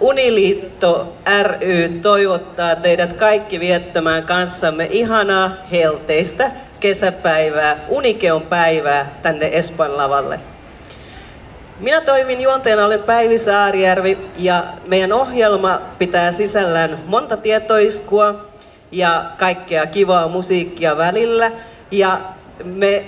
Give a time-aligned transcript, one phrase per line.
[0.00, 10.40] Uniliitto ry toivottaa teidät kaikki viettämään kanssamme ihanaa, helteistä kesäpäivää, Unikeon päivää tänne Espan lavalle.
[11.80, 18.48] Minä toimin juonteena, olen Päivi Saarijärvi ja meidän ohjelma pitää sisällään monta tietoiskua
[18.92, 21.50] ja kaikkea kivaa musiikkia välillä.
[21.90, 22.20] Ja
[22.64, 23.04] me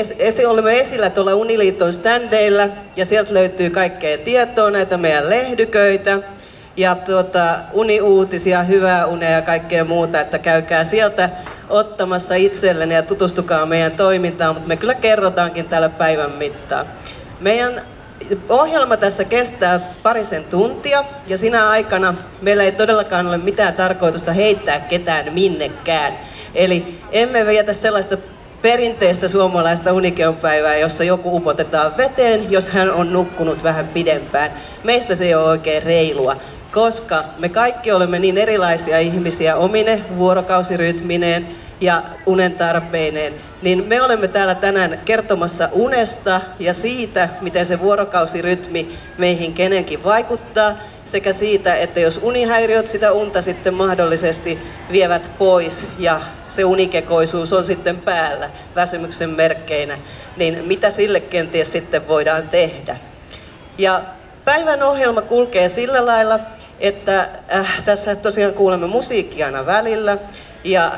[0.00, 6.18] es, es, olemme esillä tuolla Uniliiton standeilla ja sieltä löytyy kaikkea tietoa, näitä meidän lehdyköitä
[6.76, 11.30] ja tuota, uniuutisia, hyvää unea ja kaikkea muuta, että käykää sieltä
[11.68, 16.86] ottamassa itsellenne ja tutustukaa meidän toimintaan, mutta me kyllä kerrotaankin täällä päivän mittaan.
[17.40, 17.82] Meidän
[18.48, 24.80] ohjelma tässä kestää parisen tuntia ja sinä aikana meillä ei todellakaan ole mitään tarkoitusta heittää
[24.80, 26.18] ketään minnekään.
[26.54, 28.16] Eli emme vietä sellaista
[28.64, 34.50] perinteistä suomalaista unikeonpäivää, jossa joku upotetaan veteen, jos hän on nukkunut vähän pidempään.
[34.84, 36.36] Meistä se ei ole oikein reilua,
[36.72, 41.46] koska me kaikki olemme niin erilaisia ihmisiä omine vuorokausirytmineen,
[41.80, 48.88] ja unen tarpeineen, niin me olemme täällä tänään kertomassa unesta ja siitä, miten se vuorokausirytmi
[49.18, 54.58] meihin kenenkin vaikuttaa, sekä siitä, että jos unihäiriöt sitä unta sitten mahdollisesti
[54.92, 59.98] vievät pois ja se unikekoisuus on sitten päällä väsymyksen merkkeinä,
[60.36, 62.98] niin mitä sille kenties sitten voidaan tehdä.
[63.78, 64.02] Ja
[64.44, 66.40] päivän ohjelma kulkee sillä lailla,
[66.80, 70.18] että äh, tässä tosiaan kuulemme musiikkia aina välillä,
[70.64, 70.92] ja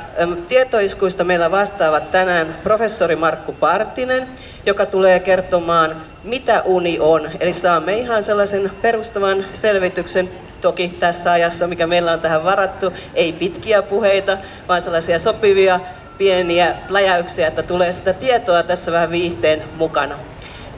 [0.49, 4.29] tietoiskuista meillä vastaavat tänään professori Markku Partinen,
[4.67, 7.31] joka tulee kertomaan, mitä uni on.
[7.41, 12.93] Eli saamme ihan sellaisen perustavan selvityksen toki tässä ajassa, mikä meillä on tähän varattu.
[13.15, 15.81] Ei pitkiä puheita, vaan sellaisia sopivia
[16.19, 20.19] pieniä läjäyksiä, että tulee sitä tietoa tässä vähän viihteen mukana.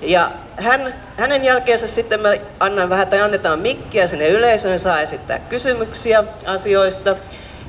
[0.02, 5.38] Ja hän, hänen jälkeensä sitten me annan vähän tai annetaan mikkiä sinne yleisöön, saa esittää
[5.38, 7.16] kysymyksiä asioista.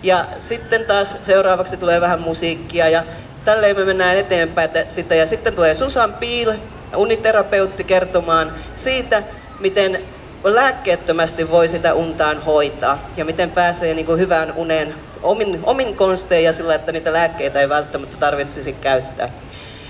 [0.03, 3.03] Ja sitten taas seuraavaksi tulee vähän musiikkia ja
[3.45, 4.66] tälleen me mennään eteenpäin.
[4.66, 6.54] Että sitten, ja sitten tulee Susan Piil,
[6.95, 9.23] uniterapeutti, kertomaan siitä,
[9.59, 10.02] miten
[10.43, 16.43] lääkkeettömästi voi sitä untaan hoitaa ja miten pääsee niin kuin hyvään uneen omin, omin konstein
[16.43, 19.30] ja sillä, että niitä lääkkeitä ei välttämättä tarvitsisi käyttää.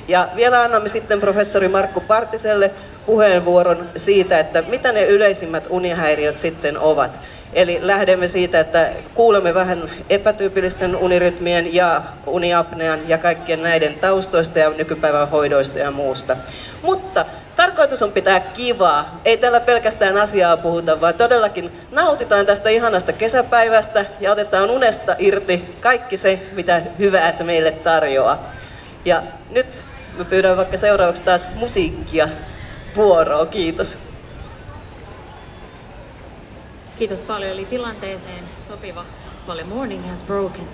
[0.10, 2.72] Ja vielä annamme sitten professori Markku Partiselle
[3.06, 7.20] puheenvuoron siitä, että mitä ne yleisimmät unihäiriöt sitten ovat.
[7.54, 14.70] Eli lähdemme siitä, että kuulemme vähän epätyypillisten unirytmien ja uniapnean ja kaikkien näiden taustoista ja
[14.70, 16.38] nykypäivän hoidoista ja muusta.
[16.82, 17.26] Mutta
[17.56, 19.22] tarkoitus on pitää kivaa.
[19.26, 25.76] Ei tällä pelkästään asiaa puhuta, vaan todellakin nautitaan tästä ihanasta kesäpäivästä ja otetaan unesta irti
[25.80, 28.52] kaikki se, mitä hyvää se meille tarjoaa.
[29.06, 29.68] Ja nyt
[30.20, 32.28] me pyydän vaikka seuraavaksi taas musiikkia
[32.96, 33.46] vuoroa.
[33.46, 34.00] Kiitos.
[36.98, 37.52] Kiitos paljon.
[37.52, 39.06] Eli tilanteeseen sopiva
[39.48, 40.68] paljon Morning has broken.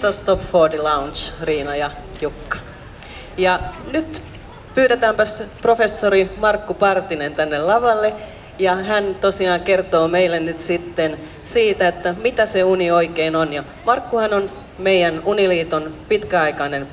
[0.00, 2.58] Kiitos Top 40 Lounge, Riina ja Jukka.
[3.36, 3.60] Ja
[3.92, 4.22] nyt
[4.74, 8.14] pyydetäänpäs professori Markku Partinen tänne lavalle.
[8.58, 13.52] Ja hän tosiaan kertoo meille nyt sitten siitä, että mitä se uni oikein on.
[13.52, 16.88] Ja Markkuhan on meidän Uniliiton pitkäaikainen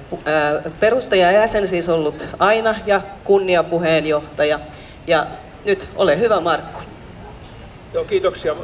[0.79, 4.59] perustaja ja jäsen siis ollut aina ja kunniapuheenjohtaja.
[5.07, 5.25] Ja
[5.65, 6.81] nyt ole hyvä Markku.
[7.93, 8.55] Joo, kiitoksia.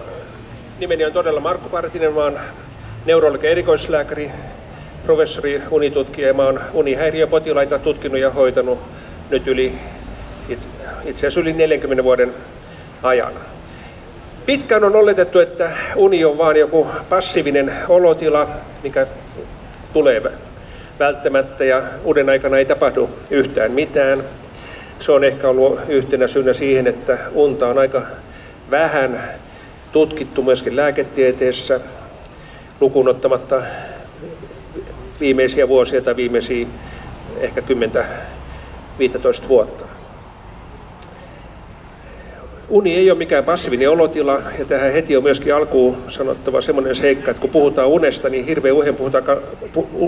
[0.80, 2.40] Nimeni on todella Markku Partinen, oon
[3.06, 4.32] neurologi erikoislääkäri,
[5.06, 8.80] professori, unitutkija ja mä oon unihäiriöpotilaita tutkinut ja hoitanut
[9.30, 9.74] nyt yli,
[10.50, 10.70] itse
[11.14, 12.34] asiassa yli 40 vuoden
[13.04, 13.34] ajan.
[14.46, 18.48] Pitkään on oletettu, että uni on vain joku passiivinen olotila,
[18.84, 19.08] mikä
[19.94, 20.22] tulee
[21.00, 24.24] välttämättä ja uuden aikana ei tapahdu yhtään mitään.
[25.00, 28.02] Se on ehkä ollut yhtenä syynä siihen, että unta on aika
[28.72, 29.24] vähän
[29.92, 31.80] tutkittu myöskin lääketieteessä,
[32.84, 33.62] lukunottamatta
[35.20, 36.68] viimeisiä vuosia tai viimeisiä
[37.40, 39.86] ehkä 10-15 vuotta.
[42.70, 47.32] Uni ei ole mikään passiivinen olotila, ja tähän heti on myöskin alkuun sanottava semmoinen seikka,
[47.32, 49.38] että kun puhutaan unesta, niin hirveän usein puhutaan,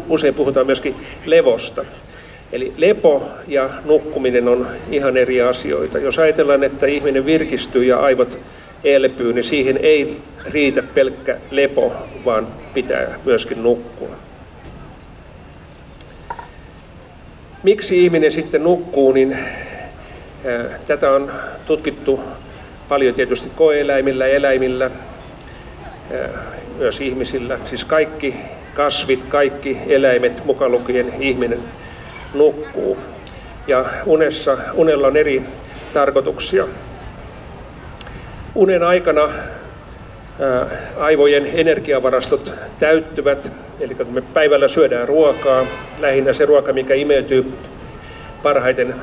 [0.09, 0.95] usein puhutaan myöskin
[1.25, 1.85] levosta.
[2.51, 5.99] Eli lepo ja nukkuminen on ihan eri asioita.
[5.99, 8.39] Jos ajatellaan, että ihminen virkistyy ja aivot
[8.85, 11.93] elpyy, niin siihen ei riitä pelkkä lepo,
[12.25, 14.09] vaan pitää myöskin nukkua.
[17.63, 19.37] Miksi ihminen sitten nukkuu, niin
[20.87, 21.31] tätä on
[21.65, 22.19] tutkittu
[22.89, 24.91] paljon tietysti koeeläimillä, eläimillä,
[26.77, 27.59] myös ihmisillä.
[27.65, 28.35] Siis kaikki
[28.73, 31.59] kasvit, kaikki eläimet, mukaan lukien ihminen,
[32.33, 32.97] nukkuu.
[33.67, 35.41] Ja unessa, unella on eri
[35.93, 36.67] tarkoituksia.
[38.55, 39.29] Unen aikana
[40.97, 45.65] aivojen energiavarastot täyttyvät, eli kun me päivällä syödään ruokaa,
[45.99, 47.53] lähinnä se ruoka, mikä imeytyy
[48.43, 48.95] parhaiten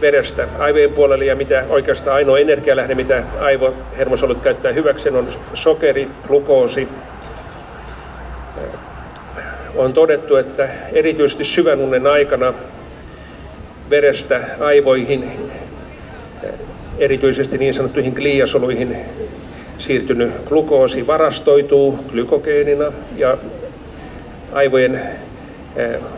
[0.00, 6.88] verestä aivojen puolelle ja mitä oikeastaan ainoa energialähde, mitä aivohermosolut käyttää hyväksi, on sokeri, glukoosi.
[9.74, 12.54] On todettu, että erityisesti syvän unen aikana
[13.90, 15.30] verestä aivoihin,
[16.98, 18.96] erityisesti niin sanottuihin gliasoluihin
[19.78, 23.38] siirtynyt glukoosi varastoituu glykogeenina ja
[24.52, 25.00] aivojen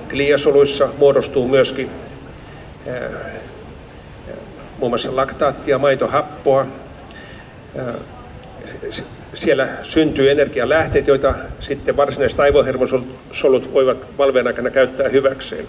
[0.08, 1.90] gliasoluissa muodostuu myöskin
[4.78, 6.66] muun muassa laktaattia, maitohappoa.
[9.34, 15.64] Siellä syntyy energialähteet, joita sitten varsinaiset aivohermosolut voivat valveen aikana käyttää hyväkseen.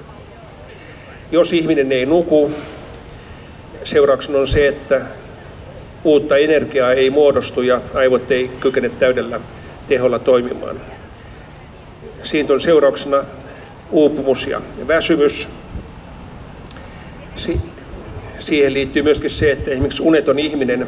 [1.32, 2.52] Jos ihminen ei nuku,
[3.84, 5.02] seurauksena on se, että
[6.04, 9.40] uutta energiaa ei muodostu ja aivot ei kykene täydellä
[9.88, 10.76] teholla toimimaan.
[12.24, 13.24] Siitä on seurauksena
[13.92, 15.50] uupumus ja väsymys.
[18.40, 20.88] Siihen liittyy myöskin se, että esimerkiksi uneton ihminen,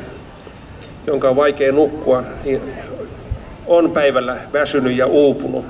[1.08, 2.62] jonka on vaikea nukkua, niin
[3.68, 5.66] on päivällä väsynyt ja uupunut.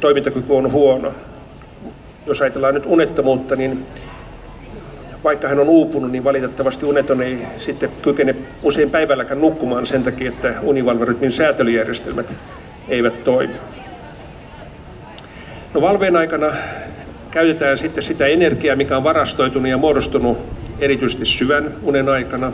[0.00, 1.12] Toimintakyky on huono.
[2.26, 3.86] Jos ajatellaan nyt unettomuutta, niin
[5.26, 10.28] vaikka hän on uupunut, niin valitettavasti uneton ei sitten kykene usein päivälläkään nukkumaan sen takia,
[10.28, 12.36] että univalverytmin säätelyjärjestelmät
[12.88, 13.54] eivät toimi.
[15.74, 16.52] No valveen aikana
[17.30, 20.38] käytetään sitten sitä energiaa, mikä on varastoitunut ja muodostunut
[20.78, 22.52] erityisesti syvän unen aikana.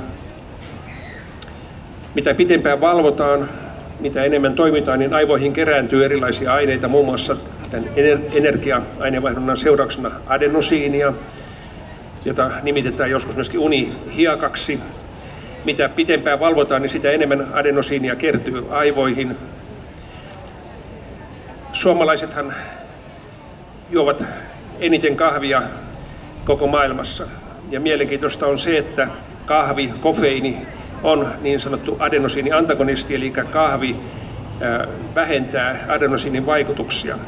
[2.14, 3.48] Mitä pitempään valvotaan,
[4.00, 7.36] mitä enemmän toimitaan, niin aivoihin kerääntyy erilaisia aineita, muun muassa
[7.70, 7.88] tämän
[8.32, 11.12] energia-ainevaihdunnan seurauksena adenosiinia,
[12.24, 14.80] jota nimitetään joskus myöskin unihiakaksi.
[15.64, 19.36] Mitä pitempään valvotaan, niin sitä enemmän adenosiinia kertyy aivoihin.
[21.72, 22.54] Suomalaisethan
[23.90, 24.24] juovat
[24.80, 25.62] eniten kahvia
[26.44, 27.26] koko maailmassa.
[27.70, 29.08] Ja mielenkiintoista on se, että
[29.46, 30.66] kahvi, kofeiini
[31.02, 33.96] on niin sanottu adenosiini-antagonisti, eli kahvi
[35.14, 37.18] vähentää adenosiinin vaikutuksia.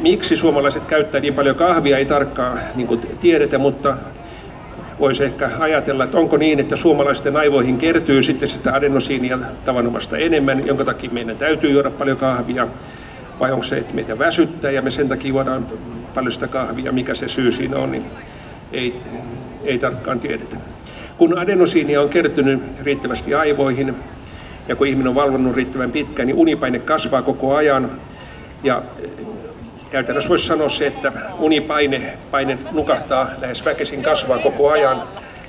[0.00, 3.96] Miksi suomalaiset käyttää niin paljon kahvia, ei tarkkaan niin tiedetä, mutta
[5.00, 10.66] voisi ehkä ajatella, että onko niin, että suomalaisten aivoihin kertyy sitten sitä adenosiinia tavanomaista enemmän,
[10.66, 12.68] jonka takia meidän täytyy juoda paljon kahvia,
[13.40, 15.66] vai onko se, että meitä väsyttää ja me sen takia juodaan
[16.14, 18.04] paljon sitä kahvia, mikä se syy siinä on, niin
[18.72, 18.94] ei,
[19.64, 20.56] ei tarkkaan tiedetä.
[21.18, 23.94] Kun adenosiinia on kertynyt riittävästi aivoihin
[24.68, 27.90] ja kun ihminen on valvonnut riittävän pitkään, niin unipaine kasvaa koko ajan
[28.64, 28.82] ja
[29.90, 35.02] käytännössä voisi sanoa se, että unipaine paine nukahtaa lähes väkisin kasvaa koko ajan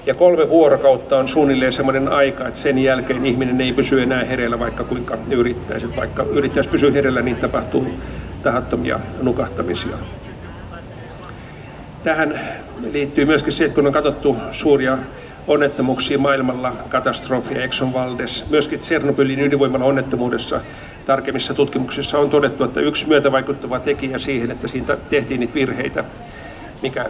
[0.06, 4.60] Ja kolme vuorokautta on suunnilleen semmoinen aika, että sen jälkeen ihminen ei pysy enää hereillä,
[4.60, 5.96] vaikka kuinka yrittäisi.
[5.96, 7.88] Vaikka yrittäisi pysyä hereillä, niin tapahtuu
[8.44, 9.98] tahattomia nukahtamisia.
[12.04, 12.40] Tähän
[12.92, 14.98] liittyy myöskin se, että kun on katsottu suuria
[15.48, 20.62] onnettomuuksia maailmalla, katastrofia, Exxon Valdez, myöskin Tsernobylin ydinvoiman onnettomuudessa
[21.10, 26.04] tarkemmissa tutkimuksissa on todettu, että yksi myötävaikuttava tekijä siihen, että siitä tehtiin niitä virheitä,
[26.82, 27.10] mikä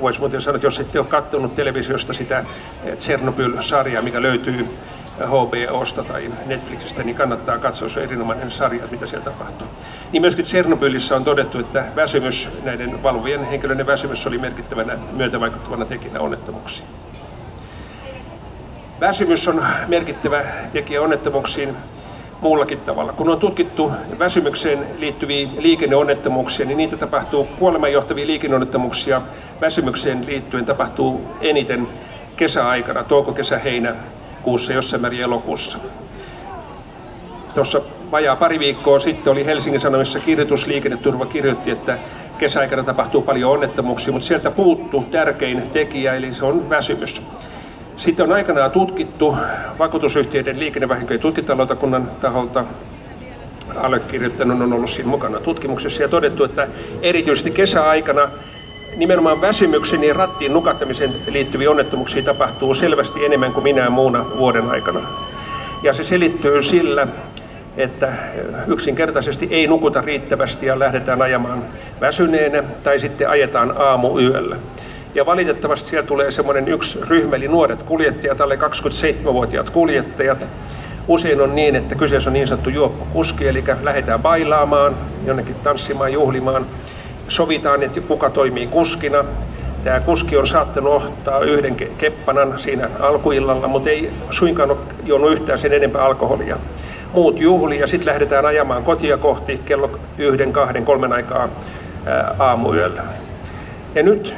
[0.00, 2.44] voisi muuten sanoa, että jos ette ole katsonut televisiosta sitä
[2.96, 4.66] Tsernobyl-sarjaa, mikä löytyy
[5.18, 9.68] HBOsta tai Netflixistä, niin kannattaa katsoa, se erinomainen sarja, mitä siellä tapahtuu.
[10.12, 16.20] Niin myöskin Tsernobylissä on todettu, että väsymys, näiden valvovien henkilöiden väsymys oli merkittävänä myötävaikuttavana tekijänä
[16.20, 16.88] onnettomuuksiin.
[19.00, 21.76] Väsymys on merkittävä tekijä onnettomuuksiin
[22.42, 23.12] muullakin tavalla.
[23.12, 29.22] Kun on tutkittu väsymykseen liittyviä liikenneonnettomuuksia, niin niitä tapahtuu kuoleman johtavia liikenneonnettomuuksia
[29.60, 31.88] väsymykseen liittyen tapahtuu eniten
[32.36, 33.94] kesäaikana, touko, kesä, heinä,
[34.42, 35.78] kuussa, jossain määrin elokuussa.
[37.54, 37.80] Tuossa
[38.10, 41.98] vajaa pari viikkoa sitten oli Helsingin Sanomissa kirjoitus, liikenneturva kirjoitti, että
[42.38, 47.22] kesäaikana tapahtuu paljon onnettomuuksia, mutta sieltä puuttuu tärkein tekijä, eli se on väsymys.
[47.96, 49.36] Sitten on aikanaan tutkittu
[49.78, 52.64] vakuutusyhtiöiden liikennevahinkojen tutkintalautakunnan taholta
[53.76, 56.68] allekirjoittanut on ollut siinä mukana tutkimuksessa ja todettu, että
[57.02, 58.30] erityisesti kesäaikana
[58.96, 65.00] nimenomaan väsymyksen ja rattiin nukahtamiseen liittyviä onnettomuuksia tapahtuu selvästi enemmän kuin minä muuna vuoden aikana.
[65.82, 67.06] Ja se selittyy sillä,
[67.76, 68.12] että
[68.66, 71.64] yksinkertaisesti ei nukuta riittävästi ja lähdetään ajamaan
[72.00, 74.56] väsyneenä tai sitten ajetaan aamu yöllä.
[75.14, 80.48] Ja valitettavasti siellä tulee semmoinen yksi ryhmä, eli nuoret kuljettajat, alle 27-vuotiaat kuljettajat.
[81.08, 86.66] Usein on niin, että kyseessä on niin sanottu juoppokuski, eli lähdetään bailaamaan, jonnekin tanssimaan, juhlimaan.
[87.28, 89.24] Sovitaan, että kuka toimii kuskina.
[89.84, 95.58] Tämä kuski on saattanut ottaa yhden keppanan siinä alkuillalla, mutta ei suinkaan ole juonut yhtään
[95.58, 96.56] sen enempää alkoholia.
[97.12, 101.48] Muut juhli ja sitten lähdetään ajamaan kotia kohti kello yhden, kahden, kolmen aikaa
[102.38, 103.02] aamuyöllä.
[103.94, 104.34] Ja nyt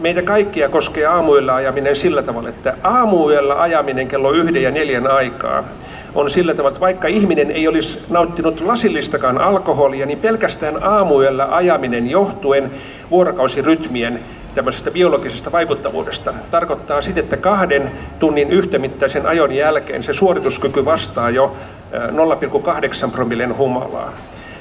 [0.00, 5.64] meitä kaikkia koskee aamuyöllä ajaminen sillä tavalla, että aamuyöllä ajaminen kello yhden ja neljän aikaa
[6.14, 12.10] on sillä tavalla, että vaikka ihminen ei olisi nauttinut lasillistakaan alkoholia, niin pelkästään aamuyöllä ajaminen
[12.10, 12.70] johtuen
[13.10, 14.20] vuorokausirytmien
[14.54, 21.56] tämmöisestä biologisesta vaikuttavuudesta tarkoittaa sitä, että kahden tunnin yhtämittaisen ajon jälkeen se suorituskyky vastaa jo
[23.04, 24.12] 0,8 promillen humalaa.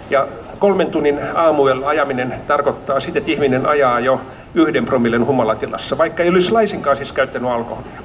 [0.09, 0.27] Ja
[0.59, 4.21] kolmen tunnin aamuyöllä ajaminen tarkoittaa sitä, että ihminen ajaa jo
[4.55, 8.01] yhden promillen humalatilassa, vaikka ei olisi laisinkaan siis käyttänyt alkoholia.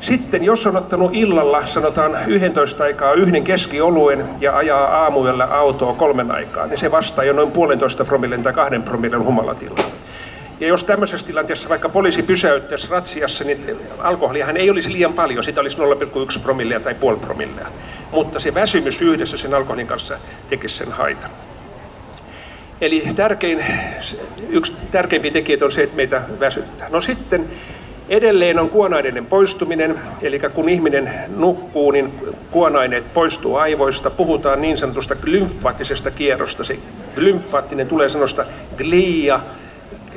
[0.00, 6.30] Sitten jos on ottanut illalla, sanotaan 11 aikaa yhden keskioluen ja ajaa aamuyöllä autoa kolmen
[6.30, 9.84] aikaa, niin se vastaa jo noin puolentoista promillen tai kahden promillen humalatilaa.
[10.60, 15.60] Ja jos tämmöisessä tilanteessa vaikka poliisi pysäyttäisi ratsiassa, niin alkoholiahan ei olisi liian paljon, sitä
[15.60, 17.66] olisi 0,1 promillia tai puoli promillia.
[18.12, 21.30] Mutta se väsymys yhdessä sen alkoholin kanssa tekisi sen haitan.
[22.80, 23.64] Eli tärkein,
[24.48, 26.88] yksi tärkeimpiä tekijöitä on se, että meitä väsyttää.
[26.88, 27.48] No sitten
[28.08, 32.12] edelleen on kuonaineiden poistuminen, eli kun ihminen nukkuu, niin
[32.50, 34.10] kuonaineet poistuu aivoista.
[34.10, 36.64] Puhutaan niin sanotusta glymfaattisesta kierrosta.
[36.64, 36.78] Se
[37.14, 38.44] glymfaattinen tulee sanosta
[38.76, 39.40] glia,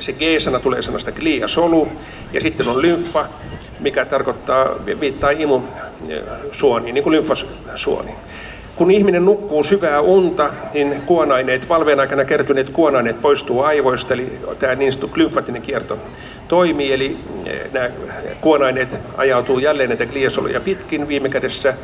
[0.02, 1.88] se G-sana tulee sanasta glia solu,
[2.32, 3.26] ja sitten on lymfa,
[3.80, 4.66] mikä tarkoittaa,
[5.00, 8.16] viittaa imusuoniin, niin kuin lymfasuoniin.
[8.76, 14.74] Kun ihminen nukkuu syvää unta, niin kuonaineet, valveen aikana kertyneet kuonaineet poistuu aivoista, eli tämä
[14.74, 15.98] niin sanottu lymfaattinen kierto
[16.48, 17.16] toimii, eli
[17.46, 17.90] eh, nämä
[18.40, 21.74] kuonaineet ajautuu jälleen näitä gliasoluja pitkin viime kädessä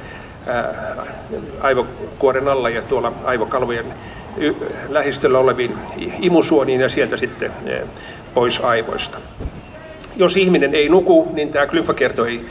[1.61, 3.87] aivokuoren alla ja tuolla aivokalvojen
[4.89, 5.75] lähistöllä oleviin
[6.21, 7.81] imusuoniin ja sieltä sitten eh,
[8.35, 9.19] pois aivoista.
[10.17, 12.45] Jos ihminen ei nuku, niin tämä glymfakierto ei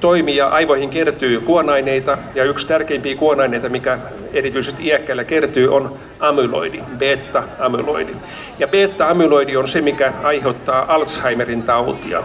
[0.00, 3.98] toimi ja aivoihin kertyy kuonaineita ja yksi tärkeimpiä kuonaineita, mikä
[4.32, 8.12] erityisesti iäkkäillä kertyy, on amyloidi, beta-amyloidi.
[8.58, 12.22] Ja beta-amyloidi on se, mikä aiheuttaa Alzheimerin tautia.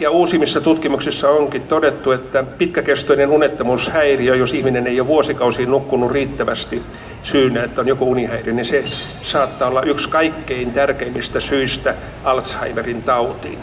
[0.00, 6.82] Ja uusimmissa tutkimuksissa onkin todettu, että pitkäkestoinen unettomuushäiriö, jos ihminen ei ole vuosikausiin nukkunut riittävästi
[7.22, 8.84] syynä, että on joku unihäiriö, niin se
[9.22, 11.94] saattaa olla yksi kaikkein tärkeimmistä syistä
[12.24, 13.58] Alzheimerin tautiin.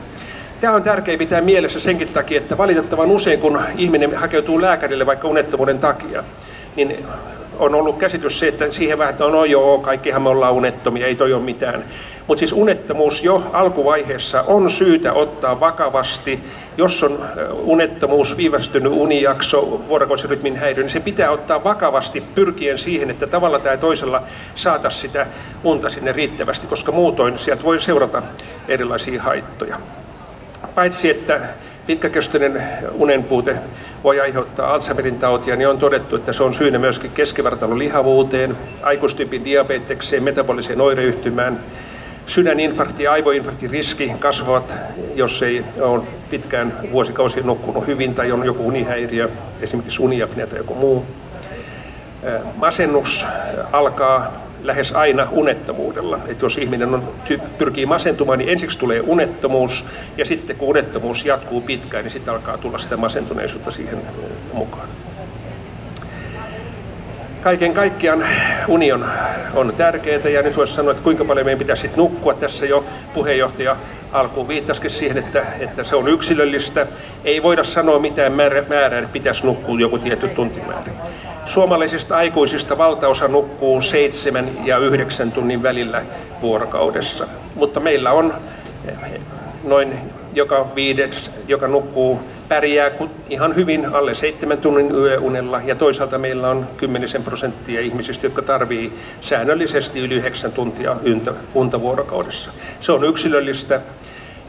[0.60, 5.28] Tämä on tärkeää pitää mielessä senkin takia, että valitettavan usein kun ihminen hakeutuu lääkärille vaikka
[5.28, 6.24] unettomuuden takia,
[6.76, 7.06] niin
[7.60, 11.16] on ollut käsitys se, että siihen vähän, että no joo, kaikkihan me ollaan unettomia, ei
[11.16, 11.84] toi ole mitään.
[12.28, 16.40] Mutta siis unettomuus jo alkuvaiheessa on syytä ottaa vakavasti.
[16.78, 17.26] Jos on
[17.64, 23.78] unettomuus, viivästynyt unijakso, vuorokausirytmin häiriö, niin se pitää ottaa vakavasti pyrkien siihen, että tavalla tai
[23.78, 24.24] toisella
[24.56, 25.28] saata sitä
[25.64, 28.22] unta sinne riittävästi, koska muutoin sieltä voi seurata
[28.68, 29.78] erilaisia haittoja
[30.76, 31.42] paitsi että
[31.90, 33.56] pitkäkestoinen unenpuute
[34.04, 39.46] voi aiheuttaa Alzheimerin tautia, niin on todettu, että se on syynä myöskin keskivartalon lihavuuteen, aikuistyypin
[39.46, 41.60] diabetekseen, metaboliseen oireyhtymään,
[42.26, 44.76] sydäninfarkti ja aivoinfarktin riski kasvavat,
[45.16, 49.30] jos ei ole pitkään vuosikausia nukkunut hyvin tai on joku unihäiriö,
[49.62, 51.06] esimerkiksi uniapnea tai joku muu.
[52.56, 53.28] Masennus
[53.72, 56.20] alkaa lähes aina unettomuudella.
[56.28, 57.14] Että jos ihminen on,
[57.58, 59.86] pyrkii masentumaan, niin ensiksi tulee unettomuus
[60.18, 63.98] ja sitten kun unettomuus jatkuu pitkään, niin sitten alkaa tulla sitä masentuneisuutta siihen
[64.54, 64.88] mukaan.
[67.42, 68.26] Kaiken kaikkiaan
[68.68, 72.34] uni on, tärkeää ja nyt voisi sanoa, että kuinka paljon meidän pitäisi nukkua.
[72.34, 73.76] Tässä jo puheenjohtaja
[74.12, 76.88] alkuun viittasikin siihen, että, että se on yksilöllistä.
[77.24, 80.92] Ei voida sanoa mitään määrää, määrää että pitäisi nukkua joku tietty tuntimäärä.
[81.46, 86.02] Suomalaisista aikuisista valtaosa nukkuu seitsemän ja yhdeksän tunnin välillä
[86.42, 88.34] vuorokaudessa, mutta meillä on
[89.64, 89.98] noin
[90.34, 92.92] joka viides, joka nukkuu, pärjää
[93.30, 98.94] ihan hyvin alle seitsemän tunnin yöunella ja toisaalta meillä on kymmenisen prosenttia ihmisistä, jotka tarvii
[99.22, 100.96] säännöllisesti yli yhdeksän tuntia
[101.54, 102.52] unta vuorokaudessa.
[102.80, 103.82] Se on yksilöllistä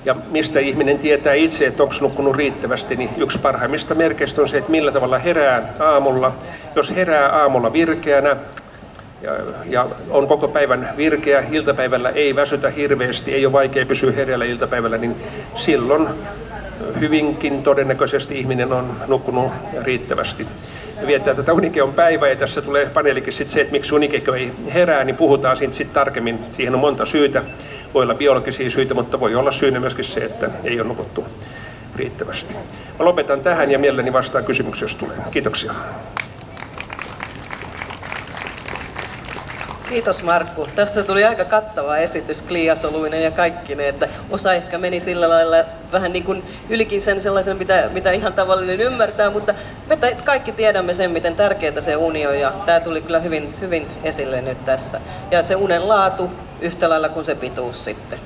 [0.05, 4.59] ja mistä ihminen tietää itse, että onko nukkunut riittävästi, niin yksi parhaimmista merkeistä on se,
[4.59, 6.35] että millä tavalla herää aamulla.
[6.77, 8.37] Jos herää aamulla virkeänä
[9.23, 9.33] ja,
[9.67, 14.99] ja on koko päivän virkeä, iltapäivällä ei väsytä hirveästi, ei ole vaikea pysyä hereillä iltapäivällä,
[14.99, 15.17] niin
[15.55, 16.09] silloin
[17.01, 20.47] hyvinkin todennäköisesti ihminen on nukkunut riittävästi.
[21.07, 25.05] Viettää tätä unikeon päivää ja tässä tulee paneelikin sitten se, että miksi unikeko ei herää,
[25.05, 26.39] niin puhutaan siitä sitten tarkemmin.
[26.51, 27.43] Siihen on monta syytä.
[27.95, 31.25] Voi olla biologisia syitä, mutta voi olla syynä myöskin se, että ei ole nukuttu
[31.97, 32.55] riittävästi.
[32.99, 35.17] Mä lopetan tähän ja mielelläni vastaan kysymyksiä, jos tulee.
[35.31, 35.73] Kiitoksia.
[39.91, 40.69] Kiitos Markku.
[40.75, 45.57] Tässä tuli aika kattava esitys kliasoluinen ja kaikki ne, että osa ehkä meni sillä lailla
[45.93, 49.55] vähän niin kuin ylikin sen sellaisen, mitä, mitä ihan tavallinen ymmärtää, mutta
[49.87, 53.87] me kaikki tiedämme sen, miten tärkeää se uni on ja tämä tuli kyllä hyvin, hyvin
[54.05, 55.01] esille nyt tässä.
[55.31, 58.19] Ja se unen laatu yhtä lailla kuin se pituus sitten.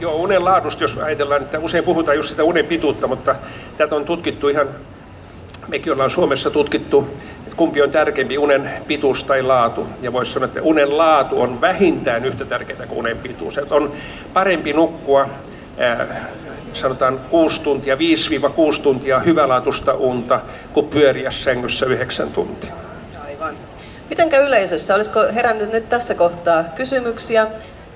[0.00, 3.34] Joo, unen laadusta, jos ajatellaan, että usein puhutaan just sitä unen pituutta, mutta
[3.76, 4.68] tätä on tutkittu ihan
[5.70, 7.08] mekin ollaan Suomessa tutkittu,
[7.42, 9.86] että kumpi on tärkeämpi, unen pituus tai laatu.
[10.02, 13.58] Ja voisi sanoa, että unen laatu on vähintään yhtä tärkeää kuin unen pituus.
[13.58, 13.92] Että on
[14.32, 15.28] parempi nukkua
[16.72, 17.98] sanotaan 6 tuntia, 5-6
[18.82, 20.40] tuntia hyvälaatuista unta,
[20.72, 22.72] kuin pyöriä sängyssä 9 tuntia.
[23.26, 23.54] Aivan.
[24.10, 27.46] Mitenkä yleisössä, olisiko herännyt nyt tässä kohtaa kysymyksiä?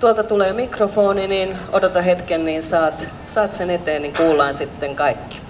[0.00, 5.43] Tuolta tulee mikrofoni, niin odota hetken, niin saat, saat sen eteen, niin kuullaan sitten kaikki.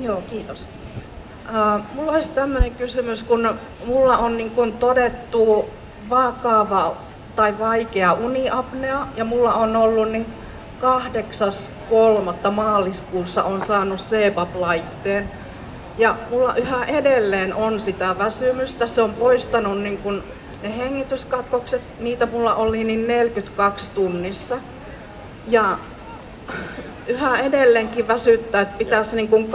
[0.00, 0.66] Joo, kiitos.
[1.48, 5.70] Uh, mulla olisi tämmöinen kysymys, kun mulla on niin kun todettu
[6.10, 6.96] vakava
[7.36, 10.26] tai vaikea uniapnea ja mulla on ollut niin
[12.44, 12.50] 8.3.
[12.50, 15.30] maaliskuussa on saanut CPAP-laitteen.
[15.98, 18.86] Ja mulla yhä edelleen on sitä väsymystä.
[18.86, 20.24] Se on poistanut niin kun
[20.62, 21.82] ne hengityskatkokset.
[22.00, 24.58] Niitä mulla oli niin 42 tunnissa.
[25.48, 25.78] Ja
[27.10, 29.48] yhä edelleenkin väsyttää, että pitäisi niin kuin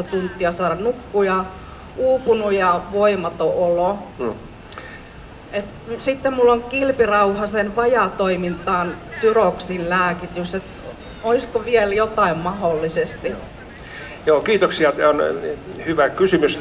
[0.00, 1.44] 12-14 tuntia saada nukkuja,
[1.96, 3.98] uupunut ja voimaton olo.
[4.18, 4.34] Mm.
[5.52, 5.64] Et
[5.98, 10.68] sitten mulla on kilpirauhasen vajatoimintaan tyroksin lääkitys, että
[11.22, 13.32] olisiko vielä jotain mahdollisesti?
[14.26, 14.92] Joo, kiitoksia.
[14.92, 15.22] Tämä on
[15.86, 16.58] hyvä kysymys.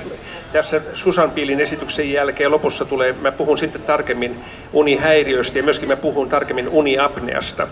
[0.56, 4.40] Tässä Susan Piilin esityksen jälkeen lopussa tulee, mä puhun sitten tarkemmin
[4.74, 7.68] unihäiriöistä ja myöskin mä puhun tarkemmin uniapneasta.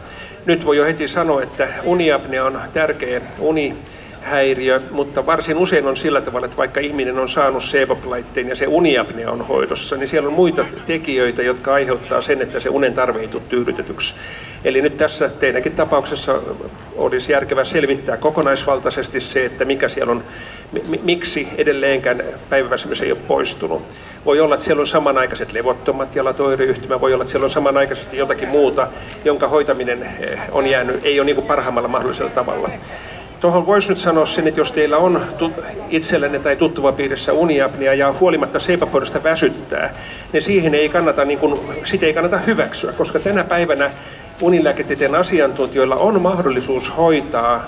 [0.45, 3.75] Nyt voi jo heti sanoa, että uniapnea on tärkeä uni
[4.23, 8.67] häiriö, mutta varsin usein on sillä tavalla, että vaikka ihminen on saanut CPAP-laitteen ja se
[8.67, 13.19] uniapnea on hoidossa, niin siellä on muita tekijöitä, jotka aiheuttaa sen, että se unen tarve
[13.19, 14.15] ei tule tyydytetyksi.
[14.63, 16.39] Eli nyt tässä teidänkin tapauksessa
[16.95, 20.23] olisi järkevää selvittää kokonaisvaltaisesti se, että mikä siellä on,
[21.03, 23.81] miksi edelleenkään päiväväsymys ei ole poistunut.
[24.25, 28.49] Voi olla, että siellä on samanaikaiset levottomat jalatoireyhtymä, voi olla, että siellä on samanaikaisesti jotakin
[28.49, 28.88] muuta,
[29.25, 32.69] jonka hoitaminen eh, on jäänyt, ei ole niin kuin parhaimmalla mahdollisella tavalla.
[33.43, 35.21] Tuohon voisi nyt sanoa sen, että jos teillä on
[35.89, 36.58] itsellenne tai
[36.95, 39.93] piirissä uniapnia ja huolimatta seipäpoidosta väsyttää,
[40.34, 43.91] niin siihen ei kannata, niin kuin, sitä ei kannata hyväksyä, koska tänä päivänä
[44.41, 47.65] unilääketieteen asiantuntijoilla on mahdollisuus hoitaa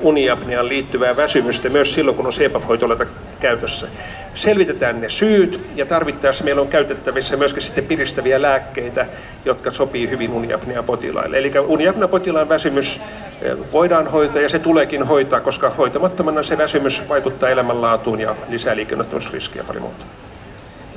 [0.00, 3.06] uniapneaan liittyvää väsymystä myös silloin, kun on CPAP-hoitolata
[3.40, 3.88] käytössä.
[4.34, 9.06] Selvitetään ne syyt ja tarvittaessa meillä on käytettävissä myöskin sitten piristäviä lääkkeitä,
[9.44, 11.38] jotka sopii hyvin uniapnea potilaille.
[11.38, 13.00] Eli uniapnea potilaan väsymys
[13.42, 18.76] eh, voidaan hoitaa ja se tuleekin hoitaa, koska hoitamattomana se väsymys vaikuttaa elämänlaatuun ja lisää
[18.76, 20.04] liikennettömyysriskiä pari muuta.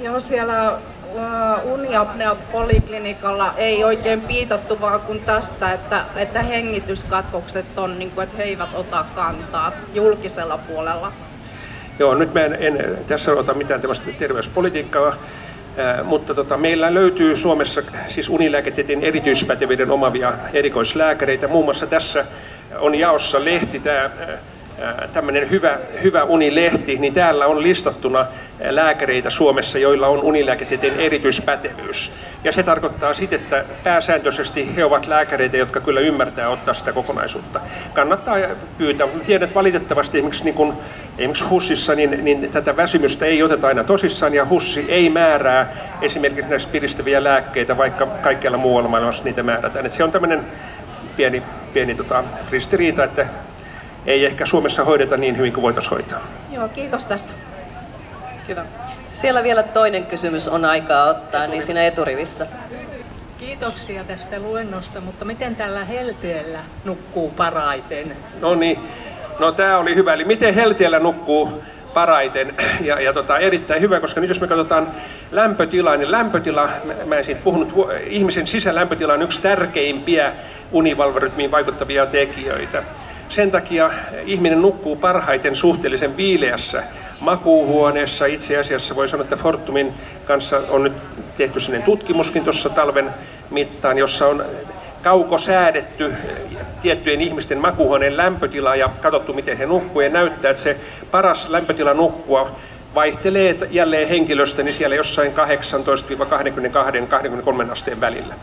[0.04, 0.80] Joo, siellä
[1.64, 8.44] uniapnea-poliklinikalla ei oikein piitattu vaan kuin tästä, että, että hengityskatkokset on, niin kuin, että he
[8.44, 11.12] eivät ota kantaa julkisella puolella.
[12.00, 15.16] Joo, nyt mä en, en tässä ota mitään tämmöistä terveyspolitiikkaa,
[16.04, 21.48] mutta tota, meillä löytyy Suomessa siis unilääketieteen erityispätevyyden omavia erikoislääkäreitä.
[21.48, 22.26] Muun muassa tässä
[22.80, 24.10] on jaossa lehti, tämä
[25.14, 28.26] tämmöinen hyvä, hyvä unilehti, niin täällä on listattuna
[28.70, 32.12] lääkäreitä Suomessa, joilla on unilääketieteen erityispätevyys.
[32.44, 37.60] Ja se tarkoittaa sitä, että pääsääntöisesti he ovat lääkäreitä, jotka kyllä ymmärtää ottaa sitä kokonaisuutta.
[37.94, 38.36] Kannattaa
[38.78, 39.08] pyytää.
[39.26, 40.74] Tiedän, että valitettavasti esimerkiksi, niin kun,
[41.18, 46.50] esimerkiksi HUSissa niin, niin tätä väsymystä ei oteta aina tosissaan ja HUSsi ei määrää esimerkiksi
[46.50, 49.86] näistä piristäviä lääkkeitä, vaikka kaikkialla muualla maailmassa niitä määrätään.
[49.86, 50.46] Et se on tämmöinen
[51.16, 53.28] pieni, pieni tota, ristiriita, että
[54.06, 56.20] ei ehkä Suomessa hoideta niin hyvin kuin voitaisiin hoitaa.
[56.52, 57.34] Joo, kiitos tästä.
[58.48, 58.66] Hyvä.
[59.10, 62.48] Siellä vielä toinen kysymys on aikaa ottaa, niin siinä eturivissä.
[63.38, 68.18] Kiitoksia tästä luennosta, mutta miten tällä helteellä nukkuu paraiten?
[68.42, 68.80] No niin,
[69.40, 70.14] no tämä oli hyvä.
[70.14, 71.64] Eli miten heltiellä nukkuu
[71.94, 74.88] paraiten ja, ja tota, erittäin hyvä, koska nyt jos me katsotaan
[75.32, 76.70] lämpötilaa, niin lämpötila,
[77.06, 77.74] mä en siitä puhunut,
[78.08, 80.34] ihmisen sisälämpötila on yksi tärkeimpiä
[80.72, 82.84] univalvorytmiin vaikuttavia tekijöitä.
[83.30, 83.90] Sen takia
[84.26, 86.84] ihminen nukkuu parhaiten suhteellisen viileässä
[87.20, 88.26] makuuhuoneessa.
[88.26, 89.94] Itse asiassa voi sanoa, että Fortumin
[90.26, 90.94] kanssa on nyt
[91.38, 93.10] tehty sellainen tutkimuskin tuossa talven
[93.50, 94.46] mittaan, jossa on
[95.04, 96.14] kauko säädetty
[96.82, 100.78] tiettyjen ihmisten makuuhuoneen lämpötila ja katsottu, miten he nukkuu ja näyttää, että se
[101.12, 102.52] paras lämpötila nukkua
[102.96, 105.34] vaihtelee jälleen henkilöstä niin siellä jossain
[107.68, 108.36] 18-22-23 asteen välillä.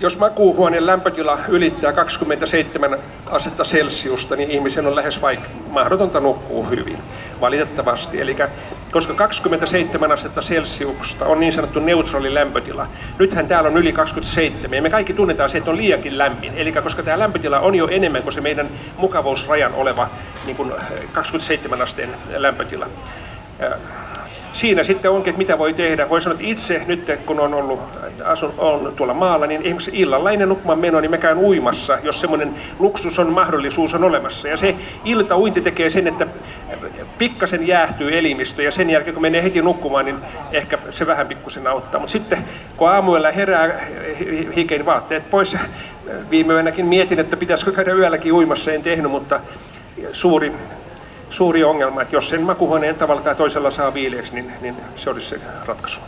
[0.00, 6.98] Jos makuuhuoneen lämpötila ylittää 27 astetta Celsiusta, niin ihmisen on lähes vaik- mahdotonta nukkua hyvin,
[7.40, 8.20] valitettavasti.
[8.20, 8.36] Eli
[8.92, 12.86] koska 27 astetta Celsiusta on niin sanottu neutraali lämpötila,
[13.18, 16.52] nythän täällä on yli 27, ja me kaikki tunnetaan se, että on liiankin lämmin.
[16.56, 20.08] Eli koska tämä lämpötila on jo enemmän kuin se meidän mukavuusrajan oleva
[20.46, 20.72] niin kuin
[21.12, 22.86] 27 asteen lämpötila
[24.54, 26.08] siinä sitten onkin, että mitä voi tehdä.
[26.08, 27.80] Voi sanoa, että itse nyt kun on ollut,
[28.24, 32.20] asun, on tuolla maalla, niin esimerkiksi illalla ennen nukkumaan meno, niin mä käyn uimassa, jos
[32.20, 34.48] semmoinen luksus on, mahdollisuus on olemassa.
[34.48, 36.26] Ja se iltauinti tekee sen, että
[37.18, 40.16] pikkasen jäähtyy elimistö ja sen jälkeen kun menee heti nukkumaan, niin
[40.52, 42.00] ehkä se vähän pikkusen auttaa.
[42.00, 42.44] Mutta sitten
[42.76, 43.86] kun aamuilla herää
[44.56, 45.56] hikein vaatteet pois,
[46.30, 49.40] viime yönäkin mietin, että pitäisikö käydä yölläkin uimassa, en tehnyt, mutta
[50.12, 50.52] suuri
[51.30, 55.28] suuri ongelma, että jos sen makuhuoneen tavalla tai toisella saa viileäksi, niin, niin se olisi
[55.28, 56.00] se ratkaisu.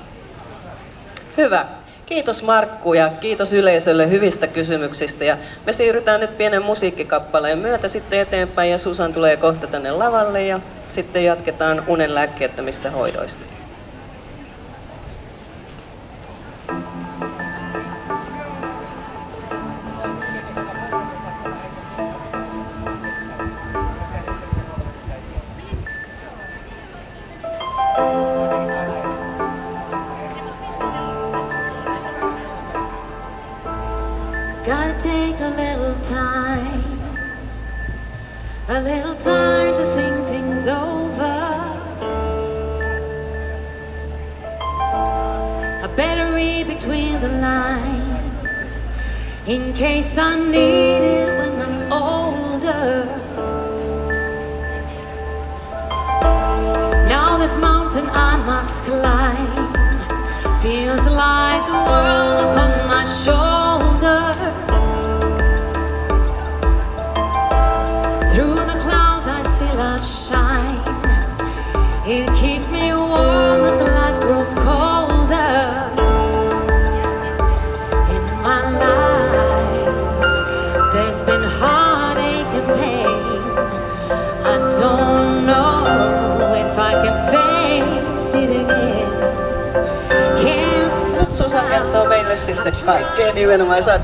[1.37, 1.67] Hyvä.
[2.07, 5.25] Kiitos Markku ja kiitos yleisölle hyvistä kysymyksistä.
[5.25, 10.43] Ja me siirrytään nyt pienen musiikkikappaleen myötä sitten eteenpäin ja Susan tulee kohta tänne lavalle
[10.43, 13.47] ja sitten jatketaan unen lääkkeettömistä hoidoista.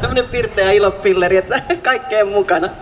[0.02, 2.68] Semmonen pirteä ilopilleri, että kaikkeen mukana.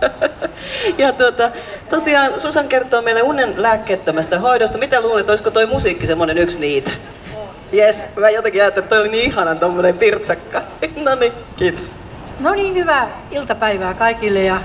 [0.97, 1.51] Ja tuota,
[1.89, 4.77] tosiaan Susan kertoo meille unen lääkkeettömästä hoidosta.
[4.77, 6.91] Mitä luulet, olisiko toi musiikki semmonen yksi niitä?
[7.71, 10.61] Jes, mä jotenkin ajattelin, että toi oli niin ihanan tommonen pirtsakka.
[11.05, 11.91] No niin, kiitos.
[12.39, 14.61] No niin, hyvää iltapäivää kaikille ja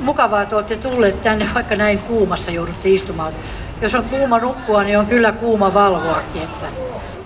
[0.00, 3.32] mukavaa, että olette tulleet tänne, vaikka näin kuumassa joudutte istumaan.
[3.82, 6.42] Jos on kuuma nukkua, niin on kyllä kuuma valvoakin.
[6.42, 6.66] Että...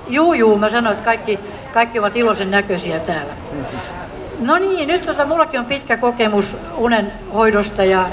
[0.09, 1.38] Juu, juu, mä sanoin, että kaikki,
[1.72, 3.43] kaikki ovat iloisen näköisiä täällä.
[4.44, 8.09] No niin, nyt tota, mullakin on pitkä kokemus unen hoidosta ja,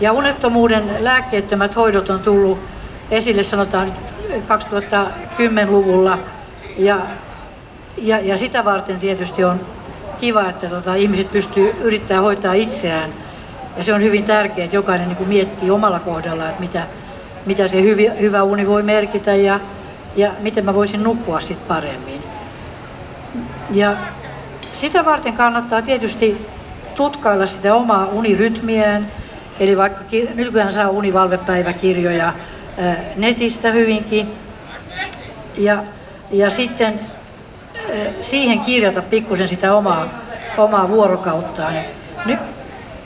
[0.00, 2.60] ja unettomuuden lääkkeettömät hoidot on tullut
[3.10, 3.92] esille sanotaan
[4.30, 6.18] 2010-luvulla
[6.76, 7.00] Ja,
[7.96, 9.60] ja, ja sitä varten tietysti on
[10.20, 13.10] kiva, että tota, ihmiset pystyy yrittää hoitaa itseään.
[13.76, 16.86] Ja se on hyvin tärkeää, että jokainen niin kuin miettii omalla kohdalla, että mitä,
[17.46, 19.60] mitä se hyvi, hyvä uni voi merkitä ja,
[20.16, 22.22] ja miten mä voisin nukkua sit paremmin.
[23.70, 23.96] Ja
[24.74, 26.46] sitä varten kannattaa tietysti
[26.94, 29.06] tutkailla sitä omaa unirytmiään.
[29.60, 32.32] Eli vaikka nykyään saa univalvepäiväkirjoja
[33.16, 34.28] netistä hyvinkin.
[35.56, 35.84] Ja,
[36.30, 37.00] ja sitten
[38.20, 40.08] siihen kirjata pikkusen sitä omaa,
[40.58, 41.74] omaa vuorokauttaan.
[42.26, 42.38] Ny,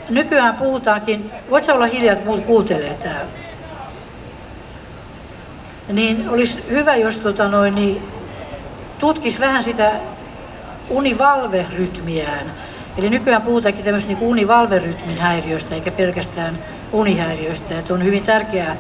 [0.09, 3.31] nykyään puhutaankin, voit olla hiljaa, että muut kuuntelee täällä.
[5.88, 8.02] Niin olisi hyvä, jos tota noin, niin
[8.98, 9.92] tutkisi vähän sitä
[10.90, 12.53] univalverytmiään.
[12.96, 16.59] Eli nykyään puhutaankin tämmöistä niin univalverytmin häiriöistä eikä pelkästään
[16.92, 17.79] unihäiriöistä.
[17.79, 18.77] Että on hyvin tärkeää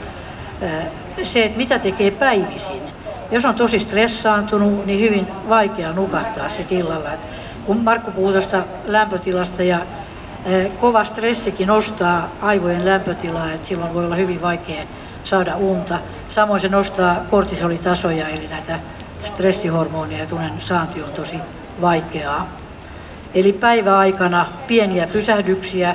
[1.22, 2.82] se, että mitä tekee päivisin.
[3.30, 7.12] Jos on tosi stressaantunut, niin hyvin vaikea nukahtaa se illalla.
[7.12, 7.20] Et
[7.66, 9.78] kun Markku puhuu tuosta lämpötilasta ja
[10.80, 14.82] kova stressikin nostaa aivojen lämpötilaa, että silloin voi olla hyvin vaikea
[15.24, 15.98] saada unta.
[16.28, 18.80] Samoin se nostaa kortisolitasoja, eli näitä
[19.24, 21.36] stressihormoneja, ja tunnen saanti on tosi
[21.80, 22.48] vaikeaa.
[23.34, 25.94] Eli päiväaikana pieniä pysähdyksiä,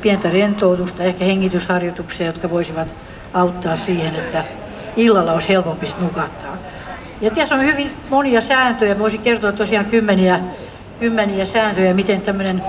[0.00, 2.96] pientä rentoutusta, ehkä hengitysharjoituksia, jotka voisivat
[3.34, 4.44] auttaa siihen, että
[4.96, 6.56] illalla olisi helpompi nukahtaa.
[7.20, 8.98] Ja tässä on hyvin monia sääntöjä.
[8.98, 10.40] Voisin kertoa tosiaan kymmeniä,
[11.00, 12.62] kymmeniä sääntöjä, miten tämmöinen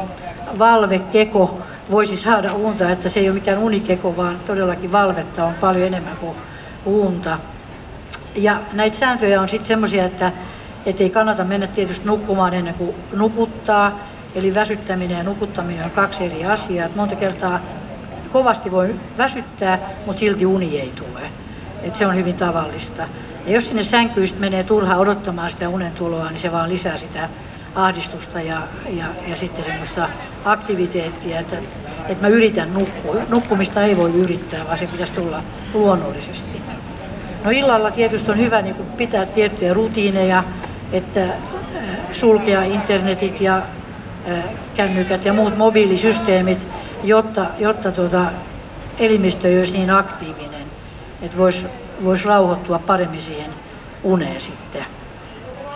[0.60, 1.60] valvekeko
[1.92, 6.18] voisi saada unta, että se ei ole mikään unikeko, vaan todellakin valvetta on paljon enemmän
[6.18, 6.38] kuin
[6.86, 7.38] unta.
[8.36, 10.32] Ja näitä sääntöjä on sitten semmoisia, että
[10.88, 14.00] että ei kannata mennä tietysti nukkumaan ennen kuin nukuttaa.
[14.36, 16.86] Eli väsyttäminen ja nukuttaminen on kaksi eri asiaa.
[16.86, 17.60] Että monta kertaa
[18.32, 21.22] kovasti voi väsyttää, mutta silti uni ei tule.
[21.84, 23.04] Et se on hyvin tavallista.
[23.46, 27.30] Ja jos sinne sänkyyn menee turha odottamaan sitä unen tuloa, niin se vaan lisää sitä
[27.76, 30.10] ahdistusta ja, ja, ja sitten semmoista
[30.46, 31.58] aktiviteettia, että,
[32.08, 33.16] että mä yritän nukkua.
[33.30, 36.62] Nukkumista ei voi yrittää, vaan se pitäisi tulla luonnollisesti.
[37.44, 40.44] No illalla tietysti on hyvä niin pitää tiettyjä rutiineja,
[40.92, 41.34] että äh,
[42.12, 44.44] sulkea internetit ja äh,
[44.76, 46.68] kännykät ja muut mobiilisysteemit,
[47.04, 48.26] jotta, jotta tuota,
[49.00, 50.68] elimistö ei olisi niin aktiivinen,
[51.22, 51.68] että voisi
[52.04, 53.52] vois rauhoittua paremmin siihen
[54.04, 54.86] uneen sitten.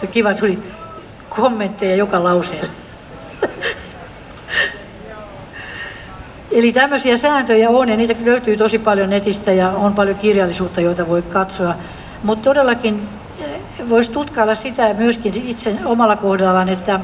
[0.01, 0.59] Se kiva tuli
[1.29, 2.71] kommentteja joka lauseelle.
[6.51, 11.07] Eli tämmöisiä sääntöjä on ja niitä löytyy tosi paljon netistä ja on paljon kirjallisuutta, joita
[11.07, 11.75] voi katsoa.
[12.23, 13.09] Mutta todellakin
[13.89, 16.99] voisi tutkailla sitä myöskin itse omalla kohdallaan, että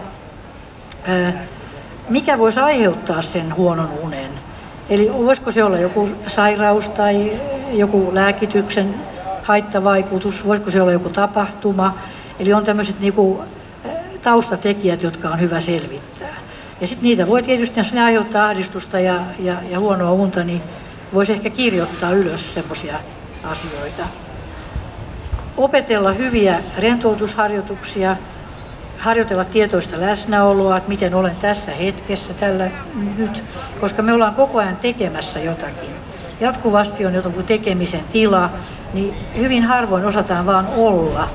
[2.09, 4.31] mikä voisi aiheuttaa sen huonon unen.
[4.89, 7.31] Eli voisiko se olla joku sairaus tai
[7.71, 8.95] joku lääkityksen
[9.43, 11.97] haittavaikutus, voisiko se olla joku tapahtuma.
[12.39, 13.43] Eli on tämmöiset niinku
[14.21, 16.35] taustatekijät, jotka on hyvä selvittää.
[16.81, 20.61] Ja sitten niitä voi tietysti, jos ne aiheuttaa ahdistusta ja, ja, ja huonoa unta, niin
[21.13, 22.95] voisi ehkä kirjoittaa ylös semmoisia
[23.43, 24.03] asioita
[25.57, 28.15] opetella hyviä rentoutusharjoituksia,
[28.97, 32.69] harjoitella tietoista läsnäoloa, että miten olen tässä hetkessä tällä
[33.17, 33.43] nyt,
[33.79, 35.89] koska me ollaan koko ajan tekemässä jotakin.
[36.39, 38.49] Jatkuvasti on joku tekemisen tila,
[38.93, 41.29] niin hyvin harvoin osataan vaan olla.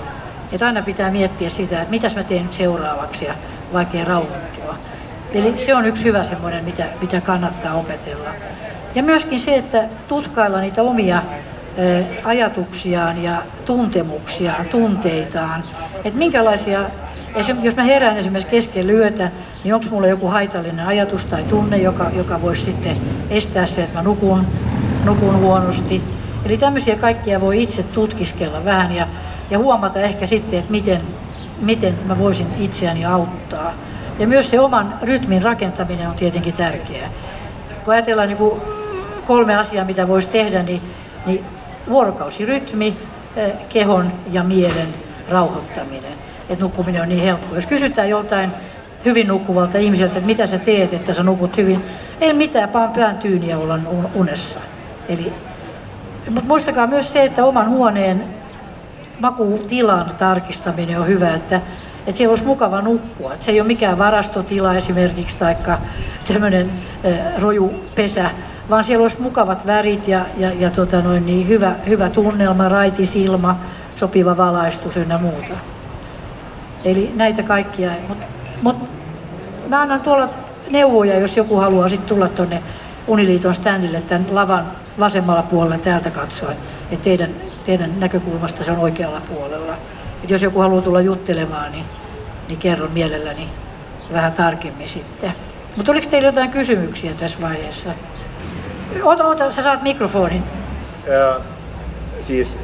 [0.52, 3.35] Että aina pitää miettiä sitä, että mitäs mä teen nyt seuraavaksi ja
[3.72, 4.74] vaikea rauhoittua.
[5.32, 8.30] Eli se on yksi hyvä semmoinen, mitä, mitä kannattaa opetella.
[8.94, 11.22] Ja myöskin se, että tutkailla niitä omia
[12.24, 15.64] ajatuksiaan ja tuntemuksiaan, tunteitaan.
[16.04, 16.85] Että minkälaisia,
[17.62, 19.30] jos mä herään esimerkiksi kesken lyötä,
[19.64, 22.96] niin onko mulla joku haitallinen ajatus tai tunne, joka, joka voisi sitten
[23.30, 24.46] estää se, että mä nukun,
[25.04, 26.02] nukun huonosti.
[26.44, 29.06] Eli tämmöisiä kaikkia voi itse tutkiskella vähän ja,
[29.50, 31.00] ja huomata ehkä sitten, että miten,
[31.61, 33.72] miten mä voisin itseäni auttaa.
[34.18, 37.08] Ja myös se oman rytmin rakentaminen on tietenkin tärkeää.
[37.85, 38.62] Kun ajatellaan niin
[39.24, 40.82] kolme asiaa, mitä voisi tehdä, niin,
[41.26, 41.44] niin
[41.88, 42.96] vuorokausirytmi,
[43.36, 44.88] eh, kehon ja mielen
[45.28, 46.12] rauhoittaminen.
[46.48, 47.54] Että nukkuminen on niin helppo.
[47.54, 48.50] Jos kysytään joltain
[49.04, 51.84] hyvin nukkuvalta ihmiseltä, että mitä sä teet, että sä nukut hyvin,
[52.20, 53.78] ei mitään, vaan pään tyyniä olla
[54.14, 54.60] unessa.
[55.08, 55.32] Eli,
[56.30, 58.24] mutta muistakaa myös se, että oman huoneen
[59.20, 61.60] makutilan tarkistaminen on hyvä, että,
[62.06, 63.32] että siellä olisi mukava nukkua.
[63.32, 65.56] Että se ei ole mikään varastotila esimerkiksi, tai
[66.32, 66.70] tämmöinen
[67.06, 68.30] äh, rojupesä,
[68.70, 73.16] vaan siellä olisi mukavat värit ja, ja, ja tota noin, niin hyvä, hyvä tunnelma, raitis
[73.16, 73.59] ilma,
[73.96, 75.55] sopiva valaistus ynnä muuta.
[76.85, 77.90] Eli näitä kaikkia.
[78.09, 78.25] Mutta
[78.62, 78.77] mut,
[79.68, 80.29] mä annan tuolla
[80.70, 82.62] neuvoja, jos joku haluaa sitten tulla tuonne
[83.07, 84.66] Uniliiton standille tämän lavan
[84.98, 86.57] vasemmalla puolella täältä katsoen,
[86.90, 87.31] että teidän,
[87.64, 89.75] teidän näkökulmasta se on oikealla puolella.
[90.22, 91.85] että jos joku haluaa tulla juttelemaan, niin,
[92.48, 93.48] niin kerron mielelläni
[94.12, 95.33] vähän tarkemmin sitten.
[95.77, 97.90] Mutta oliko teillä jotain kysymyksiä tässä vaiheessa?
[99.02, 100.42] Ota, ota, sä saat mikrofonin.
[101.11, 101.37] Ää,
[102.20, 102.59] siis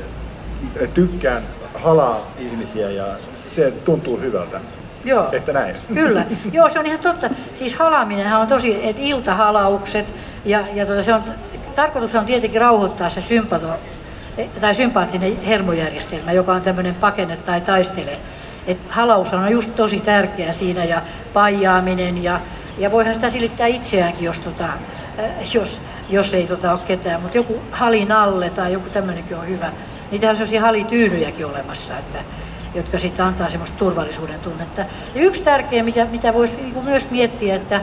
[0.94, 1.42] tykkään
[1.74, 3.06] halaa ihmisiä ja
[3.48, 4.60] se tuntuu hyvältä.
[5.04, 5.28] Joo.
[5.32, 5.76] Että näin.
[5.94, 6.24] Kyllä.
[6.52, 7.30] Joo, se on ihan totta.
[7.54, 10.14] Siis halaaminenhan on tosi, että iltahalaukset
[10.44, 11.22] ja, ja tota, se on,
[11.74, 13.66] tarkoitus on tietenkin rauhoittaa se sympato,
[14.60, 18.18] tai sympaattinen hermojärjestelmä, joka on tämmöinen pakene tai taistele.
[18.66, 22.40] Et halaus on just tosi tärkeä siinä ja paijaaminen ja,
[22.78, 24.68] ja voihan sitä silittää itseäänkin, jos, tota,
[25.54, 27.22] jos, jos ei tota ole ketään.
[27.22, 29.72] Mutta joku halin alle tai joku tämmöinenkin on hyvä.
[30.10, 32.18] Niitähän on sellaisia halityynyjäkin olemassa, että,
[32.74, 34.84] jotka sitten antaa semmoista turvallisuuden tunnetta.
[35.14, 37.80] Ja yksi tärkeä, mitä, mitä voisi niinku myös miettiä, että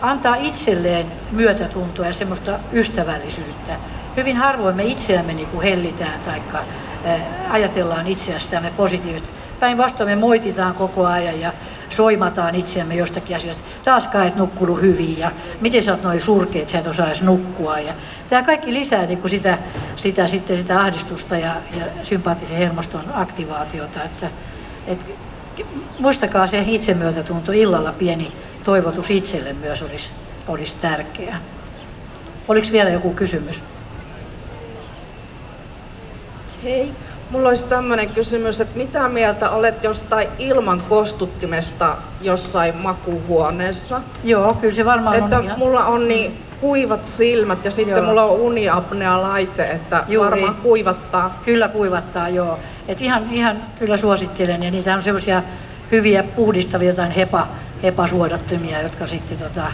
[0.00, 3.76] antaa itselleen myötätuntoa ja semmoista ystävällisyyttä.
[4.16, 6.42] Hyvin harvoin me itseämme niin kuin hellitään tai
[7.50, 9.30] ajatellaan itseästämme positiivisesti.
[9.60, 11.52] Päinvastoin me moititaan koko ajan ja
[11.92, 13.62] soimataan itseämme jostakin asiasta.
[13.84, 17.78] Taaskaan et nukkunut hyvin ja miten sä oot noin surkeet, sä et osaa edes nukkua.
[17.78, 17.94] Ja
[18.28, 19.58] tämä kaikki lisää niin kuin sitä,
[19.96, 24.02] sitä, sitten sitä ahdistusta ja, ja sympaattisen hermoston aktivaatiota.
[24.02, 24.30] Että,
[24.86, 25.06] et,
[25.98, 28.32] muistakaa se itsemyötätunto illalla pieni
[28.64, 30.12] toivotus itselle myös olisi,
[30.48, 31.40] olisi tärkeää.
[32.48, 33.62] Oliko vielä joku kysymys?
[36.64, 36.92] Hei,
[37.30, 44.00] mulla olisi tämmöinen kysymys, että mitä mieltä olet jostain ilman kostuttimesta jossain makuhuoneessa?
[44.24, 45.58] Joo, kyllä se varmaan että on ihan...
[45.58, 48.06] mulla on niin kuivat silmät ja sitten Joo.
[48.06, 50.30] mulla on uniapnea laite, että Juuri.
[50.30, 51.40] varmaan kuivattaa.
[51.44, 52.58] Kyllä kuivattaa, joo.
[52.88, 54.62] Et ihan, ihan kyllä suosittelen.
[54.62, 55.42] Ja niitä on semmoisia
[55.92, 57.46] hyviä puhdistavia jotain hepa,
[57.82, 59.66] hepasuodattimia, jotka sitten tota,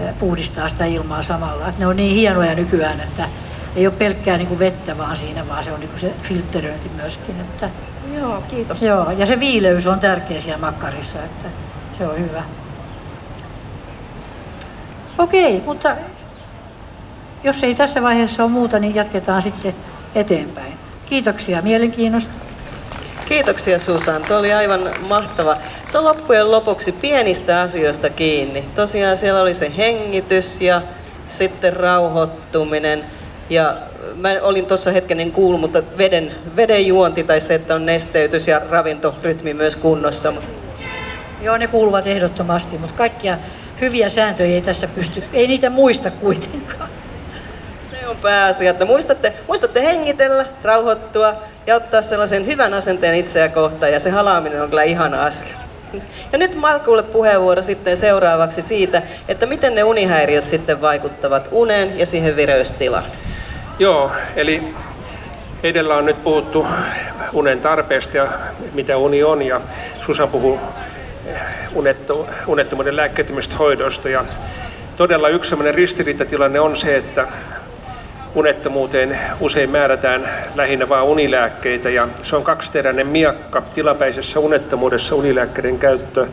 [0.00, 1.68] eh, puhdistaa sitä ilmaa samalla.
[1.68, 3.28] Et ne on niin hienoja nykyään, että
[3.76, 6.88] ei ole pelkkää niin kuin vettä vaan siinä, vaan se on niin kuin se filtteröinti
[6.88, 7.40] myöskin.
[7.40, 7.70] Että,
[8.20, 8.82] Joo, kiitos.
[8.82, 9.10] joo.
[9.10, 11.48] Ja se viileys on tärkeä siellä makkarissa, että
[11.98, 12.42] se on hyvä.
[15.18, 15.96] Okei, mutta
[17.44, 19.74] jos ei tässä vaiheessa ole muuta, niin jatketaan sitten
[20.14, 20.72] eteenpäin.
[21.06, 22.34] Kiitoksia mielenkiinnosta.
[23.26, 25.56] Kiitoksia Susan, tuo oli aivan mahtava.
[25.86, 28.62] Se on loppujen lopuksi pienistä asioista kiinni.
[28.74, 30.82] Tosiaan siellä oli se hengitys ja
[31.26, 33.04] sitten rauhoittuminen.
[33.50, 33.76] Ja
[34.16, 38.48] mä olin tuossa hetken en kuullut, mutta veden, veden juonti tai se, että on nesteytys
[38.48, 40.32] ja ravintorytmi myös kunnossa.
[41.40, 43.38] Joo, ne kuuluvat ehdottomasti, mutta kaikkia
[43.80, 46.90] hyviä sääntöjä ei tässä pysty, ei niitä muista kuitenkaan.
[47.90, 51.34] Se on pääasia, että muistatte, muistatte hengitellä, rauhoittua
[51.66, 55.54] ja ottaa sellaisen hyvän asenteen itseä kohtaan ja se halaaminen on kyllä ihana asia.
[56.32, 62.06] Ja nyt Markulle puheenvuoro sitten seuraavaksi siitä, että miten ne unihäiriöt sitten vaikuttavat uneen ja
[62.06, 63.04] siihen vireystilaan.
[63.78, 64.74] Joo, eli
[65.62, 66.66] edellä on nyt puhuttu
[67.32, 68.28] unen tarpeesta ja
[68.72, 69.60] mitä uni on ja
[70.00, 70.60] Susan puhuu
[71.74, 74.24] unettu, unettomuuden lääkkeytymistä hoidosta ja
[74.96, 77.28] todella yksi sellainen ristiriitatilanne on se, että
[78.34, 83.60] unettomuuteen usein määrätään lähinnä vain unilääkkeitä ja se on kaksiteräinen miakka.
[83.74, 86.26] Tilapäisessä unettomuudessa unilääkkeiden käyttö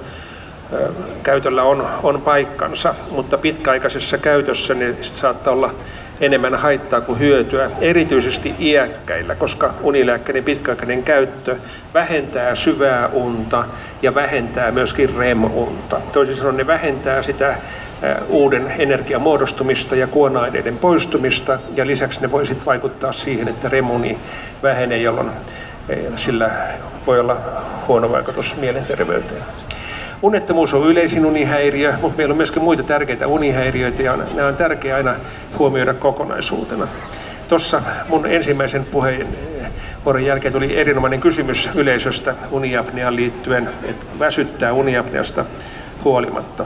[0.73, 0.89] ö,
[1.23, 5.73] käytöllä on, on paikkansa, mutta pitkäaikaisessa käytössä ne sit saattaa olla
[6.23, 11.55] enemmän haittaa kuin hyötyä, erityisesti iäkkäillä, koska unilääkkeiden pitkäaikainen käyttö
[11.93, 13.65] vähentää syvää unta
[14.01, 16.01] ja vähentää myöskin REM-unta.
[16.13, 17.55] Toisin sanoen ne vähentää sitä
[18.29, 24.17] uuden energian muodostumista ja kuona-aineiden poistumista ja lisäksi ne voi sitten vaikuttaa siihen, että remuni
[24.63, 25.29] vähenee, jolloin
[26.15, 26.51] sillä
[27.07, 27.37] voi olla
[27.87, 29.41] huono vaikutus mielenterveyteen.
[30.23, 34.97] Unettomuus on yleisin unihäiriö, mutta meillä on myöskin muita tärkeitä unihäiriöitä ja nämä on tärkeää
[34.97, 35.15] aina
[35.59, 36.87] huomioida kokonaisuutena.
[37.47, 45.45] Tuossa mun ensimmäisen puheenvuoron jälkeen tuli erinomainen kysymys yleisöstä uniapneaan liittyen, että väsyttää uniapneasta
[46.03, 46.65] huolimatta.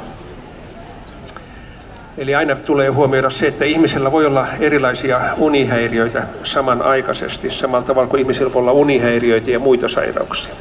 [2.17, 8.21] Eli aina tulee huomioida se, että ihmisellä voi olla erilaisia unihäiriöitä samanaikaisesti, samalla tavalla kuin
[8.21, 10.53] ihmisillä voi olla unihäiriöitä ja muita sairauksia.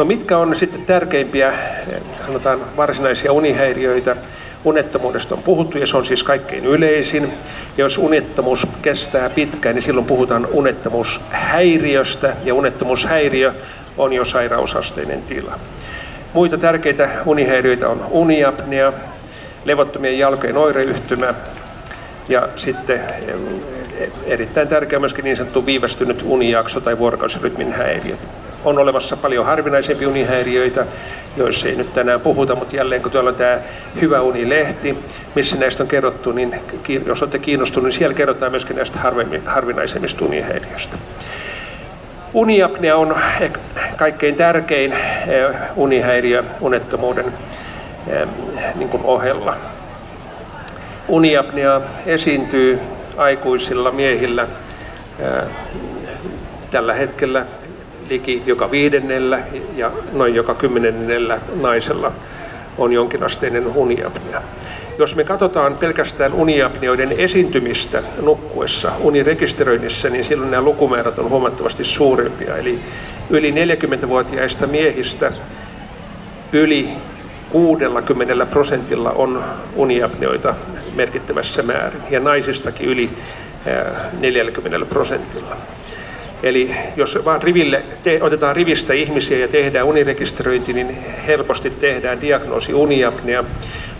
[0.00, 1.52] No mitkä on sitten tärkeimpiä,
[2.26, 4.16] sanotaan varsinaisia unihäiriöitä?
[4.64, 7.32] Unettomuudesta on puhuttu ja se on siis kaikkein yleisin.
[7.78, 13.52] Jos unettomuus kestää pitkään, niin silloin puhutaan unettomuushäiriöstä ja unettomuushäiriö
[13.98, 15.58] on jo sairausasteinen tila.
[16.32, 18.92] Muita tärkeitä unihäiriöitä on uniapnea,
[19.64, 21.34] levottomien jalkojen oireyhtymä
[22.28, 23.00] ja sitten
[24.26, 28.49] erittäin tärkeä myöskin niin sanottu viivästynyt unijakso tai vuorokausirytmin häiriöt.
[28.64, 30.86] On olemassa paljon harvinaisempia unihäiriöitä,
[31.36, 33.58] joissa ei nyt tänään puhuta, mutta jälleen kun tuolla on tämä
[34.00, 34.98] Hyvä unilehti,
[35.34, 36.54] missä näistä on kerrottu, niin
[37.06, 38.98] jos olette kiinnostuneet, niin siellä kerrotaan myöskin näistä
[39.46, 40.96] harvinaisemmista unihäiriöistä.
[42.34, 43.16] Uniapnea on
[43.96, 44.94] kaikkein tärkein
[45.76, 47.32] unihäiriö unettomuuden
[48.74, 49.56] niin kuin ohella.
[51.08, 52.78] Uniapnea esiintyy
[53.16, 54.46] aikuisilla miehillä
[56.70, 57.46] tällä hetkellä
[58.10, 59.38] liki joka viidennellä
[59.76, 62.12] ja noin joka kymmenennellä naisella
[62.78, 64.42] on jonkinasteinen uniapnea.
[64.98, 72.56] Jos me katsotaan pelkästään uniapnioiden esiintymistä nukkuessa unirekisteröinnissä, niin silloin nämä lukumäärät on huomattavasti suurempia.
[72.56, 72.78] Eli
[73.30, 75.32] yli 40-vuotiaista miehistä
[76.52, 76.88] yli
[77.50, 79.44] 60 prosentilla on
[79.76, 80.54] uniapnioita
[80.94, 83.10] merkittävässä määrin ja naisistakin yli
[84.20, 85.56] 40 prosentilla.
[86.42, 92.74] Eli jos vaan riville, te, otetaan rivistä ihmisiä ja tehdään unirekisteröinti, niin helposti tehdään diagnoosi
[92.74, 93.44] uniapnea.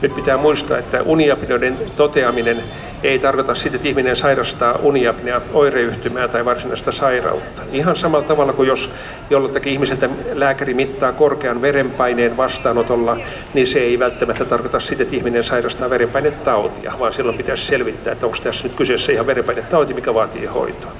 [0.02, 2.62] Nyt pitää muistaa, että uniapneoiden toteaminen
[3.02, 7.62] ei tarkoita sitä, että ihminen sairastaa uniapnea oireyhtymää tai varsinaista sairautta.
[7.72, 8.90] Ihan samalla tavalla kuin jos
[9.30, 13.16] jollakin ihmiseltä lääkäri mittaa korkean verenpaineen vastaanotolla,
[13.54, 18.26] niin se ei välttämättä tarkoita sitä, että ihminen sairastaa verenpainetautia, vaan silloin pitäisi selvittää, että
[18.26, 20.92] onko tässä nyt kyseessä ihan verenpainetauti, mikä vaatii hoitoa.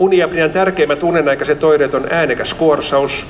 [0.00, 3.26] Uniapnian tärkeimmät unenaikaiset oireet on äänekäs kuorsaus,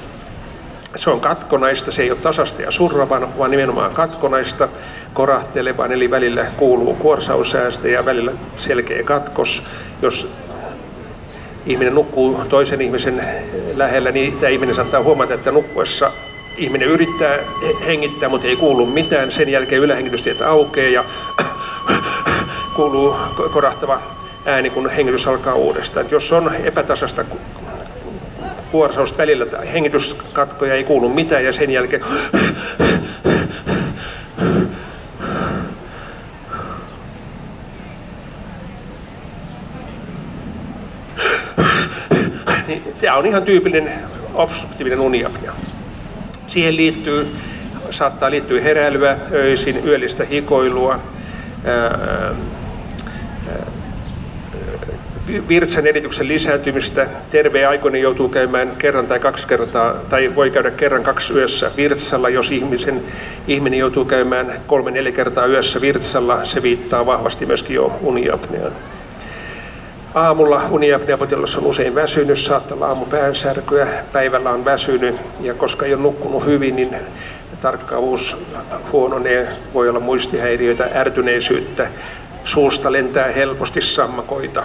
[0.96, 4.68] se on katkonaista, se ei ole tasasta ja surrava, vaan nimenomaan katkonaista,
[5.12, 9.62] korahtelevan, eli välillä kuuluu kuorsaussäästä ja välillä selkeä katkos.
[10.02, 10.30] Jos
[11.66, 13.24] ihminen nukkuu toisen ihmisen
[13.76, 16.12] lähellä, niin tämä ihminen saattaa huomata, että nukkuessa
[16.56, 17.38] ihminen yrittää
[17.86, 19.30] hengittää, mutta ei kuulu mitään.
[19.30, 21.04] Sen jälkeen ylähengitystiet aukeaa ja
[22.76, 23.16] kuuluu
[23.52, 24.00] korahtava
[24.50, 26.06] ääni, kun hengitys alkaa uudestaan.
[26.06, 27.24] Et jos on epätasasta
[28.70, 32.02] kuorsausta välillä, hengityskatkoja ei kuulu mitään ja sen jälkeen
[42.66, 43.92] niin tämä on ihan tyypillinen
[44.34, 45.52] obstruktiivinen uniapnea.
[46.46, 47.36] Siihen liittyy,
[47.90, 51.00] saattaa liittyä heräilyä öisin, yöllistä hikoilua,
[51.64, 52.34] ää,
[55.48, 57.06] virtsan edityksen lisääntymistä.
[57.30, 62.28] Terve aikuinen joutuu käymään kerran tai kaksi kertaa, tai voi käydä kerran kaksi yössä virtsalla.
[62.28, 63.02] Jos ihmisen,
[63.48, 68.72] ihminen joutuu käymään kolme neljä kertaa yössä virtsalla, se viittaa vahvasti myöskin jo uniapneaan.
[70.14, 75.94] Aamulla uniapneapotilas on usein väsynyt, saattaa olla aamu päänsärkyä, päivällä on väsynyt ja koska ei
[75.94, 76.96] ole nukkunut hyvin, niin
[77.60, 78.36] tarkkaavuus
[78.92, 81.88] huononee, voi olla muistihäiriöitä, ärtyneisyyttä,
[82.42, 84.64] suusta lentää helposti sammakoita.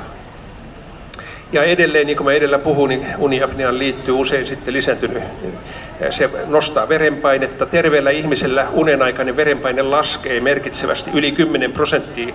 [1.51, 5.23] Ja edelleen, niin kuin mä edellä puhuin, niin uniapneaan liittyy usein sitten lisääntynyt,
[6.09, 7.65] se nostaa verenpainetta.
[7.65, 12.33] Terveellä ihmisellä unenaikainen verenpaine laskee merkitsevästi yli 10 prosenttia,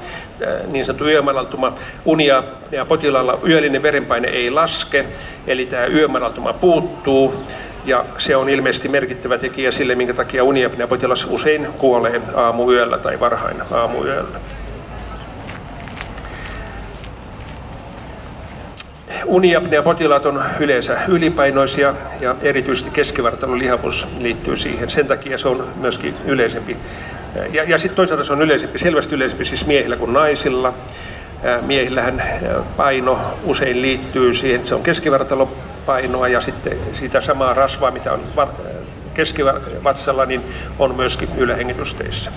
[0.67, 1.75] niin sanottu yömanaltuma.
[2.05, 5.05] Uniapnea potilaalla yöllinen verenpaine ei laske,
[5.47, 7.35] eli tämä yömanaltuma puuttuu.
[7.85, 13.21] Ja se on ilmeisesti merkittävä tekijä sille, minkä takia uniapnea potilas usein kuolee aamuyöllä tai
[13.21, 14.39] varhain aamuyöllä.
[19.27, 24.91] Uniapnea-potilaat on yleensä ylipainoisia ja erityisesti keskivartalon lihavuus liittyy siihen.
[24.91, 26.77] Sen takia se on myöskin yleisempi.
[27.53, 30.75] Ja, ja sitten toisaalta se on yleisempi, selvästi yleisempi siis miehillä kuin naisilla.
[31.66, 32.23] Miehillähän
[32.77, 38.21] paino usein liittyy siihen, että se on keskivartalopainoa ja sitten sitä samaa rasvaa, mitä on
[39.14, 40.43] keskivatsalla, niin
[40.79, 42.33] on myöskin ylähengitysteissä.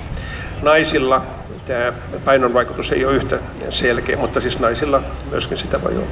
[0.62, 1.22] Naisilla
[1.66, 1.94] tämä
[2.26, 3.40] painon vaikutus ei ole yhtä
[3.70, 5.02] selkeä, mutta siis naisilla
[5.32, 6.08] myöskin sitä voi olla.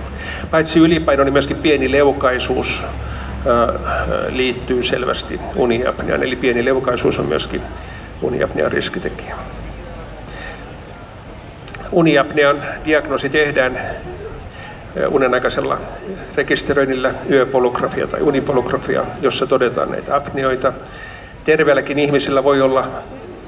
[0.51, 2.83] Paitsi ylipaino, niin myöskin pieni leukaisuus
[4.29, 7.61] liittyy selvästi uniapneaan, eli pieni leukaisuus on myöskin
[8.21, 9.35] uniapnean riskitekijä.
[11.91, 13.79] Uniapnean diagnoosi tehdään
[15.09, 15.77] unenaikaisella
[16.35, 20.73] rekisteröinnillä yöpolografia tai unipolografia, jossa todetaan näitä apnioita.
[21.43, 22.87] Terveelläkin ihmisillä voi olla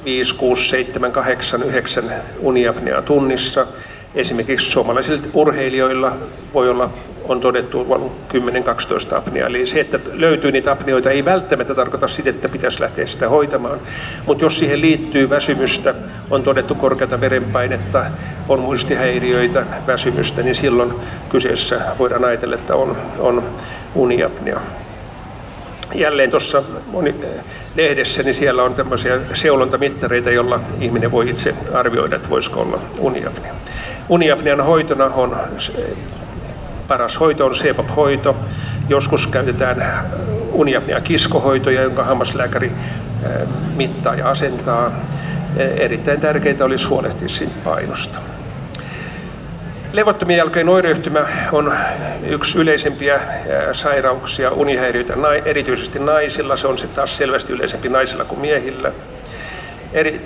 [0.05, 3.67] 5, 6, 7, 8, 9 uniapneaa tunnissa.
[4.15, 6.17] Esimerkiksi suomalaisilla urheilijoilla
[6.53, 6.89] voi olla
[7.29, 7.87] on todettu
[9.13, 9.47] 10-12 apneaa.
[9.47, 13.79] Eli se, että löytyy niitä apnioita, ei välttämättä tarkoita sitä, että pitäisi lähteä sitä hoitamaan.
[14.25, 15.95] Mutta jos siihen liittyy väsymystä,
[16.29, 18.05] on todettu korkeata verenpainetta,
[18.49, 20.93] on muistihäiriöitä, väsymystä, niin silloin
[21.29, 23.43] kyseessä voidaan ajatella, että on, on
[23.95, 24.61] uniapnea
[25.95, 26.63] jälleen tuossa
[27.75, 33.53] lehdessä, niin siellä on tämmöisiä seulontamittareita, joilla ihminen voi itse arvioida, että voisiko olla uniapnea.
[34.09, 35.37] Uniapnean hoitona on
[36.87, 38.35] paras hoito on CPAP-hoito.
[38.89, 40.05] Joskus käytetään
[40.51, 42.71] uniapnea kiskohoitoja, jonka hammaslääkäri
[43.75, 44.91] mittaa ja asentaa.
[45.57, 48.19] Erittäin tärkeää olisi huolehtia siitä painosta.
[49.93, 51.73] Levottomien jalkojen oireyhtymä on
[52.27, 53.19] yksi yleisimpiä
[53.71, 55.13] sairauksia, unihäiriöitä,
[55.45, 56.55] erityisesti naisilla.
[56.55, 58.91] Se on sitten taas selvästi yleisempi naisilla kuin miehillä.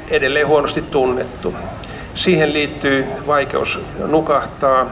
[0.10, 1.56] Edelleen huonosti tunnettu.
[2.14, 4.90] Siihen liittyy vaikeus nukahtaa,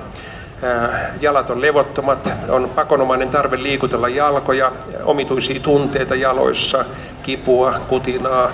[1.21, 4.71] jalat on levottomat, on pakonomainen tarve liikutella jalkoja,
[5.03, 6.85] omituisia tunteita jaloissa,
[7.23, 8.51] kipua, kutinaa,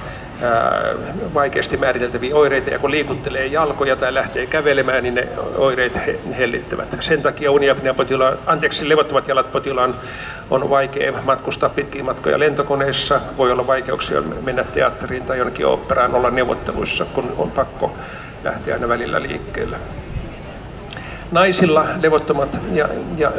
[1.34, 5.28] vaikeasti määriteltäviä oireita ja kun liikuttelee jalkoja tai lähtee kävelemään, niin ne
[5.58, 6.00] oireet
[6.38, 6.98] hellittävät.
[7.00, 9.96] Sen takia uniapnea-potilaan, anteeksi, levottomat jalat potilaan
[10.50, 16.30] on vaikea matkustaa pitkiä matkoja lentokoneissa, voi olla vaikeuksia mennä teatteriin tai jonnekin operaan, olla
[16.30, 17.96] neuvotteluissa, kun on pakko
[18.44, 19.78] lähteä aina välillä liikkeelle.
[21.32, 23.32] Naisilla levottomat ja, ja,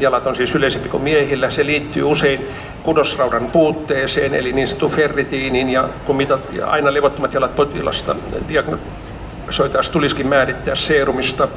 [0.00, 1.50] jalat on siis yleisempi kuin miehillä.
[1.50, 2.48] Se liittyy usein
[2.82, 8.16] kudosraudan puutteeseen, eli niin sanottu ferritiiniin, ja kun mitat, ja aina levottomat jalat potilasta
[8.48, 11.48] diagnosoitaisiin tulisikin määrittää seerumista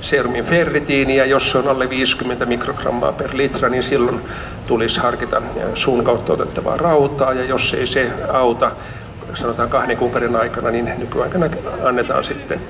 [0.00, 4.20] seerumin ferritiiniä, jos se on alle 50 mikrogrammaa per litra, niin silloin
[4.66, 5.42] tulisi harkita
[5.74, 8.72] suun kautta otettavaa rautaa, ja jos ei se auta,
[9.34, 11.46] sanotaan kahden kuukauden aikana, niin nykyaikana
[11.84, 12.60] annetaan sitten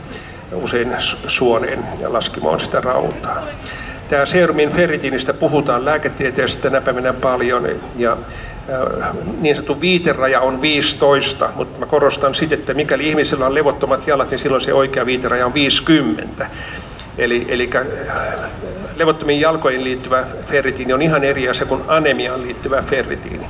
[0.53, 0.95] usein
[1.27, 3.43] suoneen ja laskimoon sitä rautaa.
[4.09, 8.17] Tämä serumin ferritiinistä puhutaan lääketieteessä tänä päivänä paljon ja
[9.41, 14.31] niin sanottu viiteraja on 15, mutta mä korostan sitten, että mikäli ihmisellä on levottomat jalat,
[14.31, 16.47] niin silloin se oikea viiteraja on 50.
[17.19, 17.71] Eli, eli
[18.97, 23.47] levottomiin jalkoihin liittyvä ferritiini on ihan eri asia kuin anemiaan liittyvä ferritiini.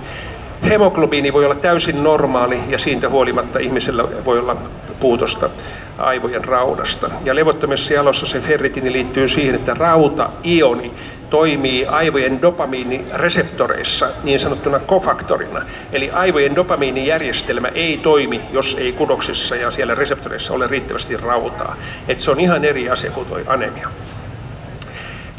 [0.68, 4.56] Hemoglobiini voi olla täysin normaali ja siitä huolimatta ihmisellä voi olla
[5.00, 5.50] puutosta
[5.98, 7.10] aivojen raudasta.
[7.24, 10.92] Ja levottomissa jalossa se ferritiini liittyy siihen, että rauta-ioni
[11.30, 15.62] toimii aivojen dopamiinireseptoreissa niin sanottuna kofaktorina.
[15.92, 21.76] Eli aivojen dopamiinijärjestelmä ei toimi, jos ei kudoksissa ja siellä reseptoreissa ole riittävästi rautaa.
[22.08, 23.88] Et se on ihan eri asia kuin tuo anemia.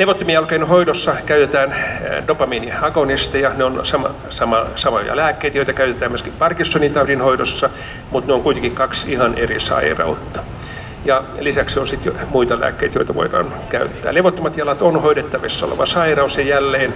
[0.02, 1.76] Levottomien jalkojen hoidossa käytetään
[2.28, 7.70] dopamiiniagonisteja, ne on sama, sama, samoja lääkkeitä, joita käytetään myöskin Parkinsonin taudin hoidossa,
[8.12, 10.44] mutta ne on kuitenkin kaksi ihan eri sairautta.
[11.06, 14.14] Ja lisäksi on sitten muita lääkkeitä, joita voidaan käyttää.
[14.14, 16.94] Levottomat jalat on hoidettavissa oleva sairaus ja jälleen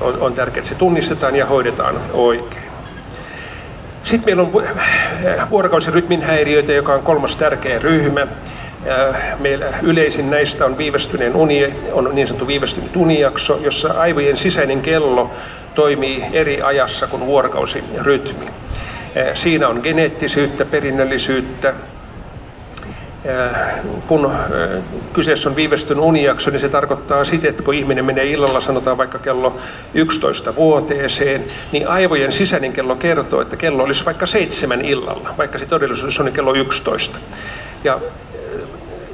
[0.00, 2.68] on, on tärkeää, että se tunnistetaan ja hoidetaan oikein.
[4.04, 4.52] Sitten meillä on
[5.50, 8.26] vuorokausirytmin häiriöitä, joka on kolmas tärkeä ryhmä.
[9.38, 15.30] Meillä yleisin näistä on viivästyneen uni, on niin sanottu viivästynyt unijakso, jossa aivojen sisäinen kello
[15.74, 18.46] toimii eri ajassa kuin vuorokausirytmi.
[19.34, 21.74] Siinä on geneettisyyttä, perinnöllisyyttä,
[24.06, 24.32] kun
[25.12, 29.18] kyseessä on viivästynyt unijakso, niin se tarkoittaa sitä, että kun ihminen menee illalla, sanotaan vaikka
[29.18, 29.56] kello
[29.94, 35.66] 11 vuoteeseen, niin aivojen sisäinen kello kertoo, että kello olisi vaikka seitsemän illalla, vaikka se
[35.66, 37.18] todellisuus on kello 11.
[37.84, 37.98] Ja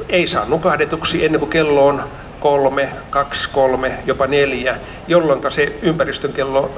[0.09, 2.05] ei saa nukahdetuksi ennen kuin kello on
[2.44, 4.76] kolme, kaksi, kolme, jopa neljä,
[5.09, 6.70] jolloin se ympäristön kello,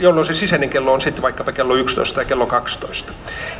[0.00, 3.12] jolloin se sisäinen kello on sitten vaikkapa kello 11 tai kello 12.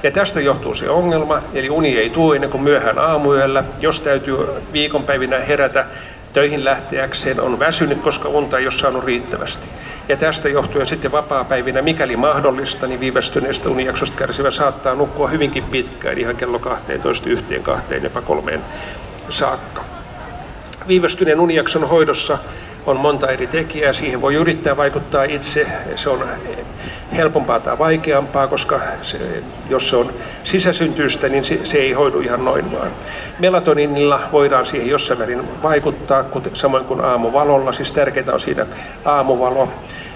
[0.03, 4.37] Ja tästä johtuu se ongelma, eli uni ei tule ennen kuin myöhään aamuyöllä, jos täytyy
[4.73, 5.87] viikonpäivinä herätä
[6.33, 9.69] töihin lähteäkseen, on väsynyt, koska unta ei ole saanut riittävästi.
[10.09, 16.19] Ja tästä johtuen sitten vapaa-päivinä, mikäli mahdollista, niin viivästyneestä unijaksosta kärsivä saattaa nukkua hyvinkin pitkään,
[16.19, 18.61] ihan kello 12, yhteen, kahteen, jopa kolmeen
[19.29, 19.85] saakka.
[20.89, 22.39] Viivästyneen unijakson hoidossa
[22.87, 23.93] on monta eri tekijää.
[23.93, 25.67] Siihen voi yrittää vaikuttaa itse.
[25.95, 26.25] Se on
[27.17, 29.19] helpompaa tai vaikeampaa, koska se,
[29.71, 30.13] jos se on
[30.45, 32.91] sisäsyntyistä, niin se, se ei hoidu ihan noin vaan.
[33.39, 37.73] Melatoninilla voidaan siihen jossain määrin vaikuttaa, kuten, samoin kuin aamuvalolla.
[37.73, 38.67] Siis tärkeää on siinä
[39.05, 39.69] aamuvalo.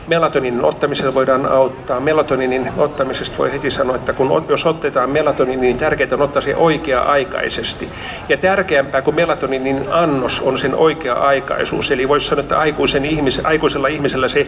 [0.06, 2.00] Melatoninin ottamisella voidaan auttaa.
[2.00, 6.56] Melatoninin ottamisesta voi heti sanoa, että kun, jos otetaan melatonin, niin tärkeää on ottaa se
[6.56, 7.88] oikea-aikaisesti.
[8.28, 11.90] Ja tärkeämpää kuin melatoninin annos on sen oikea-aikaisuus.
[11.90, 14.46] Eli voisi sanoa, että aikuisen ihmis, aikuisella ihmisellä se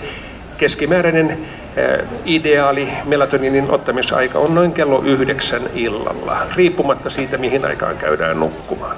[0.58, 8.40] keskimääräinen eh, ideaali melatoninin ottamisaika on noin kello yhdeksän illalla, riippumatta siitä, mihin aikaan käydään
[8.40, 8.96] nukkumaan.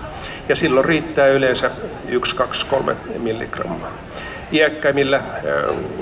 [0.49, 1.71] Ja silloin riittää yleensä
[2.09, 4.08] 1, 2, 3 milligrammaa
[4.53, 5.21] iäkkäimmillä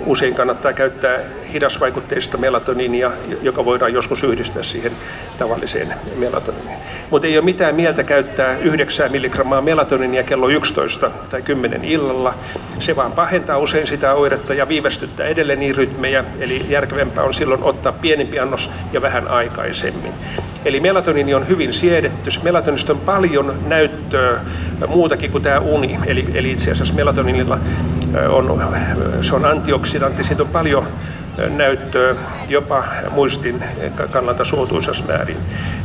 [0.06, 1.18] usein kannattaa käyttää
[1.52, 3.10] hidasvaikutteista melatoniinia,
[3.42, 4.92] joka voidaan joskus yhdistää siihen
[5.38, 6.78] tavalliseen melatoniiniin.
[7.10, 12.34] Mutta ei ole mitään mieltä käyttää 9 milligrammaa melatoninia kello 11 tai 10 illalla.
[12.78, 17.62] Se vaan pahentaa usein sitä oiretta ja viivästyttää edelleen niin rytmejä, eli järkevämpää on silloin
[17.62, 20.12] ottaa pienempi annos ja vähän aikaisemmin.
[20.64, 22.30] Eli melatoniini on hyvin siedetty.
[22.42, 24.40] Melatonista on paljon näyttöä
[24.86, 25.98] muutakin kuin tämä uni.
[26.06, 27.58] Eli, eli itse asiassa melatoniniilla
[28.36, 28.76] on,
[29.20, 30.86] se on antioksidantti, siitä on paljon
[31.48, 32.14] näyttöä
[32.48, 33.64] jopa muistin
[34.10, 35.36] kannalta suotuisassa määrin.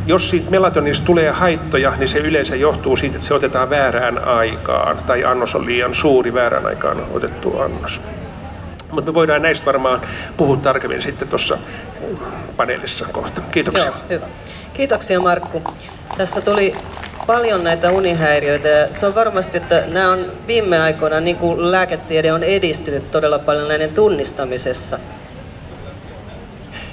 [0.06, 4.96] Jos siitä melatonista tulee haittoja, niin se yleensä johtuu siitä, että se otetaan väärään aikaan
[5.06, 8.02] tai annos on liian suuri väärään aikaan otettu annos.
[8.90, 10.00] Mutta me voidaan näistä varmaan
[10.36, 11.58] puhua tarkemmin sitten tuossa
[12.56, 13.40] paneelissa kohta.
[13.50, 13.86] Kiitoksia.
[13.86, 14.26] Joo, hyvä.
[14.74, 15.62] Kiitoksia Markku.
[16.18, 16.74] Tässä tuli
[17.26, 22.32] paljon näitä unihäiriöitä ja se on varmasti, että nämä on viime aikoina, niin kuin lääketiede
[22.32, 24.98] on edistynyt todella paljon näiden tunnistamisessa.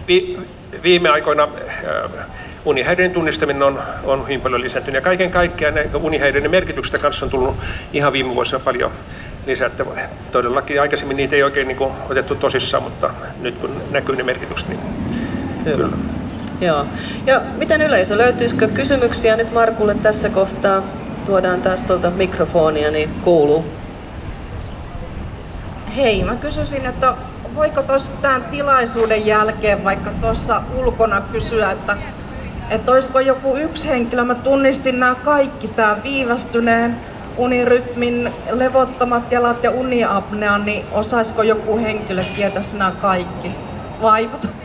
[0.08, 0.38] Vi,
[0.84, 2.26] viime aikoina äh,
[2.66, 7.56] unihäiriöiden tunnistaminen on, on hyvin paljon lisääntynyt ja kaiken kaikkiaan unihäiriöiden merkityksestä kanssa on tullut
[7.94, 8.92] ihan viime vuosina paljon
[9.46, 9.86] lisättä.
[10.32, 13.10] Todellakin aikaisemmin niitä ei oikein niin kuin, otettu tosissaan, mutta
[13.42, 14.80] nyt kun näkyy ne merkitykset, niin
[15.66, 15.78] Hyvä.
[15.78, 16.19] kyllä.
[16.62, 16.86] Joo.
[17.26, 20.82] Ja miten yleisö, löytyisikö kysymyksiä nyt Markulle tässä kohtaa?
[21.26, 23.66] Tuodaan taas tuolta mikrofonia, niin kuuluu.
[25.95, 27.14] Hei, mä kysyisin, että
[27.55, 31.97] voiko tuossa tämän tilaisuuden jälkeen vaikka tuossa ulkona kysyä, että,
[32.70, 36.95] että olisiko joku yksi henkilö, mä tunnistin nämä kaikki, tämä viivästyneen
[37.38, 43.51] unirytmin, levottomat jalat ja uniapnea, niin osaisiko joku henkilö tietää nämä kaikki
[44.01, 44.59] vaivat?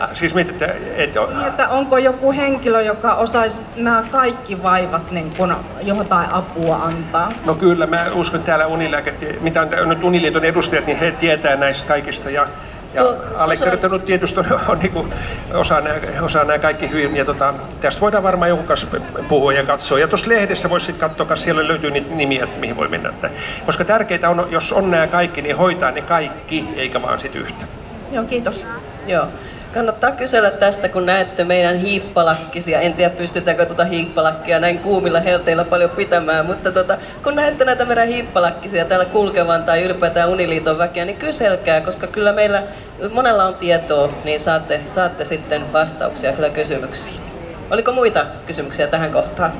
[0.00, 1.20] Ah, siis mit, että, että...
[1.20, 7.32] Niin, että onko joku henkilö, joka osaisi nämä kaikki vaivat niin kun jotain apua antaa?
[7.44, 11.56] No kyllä, mä uskon että täällä unilääket, mitä on nyt Uniliiton edustajat, niin he tietää
[11.56, 12.46] näistä kaikista ja
[12.94, 13.02] ja
[13.38, 15.12] allekirjoittanut tietysti on, on niin kuin,
[15.54, 17.16] osaa, nämä, osaa nämä kaikki hyvin.
[17.16, 18.86] Ja tota, tästä voidaan varmaan jonkun kanssa
[19.28, 19.98] puhua ja katsoa.
[19.98, 23.08] Ja tuossa lehdessä voisi sitten katsoa, siellä löytyy niitä nimiä, että mihin voi mennä.
[23.08, 23.30] Että,
[23.66, 27.66] koska tärkeää on, jos on nämä kaikki, niin hoitaa ne kaikki, eikä vaan sit yhtä.
[28.12, 28.66] Joo, kiitos.
[29.06, 29.26] Joo.
[29.72, 32.80] Kannattaa kysellä tästä, kun näette meidän hiippalakkisia.
[32.80, 37.84] En tiedä, pystytäänkö tuota hiippalakkia näin kuumilla helteillä paljon pitämään, mutta tota, kun näette näitä
[37.84, 42.62] meidän hiippalakkisia täällä kulkevan tai ylipäätään Uniliiton väkeä, niin kyselkää, koska kyllä meillä
[43.12, 47.20] monella on tietoa, niin saatte, saatte sitten vastauksia kyllä kysymyksiin.
[47.70, 49.52] Oliko muita kysymyksiä tähän kohtaan?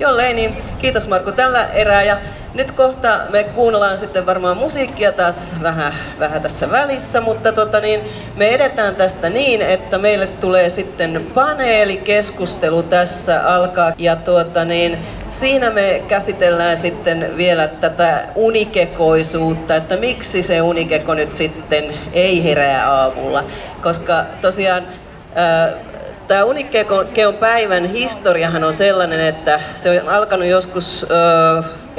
[0.00, 2.02] Jollei, niin kiitos Markku tällä erää.
[2.02, 2.16] Ja
[2.54, 8.00] nyt kohta me kuunnellaan sitten varmaan musiikkia taas vähän, vähän tässä välissä, mutta tota niin,
[8.36, 13.92] me edetään tästä niin, että meille tulee sitten paneelikeskustelu tässä alkaa.
[13.98, 21.32] Ja tuota niin, siinä me käsitellään sitten vielä tätä unikekoisuutta, että miksi se unikeko nyt
[21.32, 23.44] sitten ei herää aamulla.
[23.82, 24.86] Koska tosiaan
[26.30, 31.06] Tämä Unikeon päivän historiahan on sellainen, että se on alkanut joskus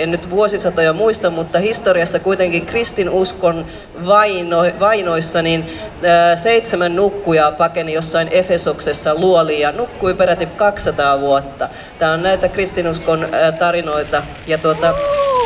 [0.01, 3.65] en nyt vuosisatoja muista, mutta historiassa kuitenkin kristinuskon
[4.05, 5.65] vaino, vainoissa, niin
[6.03, 11.69] ää, seitsemän nukkujaa pakeni jossain Efesoksessa luoli ja nukkui peräti 200 vuotta.
[11.99, 14.23] Tämä on näitä kristinuskon ää, tarinoita.
[14.47, 14.93] Ja tuota,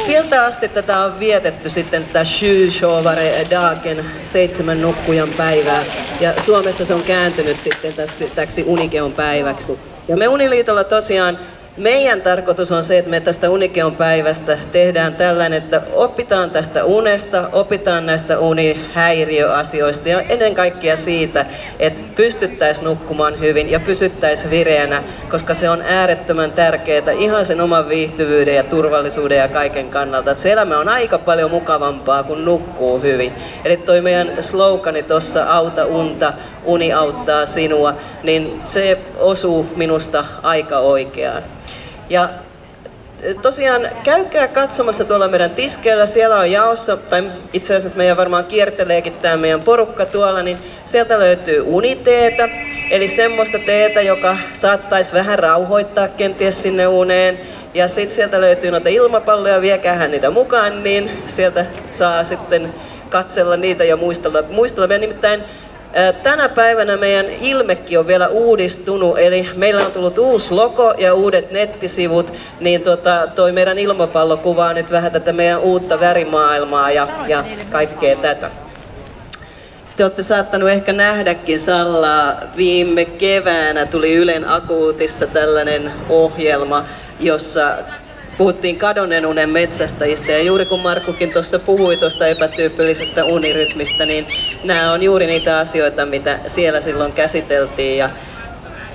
[0.05, 5.83] sieltä asti tätä on vietetty sitten tätä Shyshovare Dagen, seitsemän nukkujan päivää.
[6.19, 9.79] Ja Suomessa se on kääntynyt sitten täksi, täksi Unikeon päiväksi.
[10.07, 11.39] Ja me Uniliitolla tosiaan
[11.77, 17.49] meidän tarkoitus on se, että me tästä Unikeon päivästä tehdään tällainen, että opitaan tästä unesta,
[17.51, 21.45] opitaan näistä unihäiriöasioista ja ennen kaikkea siitä,
[21.79, 27.89] että pystyttäisiin nukkumaan hyvin ja pysyttäisiin vireänä, koska se on äärettömän tärkeää ihan sen oman
[27.89, 30.31] viihtyvyyden ja turvallisuuden ja kaiken kannalta.
[30.31, 33.33] Että se elämä on aika paljon mukavampaa, kun nukkuu hyvin.
[33.65, 40.79] Eli toi meidän slogani tuossa auta unta, uni auttaa sinua, niin se osuu minusta aika
[40.79, 41.43] oikeaan.
[42.09, 42.29] Ja
[43.21, 48.45] e, tosiaan käykää katsomassa tuolla meidän tiskeillä, siellä on jaossa, tai itse asiassa meidän varmaan
[48.45, 52.49] kierteleekin tämä meidän porukka tuolla, niin sieltä löytyy uniteetä,
[52.91, 57.39] eli semmoista teetä, joka saattaisi vähän rauhoittaa kenties sinne uneen.
[57.73, 62.73] Ja sitten sieltä löytyy noita ilmapalloja, viekäähän niitä mukaan, niin sieltä saa sitten
[63.09, 64.41] katsella niitä ja muistella.
[64.41, 64.87] muistella.
[64.87, 65.43] Me nimittäin
[66.23, 71.51] Tänä päivänä meidän ilmekki on vielä uudistunut, eli meillä on tullut uusi logo ja uudet
[71.51, 77.43] nettisivut, niin tota, toi meidän ilmapallo kuvaa nyt vähän tätä meidän uutta värimaailmaa ja, ja
[77.71, 78.51] kaikkea tätä.
[79.95, 82.35] Te olette saattanut ehkä nähdäkin Sallaa.
[82.57, 86.85] Viime keväänä tuli Ylen akuutissa tällainen ohjelma,
[87.19, 87.77] jossa
[88.37, 94.27] puhuttiin kadonneen unen metsästäjistä ja juuri kun Markkukin tuossa puhui tuosta epätyypillisestä unirytmistä, niin
[94.63, 97.97] nämä on juuri niitä asioita, mitä siellä silloin käsiteltiin.
[97.97, 98.09] Ja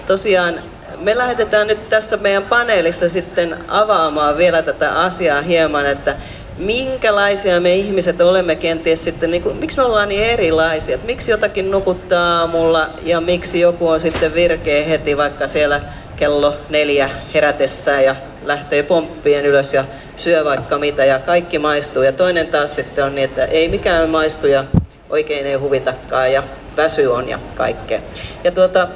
[0.07, 0.63] tosiaan
[0.99, 6.17] me lähetetään nyt tässä meidän paneelissa sitten avaamaan vielä tätä asiaa hieman, että
[6.59, 11.31] minkälaisia me ihmiset olemme kenties sitten, niin kuin, miksi me ollaan niin erilaisia, että miksi
[11.31, 15.81] jotakin nukuttaa aamulla ja miksi joku on sitten virkeä heti vaikka siellä
[16.17, 19.85] kello neljä herätessään ja lähtee pomppien ylös ja
[20.17, 22.03] syö vaikka mitä ja kaikki maistuu.
[22.03, 24.65] Ja toinen taas sitten on niin, että ei mikään maistu ja
[25.11, 26.43] oikein ei huvitakaan ja
[26.77, 28.01] väsy on ja kaikkea.
[28.45, 28.89] Ja tuota,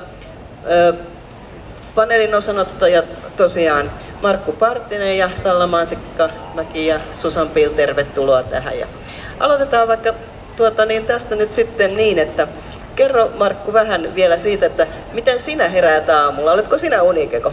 [1.94, 3.90] paneelin osanottajat tosiaan
[4.22, 8.78] Markku Parttinen ja Salla Mansikka Mäki ja Susan Pil, tervetuloa tähän.
[8.78, 8.86] Ja
[9.40, 10.14] aloitetaan vaikka
[10.56, 12.48] tuota, niin tästä nyt sitten niin, että
[12.96, 16.52] kerro Markku vähän vielä siitä, että miten sinä heräät aamulla?
[16.52, 17.52] Oletko sinä unikeko?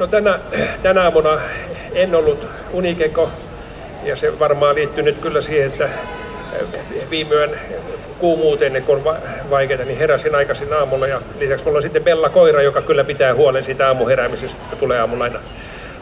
[0.00, 0.38] No tänä,
[0.82, 1.40] tänä aamuna
[1.94, 3.30] en ollut unikeko
[4.04, 5.88] ja se varmaan liittyy nyt kyllä siihen, että
[7.10, 7.50] viime yön
[8.18, 9.16] kuumuuteen, kun on
[9.50, 11.06] vaikeaa, niin heräsin aikaisin aamulla.
[11.06, 15.00] Ja lisäksi mulla on sitten Bella koira, joka kyllä pitää huolen siitä aamuheräämisestä, että tulee
[15.00, 15.40] aamulla aina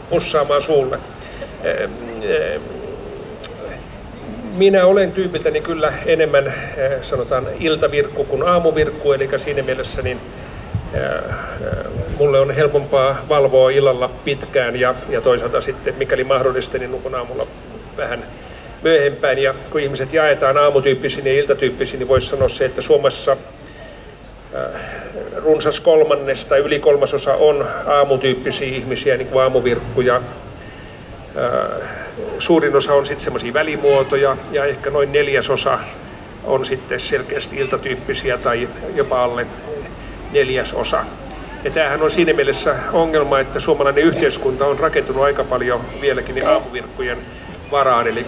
[0.09, 0.99] pussaamaan suulle.
[4.55, 6.53] Minä olen tyypiltäni kyllä enemmän
[7.01, 10.19] sanotaan iltavirkku kuin aamuvirkku, eli siinä mielessä niin
[12.17, 17.47] mulle on helpompaa valvoa illalla pitkään ja, ja toisaalta sitten, mikäli mahdollista, niin nukun aamulla
[17.97, 18.23] vähän
[18.81, 19.37] myöhempään.
[19.37, 23.37] Ja kun ihmiset jaetaan aamutyyppisiin ja iltatyyppisiin, niin voisi sanoa se, että Suomessa
[24.55, 24.81] äh,
[25.35, 30.15] runsas kolmannesta yli kolmasosa on aamutyyppisiä ihmisiä, niin kuin aamuvirkkuja.
[30.15, 31.89] Äh,
[32.39, 35.79] suurin osa on sitten semmoisia välimuotoja ja ehkä noin neljäsosa
[36.43, 39.47] on sitten selkeästi iltatyyppisiä tai jopa alle
[40.31, 41.05] neljäsosa.
[41.63, 47.17] Ja tämähän on siinä mielessä ongelma, että suomalainen yhteiskunta on rakentunut aika paljon vieläkin aamuvirkkujen
[47.71, 48.25] varaan, eli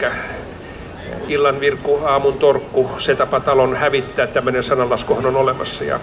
[1.27, 5.83] illan virkku, aamun torkku, se tapa talon hävittää, tämmöinen sananlaskuhan on olemassa.
[5.83, 5.99] Ja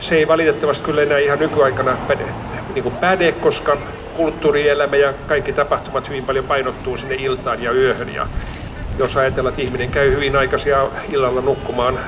[0.00, 2.24] se ei valitettavasti kyllä enää ihan nykyaikana päde,
[2.74, 3.76] niin kuin päde koska
[4.16, 8.14] kulttuurielämä ja kaikki tapahtumat hyvin paljon painottuu sinne iltaan ja yöhön.
[8.14, 8.26] Ja
[8.98, 11.98] jos ajatellaan, että ihminen käy hyvin aikaisia illalla nukkumaan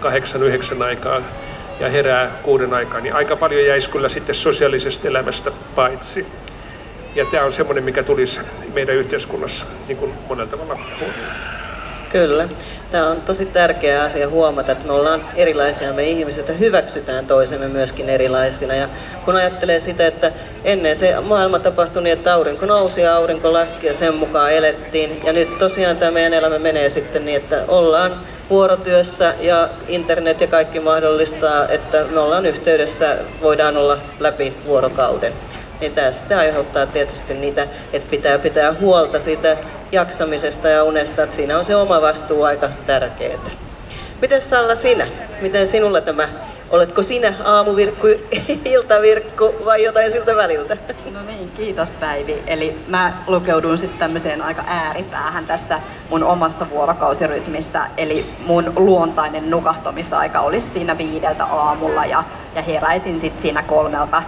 [0.00, 1.20] kahdeksan, yhdeksän aikaa
[1.82, 6.26] ja herää kuuden aikaa, niin aika paljon jäisi kyllä sitten sosiaalisesta elämästä paitsi.
[7.14, 8.40] Ja tämä on semmoinen, mikä tulisi
[8.74, 11.61] meidän yhteiskunnassa niin kuin monella tavalla huomioon.
[12.12, 12.48] Kyllä.
[12.90, 17.68] Tämä on tosi tärkeä asia huomata, että me ollaan erilaisia me ihmiset ja hyväksytään toisemme
[17.68, 18.74] myöskin erilaisina.
[18.74, 18.88] Ja
[19.24, 20.32] kun ajattelee sitä, että
[20.64, 25.20] ennen se maailma tapahtui niin, että aurinko nousi ja aurinko laski ja sen mukaan elettiin.
[25.24, 30.46] Ja nyt tosiaan tämä meidän elämä menee sitten niin, että ollaan vuorotyössä ja internet ja
[30.46, 35.32] kaikki mahdollistaa, että me ollaan yhteydessä, voidaan olla läpi vuorokauden
[35.82, 39.56] niin tämä sitten aiheuttaa tietysti niitä, että pitää pitää huolta siitä
[39.92, 43.38] jaksamisesta ja unesta, että siinä on se oma vastuu aika tärkeää.
[44.20, 45.06] Miten Salla sinä?
[45.40, 46.28] Miten sinulla tämä,
[46.70, 48.06] oletko sinä aamuvirkku,
[48.74, 50.76] iltavirkku vai jotain siltä väliltä?
[51.12, 52.42] No niin, kiitos Päivi.
[52.46, 55.80] Eli mä lukeudun sitten tämmöiseen aika ääripäähän tässä
[56.10, 57.86] mun omassa vuorokausirytmissä.
[57.96, 62.24] Eli mun luontainen nukahtamisaika olisi siinä viideltä aamulla ja,
[62.54, 64.22] ja heräisin sitten siinä kolmelta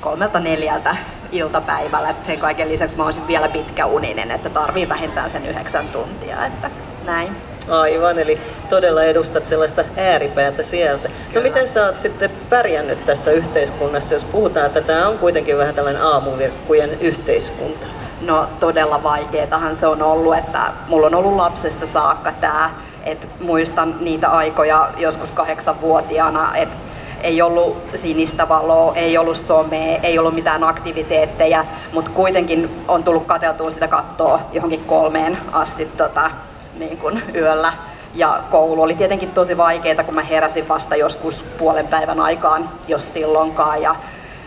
[0.00, 0.96] kolmelta neljältä
[1.32, 2.14] iltapäivällä.
[2.22, 6.46] Sen kaiken lisäksi mä oon sit vielä pitkäuninen, että tarvii vähintään sen yhdeksän tuntia.
[6.46, 6.70] Että
[7.04, 7.36] näin.
[7.70, 11.08] Aivan, eli todella edustat sellaista ääripäätä sieltä.
[11.34, 15.74] No miten sä oot sitten pärjännyt tässä yhteiskunnassa, jos puhutaan, että tämä on kuitenkin vähän
[15.74, 17.86] tällainen aamuvirkkujen yhteiskunta?
[18.20, 22.70] No todella vaikeetahan se on ollut, että mulla on ollut lapsesta saakka tämä,
[23.04, 26.76] että muistan niitä aikoja joskus kahdeksanvuotiaana, että
[27.22, 33.26] ei ollut sinistä valoa, ei ollut somea, ei ollut mitään aktiviteetteja, mutta kuitenkin on tullut
[33.26, 36.30] katseltua sitä kattoa johonkin kolmeen asti tota,
[36.78, 37.72] niin kuin yöllä.
[38.14, 43.12] Ja koulu oli tietenkin tosi vaikeaa, kun mä heräsin vasta joskus puolen päivän aikaan, jos
[43.12, 43.82] silloinkaan.
[43.82, 43.96] Ja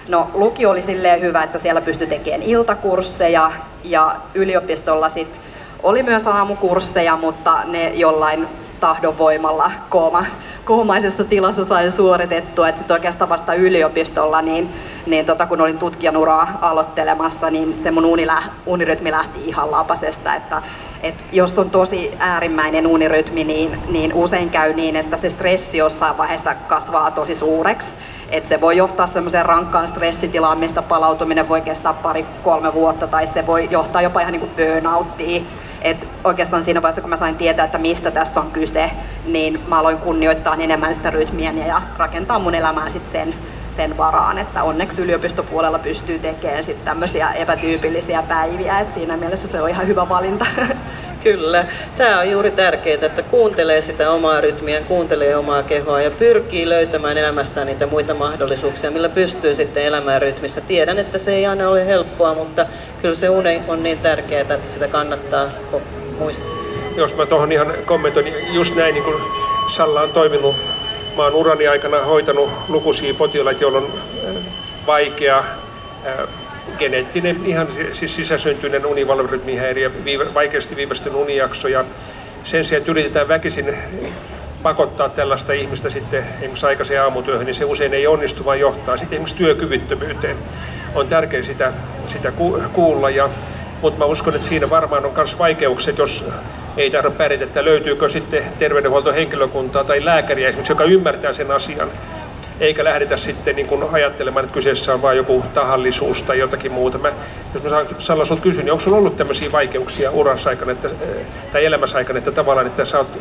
[0.07, 3.51] no lukio oli silleen hyvä, että siellä pystyi tekemään iltakursseja
[3.83, 5.41] ja yliopistolla sit
[5.83, 8.47] oli myös aamukursseja, mutta ne jollain
[8.79, 10.25] tahdonvoimalla kooma
[10.65, 14.69] koomaisessa tilassa sain suoritettua, että sitten oikeastaan vasta yliopistolla, niin,
[15.05, 20.61] niin tota, kun olin tutkijanuraa aloittelemassa, niin se mun unilä, unirytmi lähti ihan lapasesta, että
[21.03, 26.17] et jos on tosi äärimmäinen unirytmi, niin, niin usein käy niin, että se stressi jossain
[26.17, 27.93] vaiheessa kasvaa tosi suureksi.
[28.29, 33.47] Et se voi johtaa semmoiseen rankkaan stressitilaan, mistä palautuminen voi kestää pari-kolme vuotta, tai se
[33.47, 35.47] voi johtaa jopa ihan niin kuin burnouttiin.
[35.81, 38.91] Et oikeastaan siinä vaiheessa, kun mä sain tietää, että mistä tässä on kyse,
[39.25, 43.33] niin mä aloin kunnioittaa enemmän sitä rytmiä ja rakentaa mun elämää sit sen,
[43.71, 49.61] sen varaan, että onneksi yliopistopuolella pystyy tekemään sit tämmöisiä epätyypillisiä päiviä, että siinä mielessä se
[49.61, 50.45] on ihan hyvä valinta.
[51.23, 51.65] Kyllä.
[51.97, 57.17] Tämä on juuri tärkeää, että kuuntelee sitä omaa rytmiä, kuuntelee omaa kehoa ja pyrkii löytämään
[57.17, 60.61] elämässään niitä muita mahdollisuuksia, millä pystyy sitten elämään rytmissä.
[60.61, 62.65] Tiedän, että se ei aina ole helppoa, mutta
[63.01, 65.49] kyllä se uni on niin tärkeää, että sitä kannattaa
[66.19, 66.55] muistaa.
[66.95, 69.21] Jos mä tuohon ihan kommentoin, niin just näin niin kuin
[69.75, 70.55] Salla on toiminut.
[71.15, 73.87] Mä oon urani aikana hoitanut lukuisia potilaita, joilla on
[74.87, 75.43] vaikea
[76.77, 79.91] geneettinen, ihan siis sisäsyntyinen univalverytmihäiriö,
[80.33, 81.85] vaikeasti viivästynyt unijakso ja
[82.43, 83.75] sen sijaan, että yritetään väkisin
[84.63, 89.15] pakottaa tällaista ihmistä sitten esimerkiksi aikaiseen aamutyöhön, niin se usein ei onnistu, vaan johtaa sitten
[89.15, 90.37] esimerkiksi työkyvyttömyyteen.
[90.95, 91.73] On tärkeää sitä,
[92.07, 92.31] sitä
[92.73, 93.29] kuulla, ja,
[93.81, 96.25] mutta mä uskon, että siinä varmaan on myös vaikeukset, jos
[96.77, 101.89] ei tahdo pärjätä, että löytyykö sitten terveydenhuoltohenkilökuntaa tai lääkäriä esimerkiksi, joka ymmärtää sen asian,
[102.59, 106.97] eikä lähdetä sitten niin kuin ajattelemaan, että kyseessä on vain joku tahallisuus tai jotakin muuta.
[106.97, 107.11] Mä,
[107.53, 110.89] jos mä saan Salla sinulta kysyä, niin onko sinulla ollut tämmöisiä vaikeuksia urassa aikana että,
[111.51, 113.19] tai elämässä aikana, että tavallaan, että sä oot,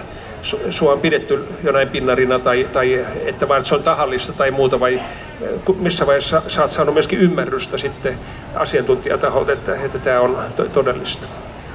[0.71, 5.01] sua on pidetty jonain pinnarina tai, tai että vaan se on tahallista tai muuta, vai
[5.79, 8.19] missä vaiheessa sä oot saanut myöskin ymmärrystä sitten
[8.55, 10.39] asiantuntijataholta, että, että tämä on
[10.73, 11.27] todellista?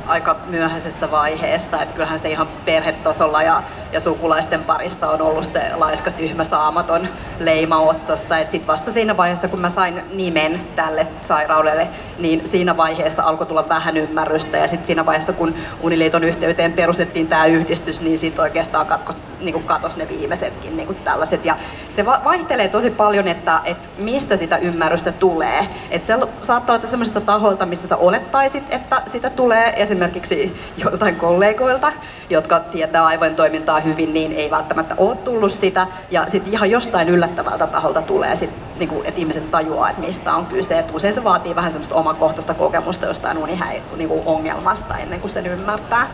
[0.07, 3.63] aika myöhäisessä vaiheessa, että kyllähän se ihan perhetasolla ja,
[3.95, 7.07] ja sukulaisten parissa on ollut se laiska, tyhmä, saamaton
[7.39, 8.35] leima otsassa.
[8.49, 11.87] Sitten vasta siinä vaiheessa, kun mä sain nimen tälle sairaudelle,
[12.19, 17.27] niin siinä vaiheessa alkoi tulla vähän ymmärrystä ja sitten siinä vaiheessa, kun Uniliiton yhteyteen perustettiin
[17.27, 21.45] tämä yhdistys, niin sitten oikeastaan katko, niin kuin katos ne viimeisetkin niin tällaiset.
[21.45, 21.57] Ja
[21.89, 25.67] se va- vaihtelee tosi paljon, että, että mistä sitä ymmärrystä tulee.
[25.91, 29.81] Että se saattaa olla sellaisista tahoilta, mistä sä olettaisit, että sitä tulee.
[29.81, 31.91] Esimerkiksi joltain kollegoilta,
[32.29, 35.87] jotka tietää aivojen toimintaa hyvin, niin ei välttämättä ole tullut sitä.
[36.11, 40.33] Ja sitten ihan jostain yllättävältä taholta tulee, sit, niin kuin, että ihmiset tajuaa, että mistä
[40.33, 40.79] on kyse.
[40.79, 45.31] Et usein se vaatii vähän semmoista omakohtaista kokemusta jostain unihäi, niin kuin ongelmasta ennen kuin
[45.31, 46.11] sen ymmärtää.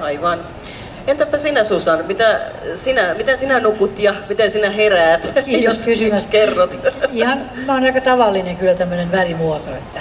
[0.00, 0.38] Aivan.
[1.06, 2.40] Entäpä sinä Susan, mitä
[2.74, 6.78] sinä, miten sinä nukut ja miten sinä heräät, Kiitos jos kerrot?
[7.12, 10.00] Ihan, mä oon aika tavallinen kyllä tämmöinen välimuoto, että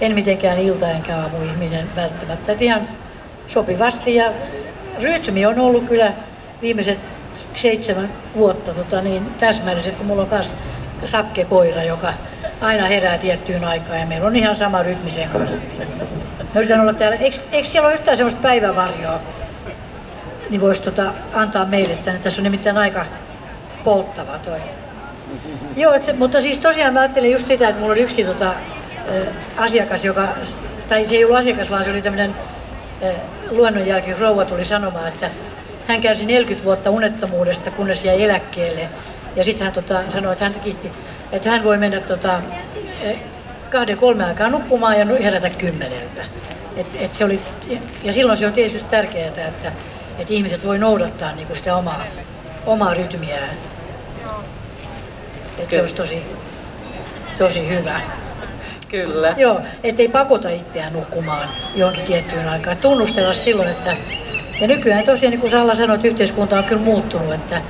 [0.00, 2.52] en mitenkään ilta enkä aamu ihminen välttämättä.
[2.52, 2.88] Että ihan
[3.46, 4.32] sopivasti ja
[5.02, 6.12] rytmi on ollut kyllä
[6.62, 6.98] viimeiset
[7.54, 10.52] seitsemän vuotta tota, niin täsmälliset, kun mulla on myös
[11.04, 12.12] sakke koira, joka
[12.60, 15.58] aina herää tiettyyn aikaan ja meillä on ihan sama rytmi sen kanssa.
[16.54, 17.16] Mä yritän olla täällä.
[17.16, 19.20] Eikö, eikö siellä ole yhtään sellaista päivävarjoa,
[20.50, 22.20] niin voisi tota, antaa meille tänne.
[22.20, 23.06] Tässä on nimittäin aika
[23.84, 24.60] polttava toi.
[25.76, 28.54] Joo, et, mutta siis tosiaan mä ajattelin just sitä, että mulla oli yksi tota,
[29.56, 30.28] asiakas, joka,
[30.88, 32.34] tai se ei ollut asiakas, vaan se oli tämmöinen
[33.50, 35.30] luennon jälkeen rouva tuli sanomaan, että
[35.86, 38.88] hän kärsi 40 vuotta unettomuudesta, kunnes jäi eläkkeelle.
[39.36, 40.92] Ja sitten hän tota, sanoi, että hän kiitti,
[41.32, 42.42] että hän voi mennä tota,
[43.70, 46.24] kahden kolme aikaa nukkumaan ja herätä kymmeneltä.
[46.76, 47.40] Et, et se oli,
[48.04, 49.72] ja silloin se on tietysti tärkeää, että,
[50.18, 52.04] että ihmiset voi noudattaa niin kuin sitä omaa,
[52.66, 53.56] omaa rytmiään.
[55.58, 56.22] Että se olisi tosi,
[57.38, 58.00] tosi hyvä.
[58.90, 59.34] Kyllä.
[59.36, 62.76] Joo, ettei pakota itseään nukkumaan johonkin tiettyyn aikaan.
[62.76, 63.96] Tunnustella silloin, että...
[64.60, 67.62] Ja nykyään tosiaan, niin kuin Salla sanoi, että yhteiskunta on kyllä muuttunut, että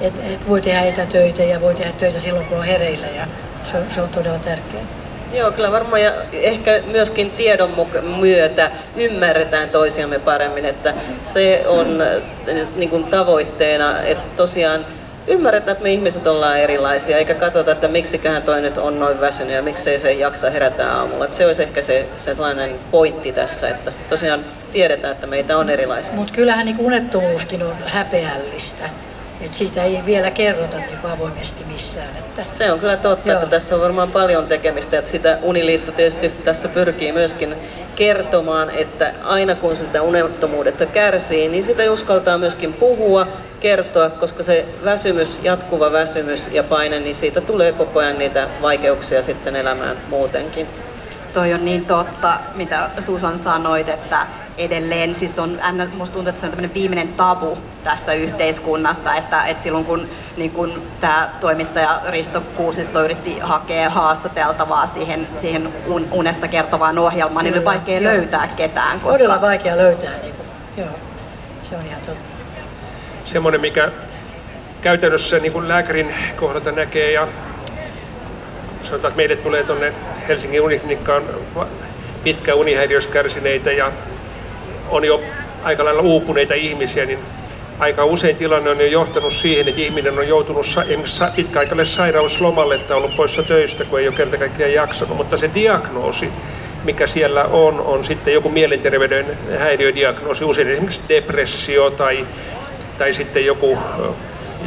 [0.00, 3.26] et, et voi tehdä etätöitä ja voi tehdä töitä silloin, kun on hereillä ja
[3.64, 4.84] se on, se on todella tärkeää.
[5.32, 7.86] Joo, kyllä varmaan ja ehkä myöskin tiedon
[8.18, 14.86] myötä ymmärretään toisiamme paremmin, että se on äh, niin kuin tavoitteena, että tosiaan
[15.26, 19.54] ymmärretään, että me ihmiset ollaan erilaisia, eikä katsota, että miksiköhän toi nyt on noin väsynyt
[19.54, 21.24] ja miksei se jaksa herätä aamulla.
[21.24, 25.70] Että se olisi ehkä se, se sellainen pointti tässä, että tosiaan tiedetään, että meitä on
[25.70, 26.16] erilaisia.
[26.16, 28.84] Mutta kyllähän niin unettomuuskin on häpeällistä.
[29.42, 32.16] Et siitä ei vielä kerrota niin avoimesti missään.
[32.18, 32.42] Että...
[32.52, 33.38] Se on kyllä totta, Joo.
[33.38, 34.98] että tässä on varmaan paljon tekemistä.
[34.98, 37.54] Että sitä Uniliitto tietysti tässä pyrkii myöskin
[37.96, 43.26] kertomaan, että aina kun sitä unettomuudesta kärsii, niin sitä uskaltaa myöskin puhua,
[43.60, 49.22] kertoa, koska se väsymys, jatkuva väsymys ja paine, niin siitä tulee koko ajan niitä vaikeuksia
[49.22, 50.66] sitten elämään muutenkin.
[51.32, 54.26] Toi on niin totta, mitä Susan sanoit, että
[54.58, 55.14] edelleen.
[55.14, 55.58] Siis on,
[55.94, 60.50] musta tuntuu, että se on tämmöinen viimeinen tabu tässä yhteiskunnassa, että, että silloin kun, niin
[60.50, 65.68] kun tämä toimittaja Risto Kuusisto yritti hakea haastateltavaa siihen, siihen
[66.10, 68.12] unesta kertovaan ohjelmaan, niin oli vaikea joo.
[68.12, 69.00] löytää ketään.
[69.00, 69.12] Koska...
[69.12, 70.46] Todella vaikea löytää, niin kuin,
[70.76, 70.94] joo.
[71.62, 72.32] se on ihan totta.
[73.24, 73.90] Semmoinen, mikä
[74.80, 77.28] käytännössä niin kuin lääkärin kohdalta näkee ja
[78.82, 79.92] sanotaan, että meille tulee tuonne
[80.28, 81.22] Helsingin uniklinikkaan
[82.24, 83.92] pitkä unihäiriössä kärsineitä ja
[84.92, 85.20] on jo
[85.62, 87.18] aika lailla uupuneita ihmisiä, niin
[87.78, 92.96] aika usein tilanne on jo johtanut siihen, että ihminen on joutunut esimerkiksi pitkäaikaiselle sairauslomalle että
[92.96, 95.16] ollut poissa töistä, kun ei ole kerta kaikkiaan jaksanut.
[95.16, 96.28] Mutta se diagnoosi,
[96.84, 102.26] mikä siellä on, on sitten joku mielenterveyden häiriödiagnoosi, usein esimerkiksi depressio tai,
[102.98, 103.78] tai sitten joku,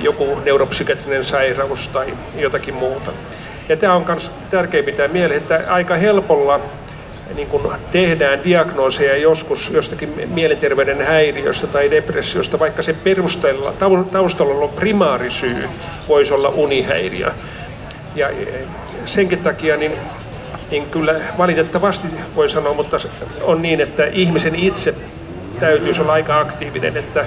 [0.02, 3.12] joku neuropsykiatrinen sairaus tai jotakin muuta.
[3.70, 6.60] Ja tämä on myös tärkeää pitää mieleen, että aika helpolla
[7.36, 13.74] niin kuin tehdään diagnooseja joskus jostakin mielenterveyden häiriöstä tai depressiosta, vaikka se perusteella,
[14.12, 15.70] taustalla on primaarisyy,
[16.08, 17.32] voisi olla unihäiriö.
[18.16, 18.30] Ja
[19.06, 19.92] senkin takia niin
[20.72, 22.98] niin kyllä valitettavasti voi sanoa, mutta
[23.42, 24.94] on niin, että ihmisen itse
[25.60, 27.26] täytyisi olla aika aktiivinen, että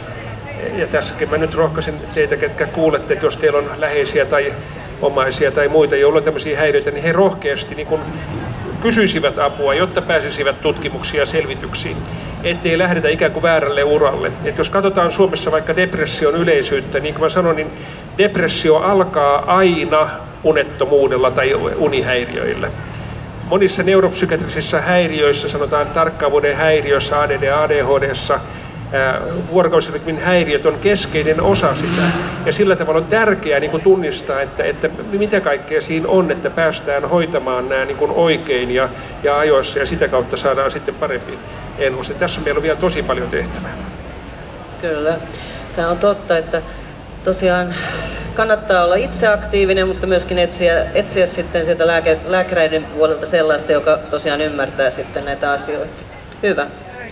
[0.76, 4.52] ja tässäkin mä nyt rohkaisen teitä, ketkä kuulette, että jos teillä on läheisiä tai
[5.02, 8.00] omaisia tai muita, joilla on tämmöisiä häiriöitä, niin he rohkeasti niin kun
[8.80, 11.96] kysyisivät apua, jotta pääsisivät tutkimuksiin ja selvityksiin,
[12.44, 14.32] ettei lähdetä ikään kuin väärälle uralle.
[14.44, 17.70] Et jos katsotaan Suomessa vaikka depression yleisyyttä, niin kuin mä sanoin, niin
[18.18, 20.10] depressio alkaa aina
[20.44, 22.70] unettomuudella tai unihäiriöillä.
[23.44, 28.40] Monissa neuropsykiatrisissa häiriöissä, sanotaan tarkkaavuuden häiriössä, ADD, ADHDssa,
[29.50, 32.02] vuorokausirytmin häiriöt on keskeinen osa sitä.
[32.46, 36.50] Ja sillä tavalla on tärkeää niin kuin tunnistaa, että, että mitä kaikkea siinä on, että
[36.50, 38.88] päästään hoitamaan nämä niin kuin oikein ja,
[39.22, 41.38] ja ajoissa ja sitä kautta saadaan sitten parempi
[41.78, 42.14] ennuste.
[42.14, 43.70] Tässä meillä on vielä tosi paljon tehtävää.
[44.80, 45.16] Kyllä.
[45.76, 46.62] Tämä on totta, että
[47.24, 47.74] tosiaan
[48.34, 53.96] kannattaa olla itse aktiivinen, mutta myöskin etsiä, etsiä sitten sieltä lääke, lääkäreiden puolelta sellaista, joka
[53.96, 56.04] tosiaan ymmärtää sitten näitä asioita.
[56.42, 56.66] Hyvä.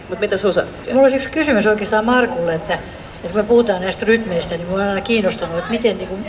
[0.08, 0.62] Mutta mitä Susa?
[0.88, 4.82] Mulla olisi yksi kysymys oikeastaan Markulle, että, että kun me puhutaan näistä rytmeistä, niin minua
[4.82, 6.26] on aina kiinnostanut, että miten niin kuin,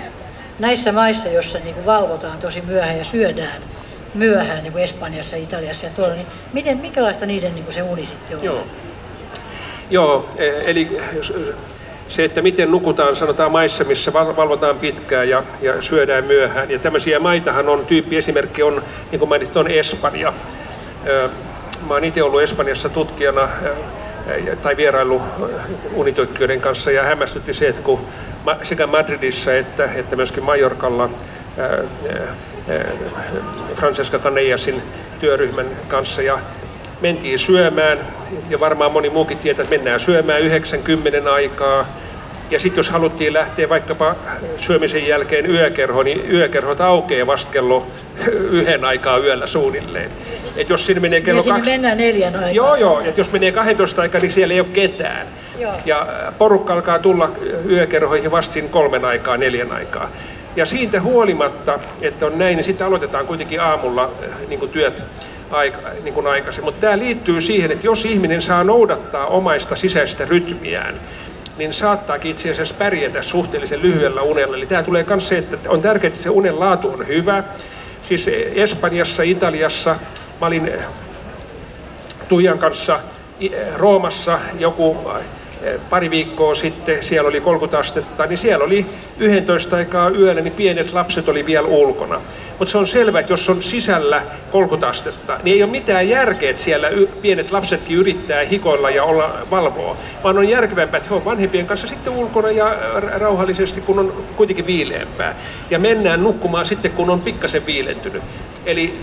[0.59, 3.61] näissä maissa, joissa niin kuin valvotaan tosi myöhään ja syödään
[4.13, 8.05] myöhään, niin kuin Espanjassa, Italiassa ja tuolla, niin miten, minkälaista niiden niin kuin se uni
[8.05, 8.43] sitten on?
[8.43, 8.63] Joo.
[9.89, 11.01] Joo, e, eli
[12.09, 16.71] se, että miten nukutaan, sanotaan maissa, missä valvotaan pitkään ja, ja syödään myöhään.
[16.71, 20.34] Ja tämmöisiä maitahan on, tyyppi esimerkki on, niin kuin mainitsit, on Espanja.
[21.88, 23.49] Mä oon itse ollut Espanjassa tutkijana
[24.61, 25.21] tai vierailu
[25.93, 27.99] unitutkijoiden kanssa ja hämmästytti se, että kun
[28.63, 31.09] sekä Madridissa että, että myöskin Majorkalla
[33.75, 34.81] Francesca Tanejasin
[35.19, 36.39] työryhmän kanssa ja
[37.01, 37.99] mentiin syömään
[38.49, 41.85] ja varmaan moni muukin tietää, että mennään syömään 90 aikaa
[42.51, 44.15] ja sitten jos haluttiin lähteä vaikkapa
[44.57, 47.88] syömisen jälkeen yökerhoon, niin yökerhot aukeaa vasta kello
[48.27, 50.11] yhden aikaa yöllä suunnilleen.
[50.58, 51.70] Et jos sinne menee kello ja kaksi...
[51.72, 52.51] mennään neljän aikaa.
[52.51, 53.01] Joo, joo.
[53.01, 55.28] Et jos menee 12 aikaa, niin siellä ei ole ketään.
[55.60, 55.74] Joo.
[55.86, 57.32] Ja porukka alkaa tulla
[57.70, 60.12] yökerhoihin vasta siinä kolmen aikaa, neljän aikaa.
[60.55, 64.12] Ja siitä huolimatta, että on näin, niin sitten aloitetaan kuitenkin aamulla
[64.47, 65.03] niin kuin työt
[65.51, 66.64] aika, niin kuin aikaisin.
[66.64, 70.95] Mutta tämä liittyy siihen, että jos ihminen saa noudattaa omaista sisäistä rytmiään,
[71.58, 74.58] niin saattaakin itse asiassa pärjätä suhteellisen lyhyellä unella.
[74.58, 77.43] Eli tämä tulee myös se, että on tärkeää, että se unen laatu on hyvä.
[78.03, 79.95] Siis Espanjassa, Italiassa,
[80.41, 80.71] mä olin
[82.29, 82.99] Tuijan kanssa
[83.75, 84.97] Roomassa joku
[85.89, 88.85] pari viikkoa sitten, siellä oli 30 astetta, niin siellä oli
[89.17, 92.21] 11 aikaa yöllä, niin pienet lapset oli vielä ulkona.
[92.59, 96.49] Mutta se on selvää, että jos on sisällä 30 astetta, niin ei ole mitään järkeä,
[96.49, 96.89] että siellä
[97.21, 101.88] pienet lapsetkin yrittää hikoilla ja olla valvoa, vaan on järkevämpää, että he on vanhempien kanssa
[101.88, 102.75] sitten ulkona ja
[103.17, 105.35] rauhallisesti, kun on kuitenkin viileämpää.
[105.69, 108.23] Ja mennään nukkumaan sitten, kun on pikkasen viilentynyt.
[108.65, 108.99] Eli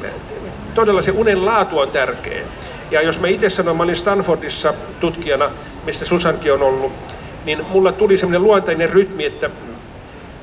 [0.74, 2.42] todella se unen laatu on tärkeä.
[2.90, 5.50] Ja jos mä itse sanon, mä olin Stanfordissa tutkijana,
[5.84, 6.92] mistä Susankin on ollut,
[7.44, 9.50] niin mulla tuli semmoinen luontainen rytmi, että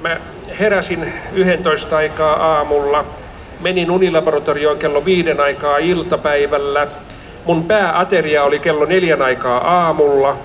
[0.01, 0.17] mä
[0.59, 3.05] heräsin 11 aikaa aamulla,
[3.61, 6.88] menin unilaboratorioon kello viiden aikaa iltapäivällä,
[7.45, 10.38] mun pääateria oli kello neljän aikaa aamulla,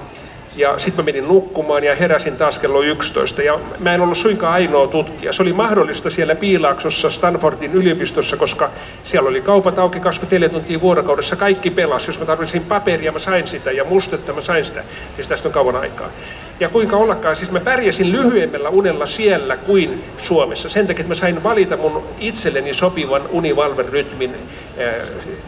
[0.57, 3.43] ja sitten mä menin nukkumaan ja heräsin taas kello 11.
[3.43, 5.33] Ja mä en ollut suinkaan ainoa tutkija.
[5.33, 8.71] Se oli mahdollista siellä Piilaaksossa Stanfordin yliopistossa, koska
[9.05, 11.37] siellä oli kaupat auki 24 tuntia vuorokaudessa.
[11.37, 12.07] Kaikki pelas.
[12.07, 14.85] Jos mä tarvitsin paperia, mä sain sitä ja mustetta, mä sain sitä.
[15.15, 16.11] Siis tästä on kauan aikaa.
[16.61, 20.69] Ja kuinka ollakaan, siis mä pärjäsin lyhyemmällä unella siellä kuin Suomessa.
[20.69, 24.35] Sen takia, että mä sain valita mun itselleni sopivan univalverytmin.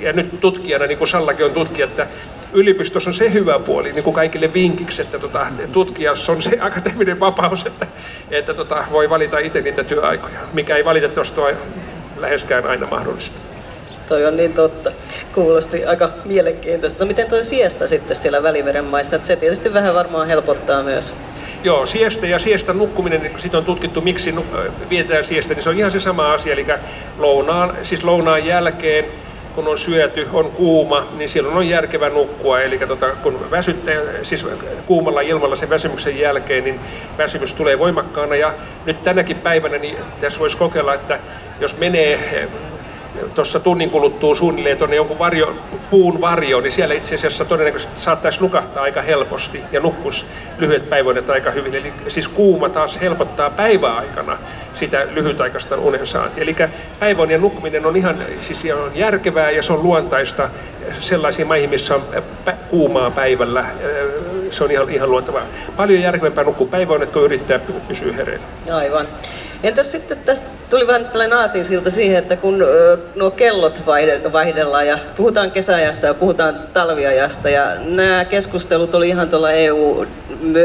[0.00, 2.06] Ja nyt tutkijana, niin kuin Sallakin on tutkija, että
[2.52, 7.20] yliopistossa on se hyvä puoli, niin kuin kaikille vinkiksi, että tota, tutkijassa on se akateeminen
[7.20, 7.86] vapaus, että,
[8.30, 11.56] että tota, voi valita itse niitä työaikoja, mikä ei valitettavasti ole
[12.16, 13.40] läheskään aina mahdollista.
[14.08, 14.92] Toi on niin totta.
[15.34, 17.04] Kuulosti aika mielenkiintoista.
[17.04, 19.18] No miten toi siestä sitten siellä Välimeren maissa?
[19.18, 21.14] Se tietysti vähän varmaan helpottaa myös.
[21.64, 24.34] Joo, siestä ja siestä nukkuminen, niin sitten on tutkittu, miksi
[24.90, 26.52] vietetään siestä, niin se on ihan se sama asia.
[26.52, 26.66] Eli
[27.18, 29.04] lounaan, siis lounaan jälkeen
[29.58, 32.60] kun on syöty, on kuuma, niin silloin on järkevä nukkua.
[32.60, 34.46] Eli tota, kun väsyttää, siis
[34.86, 36.80] kuumalla ilmalla sen väsymyksen jälkeen, niin
[37.18, 38.36] väsymys tulee voimakkaana.
[38.36, 38.54] Ja
[38.86, 41.18] nyt tänäkin päivänä niin tässä voisi kokeilla, että
[41.60, 42.48] jos menee
[43.34, 45.56] tuossa tunnin kuluttua suunnilleen tuonne jonkun varjo,
[45.90, 50.26] puun varjoon, niin siellä itse asiassa todennäköisesti saattaisi nukahtaa aika helposti ja nukkus
[50.58, 51.74] lyhyet päiväunet aika hyvin.
[51.74, 54.38] Eli siis kuuma taas helpottaa päiväaikana
[54.74, 56.42] sitä lyhytaikaista unen saantia.
[56.42, 56.56] Eli
[56.98, 60.48] päiväunen nukkuminen on ihan siis on järkevää ja se on luontaista
[61.00, 62.02] sellaisiin maihin, missä on
[62.68, 63.64] kuumaa päivällä.
[64.50, 65.42] Se on ihan, ihan luontavaa.
[65.76, 68.44] Paljon järkevämpää nukkua päiväunet, kun yrittää pysyä hereillä.
[68.72, 69.06] Aivan.
[69.62, 72.64] Entäs sitten tästä tuli vähän tällainen aasinsilta siihen, että kun
[73.14, 79.28] nuo kellot vaihde- vaihdellaan ja puhutaan kesäajasta ja puhutaan talviajasta ja nämä keskustelut oli ihan
[79.28, 80.06] tuolla EU,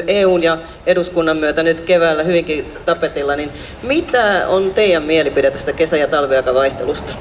[0.08, 3.52] EUn ja eduskunnan myötä nyt keväällä hyvinkin tapetilla, niin
[3.84, 7.14] mitä on teidän mielipide tästä kesä- ja talviaikavaihtelusta?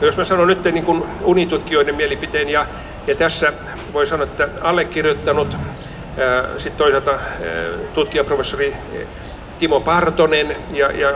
[0.00, 2.66] No jos mä sanon nyt niin kuin unitutkijoiden mielipiteen ja,
[3.06, 3.52] ja tässä
[3.92, 5.56] voi sanoa, että allekirjoittanut
[6.56, 7.18] sitten toisaalta
[7.94, 8.76] tutkijaprofessori
[9.58, 11.12] Timo Partonen ja, ja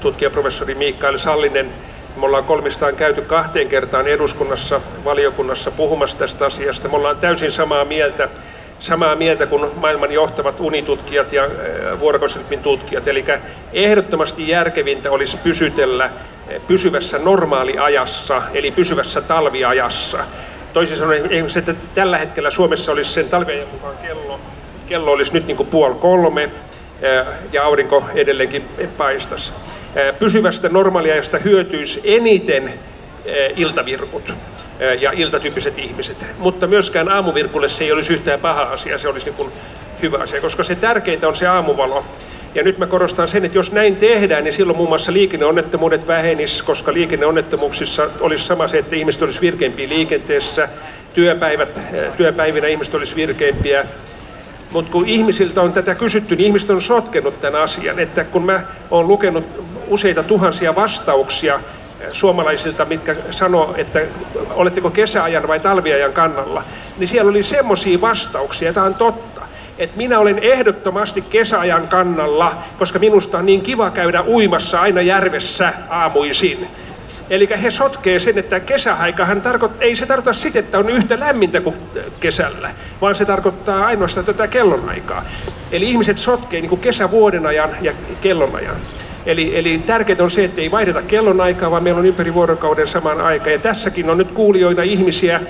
[0.00, 1.70] tutkijaprofessori Mikael Sallinen,
[2.16, 6.88] me ollaan kolmistaan käyty kahteen kertaan eduskunnassa, valiokunnassa puhumassa tästä asiasta.
[6.88, 8.28] Me ollaan täysin samaa mieltä,
[8.78, 11.48] samaa mieltä kuin maailman johtavat unitutkijat ja
[12.00, 13.08] vuorokausirytmin tutkijat.
[13.08, 13.24] Eli
[13.72, 16.10] ehdottomasti järkevintä olisi pysytellä
[16.66, 20.18] pysyvässä normaaliajassa, eli pysyvässä talviajassa.
[20.72, 21.22] Toisin sanoen,
[21.56, 24.40] että tällä hetkellä Suomessa olisi sen talviajan mukaan kello,
[24.88, 26.50] kello olisi nyt niin kuin puoli kolme
[27.52, 28.64] ja aurinko edelleenkin
[28.96, 29.52] paistaisi.
[29.96, 32.72] Eh, Pysyvästä normaaliajasta hyötyisi eniten
[33.24, 34.34] eh, iltavirkut
[35.00, 39.34] ja iltatyyppiset ihmiset, mutta myöskään aamuvirkulle se ei olisi yhtään paha asia, se olisi niin
[39.34, 39.52] kuin
[40.02, 42.04] hyvä asia, koska se tärkeintä on se aamuvalo.
[42.54, 46.62] Ja nyt mä korostan sen, että jos näin tehdään, niin silloin muun muassa liikenneonnettomuudet vähenis,
[46.62, 50.68] koska liikenneonnettomuuksissa olisi sama se, että ihmiset olisi virkeimpiä liikenteessä,
[51.14, 51.80] työpäivät,
[52.16, 53.86] työpäivinä ihmiset olisi virkeimpiä.
[54.70, 58.60] Mutta kun ihmisiltä on tätä kysytty, niin ihmiset on sotkenut tämän asian, että kun mä
[58.90, 59.44] oon lukenut
[59.88, 61.60] useita tuhansia vastauksia
[62.12, 64.00] suomalaisilta, mitkä sanoo, että
[64.50, 66.64] oletteko kesäajan vai talviajan kannalla,
[66.98, 69.38] niin siellä oli semmoisia vastauksia, että on totta
[69.78, 75.72] että minä olen ehdottomasti kesäajan kannalla, koska minusta on niin kiva käydä uimassa aina järvessä
[75.88, 76.68] aamuisin.
[77.30, 81.60] Eli he sotkee sen, että kesäaikahan tarkoit, ei se tarkoita sitä, että on yhtä lämmintä
[81.60, 81.76] kuin
[82.20, 82.70] kesällä,
[83.00, 85.24] vaan se tarkoittaa ainoastaan tätä kellonaikaa.
[85.72, 88.76] Eli ihmiset sotkee niin kesävuoden ajan ja kellonajan.
[89.26, 93.20] Eli, eli tärkeintä on se, että ei vaihdeta kellonaikaa, vaan meillä on ympäri vuorokauden saman
[93.20, 93.50] aika.
[93.50, 95.40] Ja tässäkin on nyt kuulijoina ihmisiä,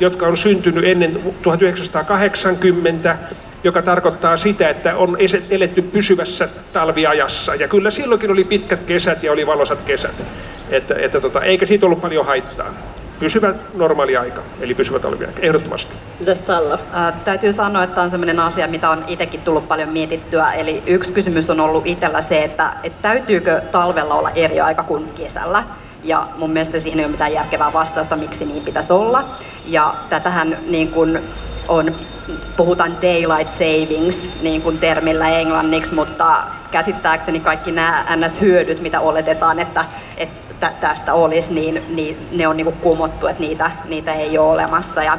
[0.00, 3.16] jotka on syntynyt ennen 1980,
[3.64, 5.16] joka tarkoittaa sitä, että on
[5.50, 7.54] eletty pysyvässä talviajassa.
[7.54, 10.26] Ja kyllä silloinkin oli pitkät kesät ja oli valosat kesät.
[10.70, 12.74] Että, että tota, eikä siitä ollut paljon haittaa.
[13.18, 15.96] Pysyvä normaali aika, eli pysyvä talviaika, ehdottomasti.
[16.20, 16.78] Mitäs Salla?
[16.92, 20.52] Ää, täytyy sanoa, että on sellainen asia, mitä on itsekin tullut paljon mietittyä.
[20.52, 25.08] Eli yksi kysymys on ollut itsellä se, että, että täytyykö talvella olla eri aika kuin
[25.08, 25.64] kesällä.
[26.04, 29.24] Ja mun mielestä siihen ei ole mitään järkevää vastausta, miksi niin pitäisi olla.
[29.66, 31.20] Ja tätähän niin kuin
[31.68, 31.94] on
[32.58, 36.36] puhutaan daylight savings niin kuin termillä englanniksi, mutta
[36.70, 39.84] käsittääkseni kaikki nämä NS-hyödyt, mitä oletetaan, että,
[40.16, 44.52] että tästä olisi, niin, niin ne on niin kuin kumottu, että niitä, niitä ei ole
[44.52, 45.02] olemassa.
[45.02, 45.18] Ja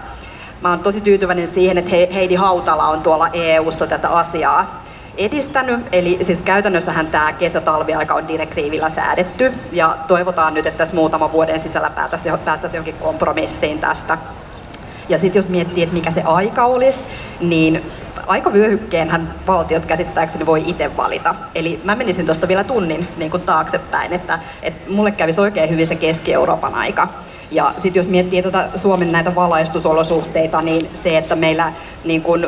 [0.61, 4.84] mä oon tosi tyytyväinen siihen, että Heidi Hautala on tuolla EU-ssa tätä asiaa
[5.18, 5.80] edistänyt.
[5.91, 11.60] Eli siis käytännössähän tämä kesä-talviaika on direktiivillä säädetty ja toivotaan nyt, että tässä muutaman vuoden
[11.60, 14.18] sisällä päästäisiin johonkin kompromissiin tästä.
[15.10, 17.02] Ja sitten jos miettii, että mikä se aika olisi,
[17.40, 17.84] niin
[18.27, 21.36] aikavyöhykkeenhän valtiot käsittääkseni voi itse valita.
[21.56, 25.88] Eli mä menisin tuosta vielä tunnin niin kuin taaksepäin, että, että mulle kävisi oikein hyvin
[25.88, 27.07] se Keski-Euroopan aika.
[27.52, 31.73] Ja sitten jos miettii tätä Suomen näitä valaistusolosuhteita, niin se, että meillä
[32.03, 32.48] niin kun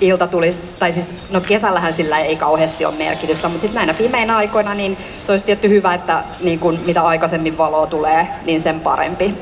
[0.00, 4.36] ilta tulisi, tai siis no kesällähän sillä ei kauheasti ole merkitystä, mutta sitten näinä pimeinä
[4.36, 8.80] aikoina niin se olisi tietty hyvä, että niin kun, mitä aikaisemmin valoa tulee, niin sen
[8.80, 9.34] parempi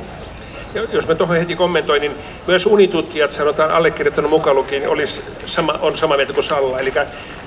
[0.93, 2.13] jos mä tuohon heti kommentoin, niin
[2.47, 6.79] myös unitutkijat, sanotaan allekirjoittanut mukaan lukien, olisi sama, on sama mieltä kuin Salla.
[6.79, 6.93] Eli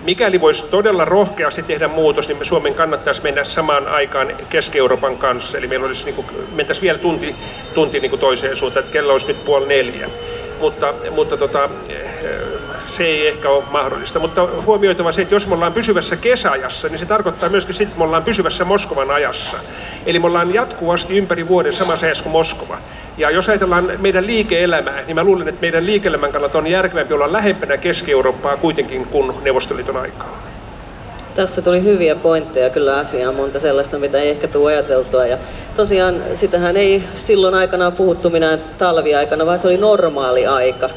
[0.04, 5.58] mikäli voisi todella rohkeasti tehdä muutos, niin me Suomen kannattaisi mennä samaan aikaan Keski-Euroopan kanssa.
[5.58, 7.36] Eli meillä olisi, niin kuin, mentäisiin vielä tunti,
[7.74, 10.10] tunti niin kuin toiseen suuntaan, että kello olisi nyt puoli neljä.
[10.60, 11.70] Mutta, mutta tota,
[12.98, 14.20] se ei ehkä ole mahdollista.
[14.20, 17.98] Mutta huomioitava se, että jos me ollaan pysyvässä kesäajassa, niin se tarkoittaa myöskin sitä, että
[17.98, 19.58] me ollaan pysyvässä Moskovan ajassa.
[20.06, 22.78] Eli me ollaan jatkuvasti ympäri vuoden samassa ajassa kuin Moskova.
[23.18, 27.34] Ja jos ajatellaan meidän liike-elämää, niin mä luulen, että meidän liike-elämän kannalta on järkevämpi olla
[27.34, 30.44] lähempänä Keski-Eurooppaa kuitenkin kuin Neuvostoliiton aikaa.
[31.36, 35.26] Tässä tuli hyviä pointteja kyllä asiaan, monta sellaista, mitä ei ehkä tule ajateltua.
[35.26, 35.38] Ja
[35.76, 40.90] tosiaan sitähän ei silloin aikanaan puhuttu minä talviaikana, vaan se oli normaali aika.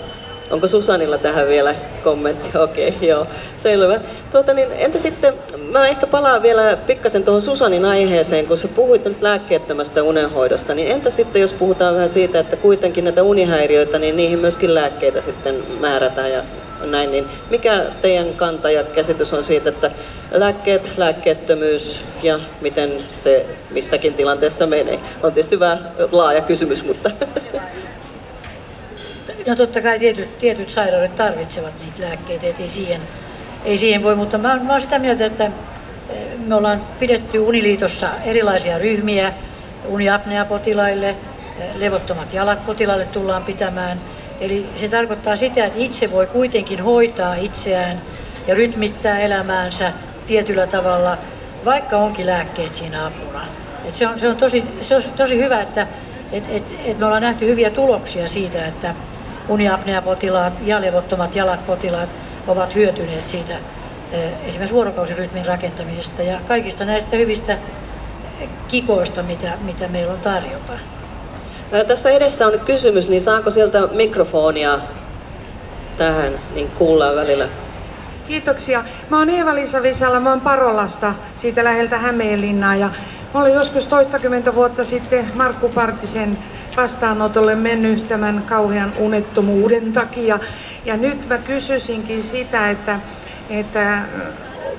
[0.51, 1.75] Onko Susanilla tähän vielä
[2.05, 2.59] kommentti?
[2.59, 4.01] Okei, okay, joo, selvä.
[4.33, 5.35] Tuota, niin, entä sitten,
[5.71, 10.89] mä ehkä palaan vielä pikkasen tuohon Susanin aiheeseen, kun sä puhuit nyt lääkkeettömästä unenhoidosta, niin
[10.89, 15.65] entä sitten, jos puhutaan vähän siitä, että kuitenkin näitä unihäiriöitä, niin niihin myöskin lääkkeitä sitten
[15.81, 16.43] määrätään ja
[16.85, 19.91] näin, niin mikä teidän kanta ja käsitys on siitä, että
[20.31, 25.01] lääkkeet, lääkkeettömyys ja miten se missäkin tilanteessa menee?
[25.23, 27.11] On tietysti vähän laaja kysymys, mutta
[29.51, 33.01] No totta kai tietyt, tietyt sairaudet tarvitsevat niitä lääkkeitä, ei siihen,
[33.65, 35.51] ei siihen voi, mutta mä, mä olen sitä mieltä, että,
[36.47, 39.33] Me ollaan pidetty Uniliitossa erilaisia ryhmiä
[39.89, 41.17] uniapnea-potilaille,
[41.75, 44.01] levottomat jalat potilaille tullaan pitämään.
[44.41, 48.03] Eli se tarkoittaa sitä, että itse voi kuitenkin hoitaa itseään
[48.47, 49.93] ja rytmittää elämäänsä
[50.27, 51.19] tietyllä tavalla,
[51.65, 53.47] vaikka onkin lääkkeet siinä apuna.
[53.85, 55.87] Et se, on, se, on tosi, se on tosi hyvä, että
[56.33, 58.95] et, et, et me ollaan nähty hyviä tuloksia siitä, että
[59.51, 62.09] uniapnea-potilaat ja levottomat jalat potilaat
[62.47, 63.55] ovat hyötyneet siitä
[64.45, 67.59] esimerkiksi vuorokausirytmin rakentamisesta ja kaikista näistä hyvistä
[68.69, 70.73] kikoista, mitä, mitä meillä on tarjota.
[71.87, 74.79] Tässä edessä on kysymys, niin saako sieltä mikrofonia
[75.99, 77.49] tähän, niin kuullaan välillä.
[78.29, 78.85] Kiitoksia.
[79.11, 82.77] Mä oon Eeva-Liisa Visala, mä oon Parolasta, siitä läheltä Hämeenlinnaa.
[82.77, 82.91] Ja
[83.35, 86.39] mä olen joskus toistakymmentä vuotta sitten Markku Partisen
[86.77, 90.39] vastaanotolle mennyt tämän kauhean unettomuuden takia.
[90.85, 93.01] Ja nyt mä kysyisinkin sitä, että,
[93.51, 94.03] että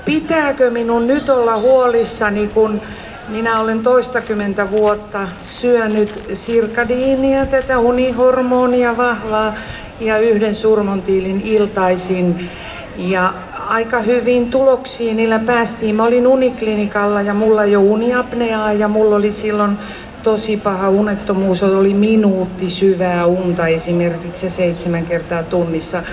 [0.06, 2.82] pitääkö minun nyt olla huolissani, kun
[3.28, 9.54] minä olen toistakymmentä vuotta syönyt sirkadiinia, tätä unihormonia vahvaa
[10.00, 12.50] ja yhden surmontiilin iltaisin.
[12.98, 13.34] Ja
[13.72, 15.96] aika hyvin tuloksiin niillä päästiin.
[15.96, 19.78] Mä olin uniklinikalla ja mulla ole uniapneaa ja mulla oli silloin
[20.24, 21.64] tosi paha unettomuus.
[21.64, 26.04] Oli minuutti syvää unta esimerkiksi seitsemän kertaa tunnissa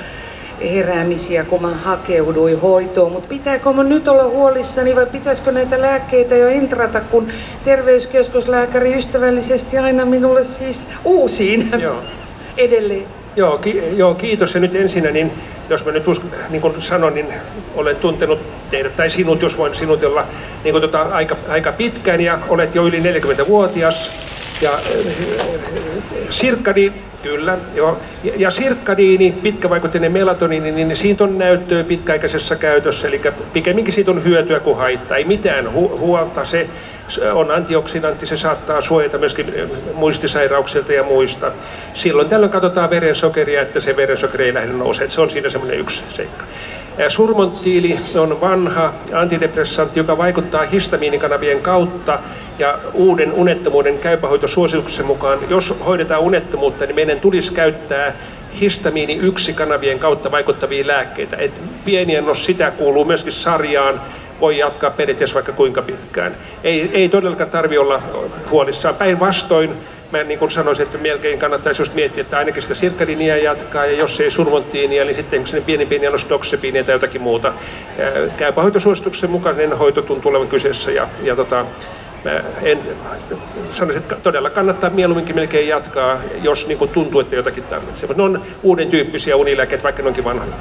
[0.75, 3.13] heräämisiä, kun mä hakeuduin hoitoon.
[3.13, 7.27] Mutta pitääkö mun nyt olla huolissani vai pitäisikö näitä lääkkeitä jo intrata, kun
[7.65, 12.03] terveyskeskuslääkäri ystävällisesti aina minulle siis uusiin Joo.
[12.57, 13.05] edelleen?
[13.37, 14.55] Joo, ki- joo, kiitos.
[14.55, 15.33] Ja nyt ensinnä, niin
[15.71, 17.27] jos mä nyt usk- niin kuin sanon, niin
[17.75, 18.41] olen tuntenut
[18.71, 20.27] teidät tai sinut, jos voin sinutella,
[20.65, 24.11] niin kuin tota, aika, aika pitkään ja olet jo yli 40-vuotias.
[24.61, 24.81] Ja äh,
[26.31, 26.93] sirkkadi,
[27.23, 27.99] kyllä, joo.
[28.25, 33.21] Ja, ja sirkkadiini, pitkävaikutteinen melatoniini, niin siitä on näyttöä pitkäaikaisessa käytössä, eli
[33.53, 35.17] pikemminkin siitä on hyötyä kuin haittaa.
[35.17, 36.69] Ei mitään hu- huolta, se
[37.33, 39.55] on antioksidantti, se saattaa suojata myöskin
[39.95, 41.53] muistisairauksilta ja muista.
[41.95, 45.09] Silloin tällöin katsotaan verensokeria, että se verensokeri ei lähde nousee.
[45.09, 46.45] Se on siinä semmoinen yksi seikka.
[47.09, 52.19] Surmontiili on vanha antidepressantti, joka vaikuttaa histamiinikanavien kautta
[52.59, 58.13] ja uuden unettomuuden käypähoitosuosituksen mukaan, jos hoidetaan unettomuutta, niin meidän tulisi käyttää
[58.61, 61.37] histamiini yksi kanavien kautta vaikuttavia lääkkeitä.
[61.37, 61.53] Et
[61.85, 64.01] pieni annos sitä kuuluu myöskin sarjaan,
[64.41, 66.37] voi jatkaa periaatteessa vaikka kuinka pitkään.
[66.65, 68.03] Ei, ei todellakaan tarvi olla
[68.51, 68.95] huolissaan.
[68.95, 69.71] Päinvastoin
[70.11, 73.99] mä niin kuin sanoisin, että melkein kannattaisi just miettiä, että ainakin sitä sirkkadinia jatkaa, ja
[73.99, 77.53] jos ei surmontiinia, niin sitten sinne pieni pieni annos doksepiinia tai jotakin muuta.
[78.37, 81.65] Käypä hoitosuosituksen mukainen hoito tuntuu olevan kyseessä, ja, ja tota,
[82.63, 82.79] en,
[83.73, 88.07] sanoisin, että todella kannattaa mieluumminkin melkein jatkaa, jos niin kuin tuntuu, että jotakin tarvitsee.
[88.07, 90.55] Mutta ne on uuden tyyppisiä unilääkkeitä, vaikka ne onkin vanhoja.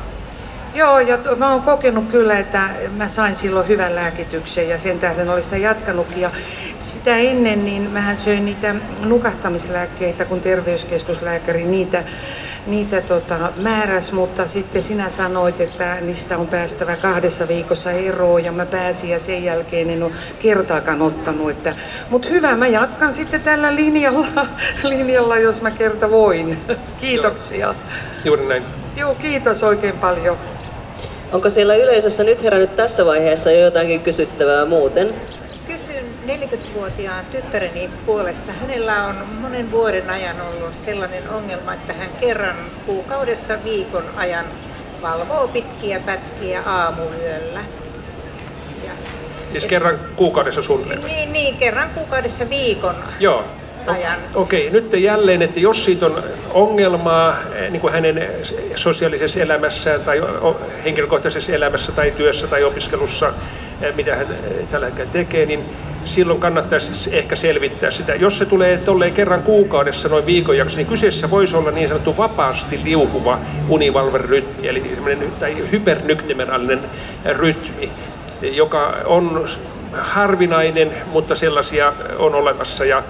[0.77, 4.99] Joo, ja to, mä oon kokenut kyllä, että mä sain silloin hyvän lääkityksen ja sen
[4.99, 6.21] tähden olen sitä jatkanutkin.
[6.21, 6.31] Ja
[6.79, 12.03] sitä ennen niin mähän söin niitä nukahtamislääkkeitä, kun terveyskeskuslääkäri niitä,
[12.67, 18.51] niitä tota, määräs, mutta sitten sinä sanoit, että niistä on päästävä kahdessa viikossa eroon ja
[18.51, 21.49] mä pääsin ja sen jälkeen en ole kertaakaan ottanut.
[21.49, 21.75] Että,
[22.09, 24.47] mutta hyvä, mä jatkan sitten tällä linjalla,
[24.83, 26.57] linjalla jos mä kerta voin.
[27.01, 27.75] Kiitoksia.
[28.25, 28.63] Juuri näin.
[28.95, 30.37] Joo, kiitos oikein paljon.
[31.31, 35.15] Onko siellä yleisössä nyt herännyt tässä vaiheessa jo jotakin kysyttävää muuten?
[35.67, 38.51] Kysyn 40-vuotiaan tyttäreni puolesta.
[38.51, 42.55] Hänellä on monen vuoden ajan ollut sellainen ongelma, että hän kerran
[42.85, 44.45] kuukaudessa viikon ajan
[45.01, 47.59] valvoo pitkiä pätkiä aamuyöllä.
[48.85, 48.91] Ja,
[49.51, 51.01] Siis kerran kuukaudessa suunnilleen.
[51.05, 53.43] niin, niin, kerran kuukaudessa viikon Joo.
[53.87, 54.19] Ajan.
[54.35, 56.23] Okei, nyt jälleen, että jos siitä on
[56.53, 58.27] ongelmaa eh, niin kuin hänen
[58.75, 60.21] sosiaalisessa elämässään tai
[60.83, 63.33] henkilökohtaisessa elämässä tai työssä tai opiskelussa,
[63.81, 65.65] eh, mitä hän eh, tällä hetkellä tekee, niin
[66.05, 68.15] silloin kannattaisi ehkä selvittää sitä.
[68.15, 72.17] Jos se tulee tolleen kerran kuukaudessa noin viikon jakso, niin kyseessä voisi olla niin sanottu
[72.17, 73.39] vapaasti liukuva
[73.69, 74.97] univalverytmi, eli
[75.39, 76.79] tai hypernyktemeraalinen
[77.25, 77.91] rytmi,
[78.41, 79.45] joka on
[79.93, 82.85] harvinainen, mutta sellaisia on olemassa.
[82.85, 83.03] Ja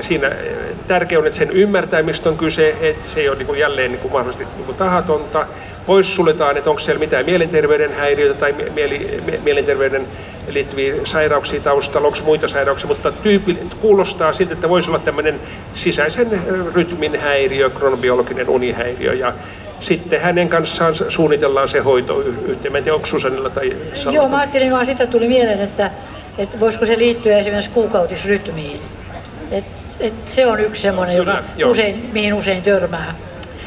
[0.00, 0.32] siinä
[0.86, 3.90] tärkeää on, että sen ymmärtää, mistä on kyse, että se ei ole niin kuin jälleen
[3.90, 5.46] niin kuin mahdollisesti niin kuin tahatonta.
[5.86, 10.06] Poissuljetaan, että onko siellä mitään mielenterveyden häiriöitä tai mieli, mie- mielenterveyden
[10.48, 15.40] liittyviä sairauksia taustalla, onko muita sairauksia, mutta tyyppi, kuulostaa siltä, että voisi olla tämmöinen
[15.74, 16.40] sisäisen
[16.74, 19.32] rytmin häiriö, kronobiologinen unihäiriö ja
[19.80, 22.72] sitten hänen kanssaan suunnitellaan se hoito yhteen.
[22.72, 24.12] Tiedä, onko Susanilla tai Salilla.
[24.12, 25.90] Joo, mä ajattelin vaan sitä tuli mieleen, että,
[26.38, 28.80] että voisiko se liittyä esimerkiksi kuukautisrytmiin.
[29.50, 29.64] Et,
[30.00, 31.70] et se on yksi semmoinen, Kyllä, joka joo.
[31.70, 33.14] usein, mihin usein törmää.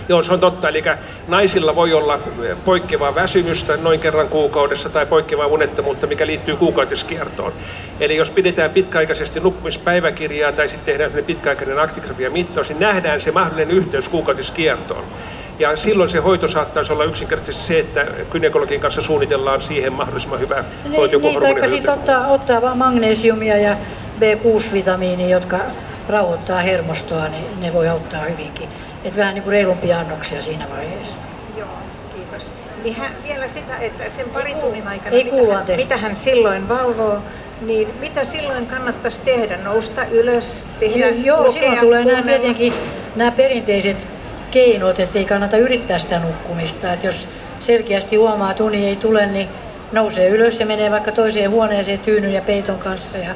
[0.10, 0.70] Joo, se on totta.
[0.70, 0.84] Eli
[1.28, 2.20] naisilla voi olla
[2.66, 7.54] poikkeavaa väsymystä noin kerran kuukaudessa tai poikkeavaa unettomuutta, mikä liittyy kuukautiskiertoon.
[8.00, 13.72] Eli jos pidetään pitkäaikaisesti nukkumispäiväkirjaa tai sitten tehdään pitkäaikainen aktigrafia mittaus, niin nähdään se mahdollinen
[13.72, 15.04] yhteys kuukautiskiertoon.
[15.60, 20.64] Ja silloin se hoito saattaisi olla yksinkertaisesti se, että gynekologin kanssa suunnitellaan siihen mahdollisimman hyvä
[20.98, 21.20] hoito.
[21.20, 23.78] Niin, niin tai sitten ottaa, ottaa vaan magnesiumia ja
[24.20, 25.60] B6-vitamiinia, jotka
[26.10, 28.70] rauhoittaa hermostoa, niin ne voi auttaa hyvinkin.
[29.04, 31.16] Et vähän niin kuin reilumpia annoksia siinä vaiheessa.
[31.58, 31.68] Joo,
[32.16, 32.54] kiitos.
[32.84, 36.70] Niin hän, vielä sitä, että sen pari tunnin aikana, ei mitä, hän, mitä hän silloin
[36.70, 37.18] valvoo,
[37.62, 39.58] niin mitä silloin kannattaisi tehdä?
[39.58, 42.74] Nousta ylös, tehdä, Joo, joo lukea, silloin tulee nämä tietenkin
[43.16, 44.08] nämä perinteiset
[44.52, 46.94] keinot, että ei kannata yrittää sitä nukkumista.
[46.94, 47.28] Että jos
[47.60, 49.48] selkeästi huomaa, että uni ei tule, niin
[49.92, 53.36] nousee ylös ja menee vaikka toiseen huoneeseen tyynyn ja peiton kanssa ja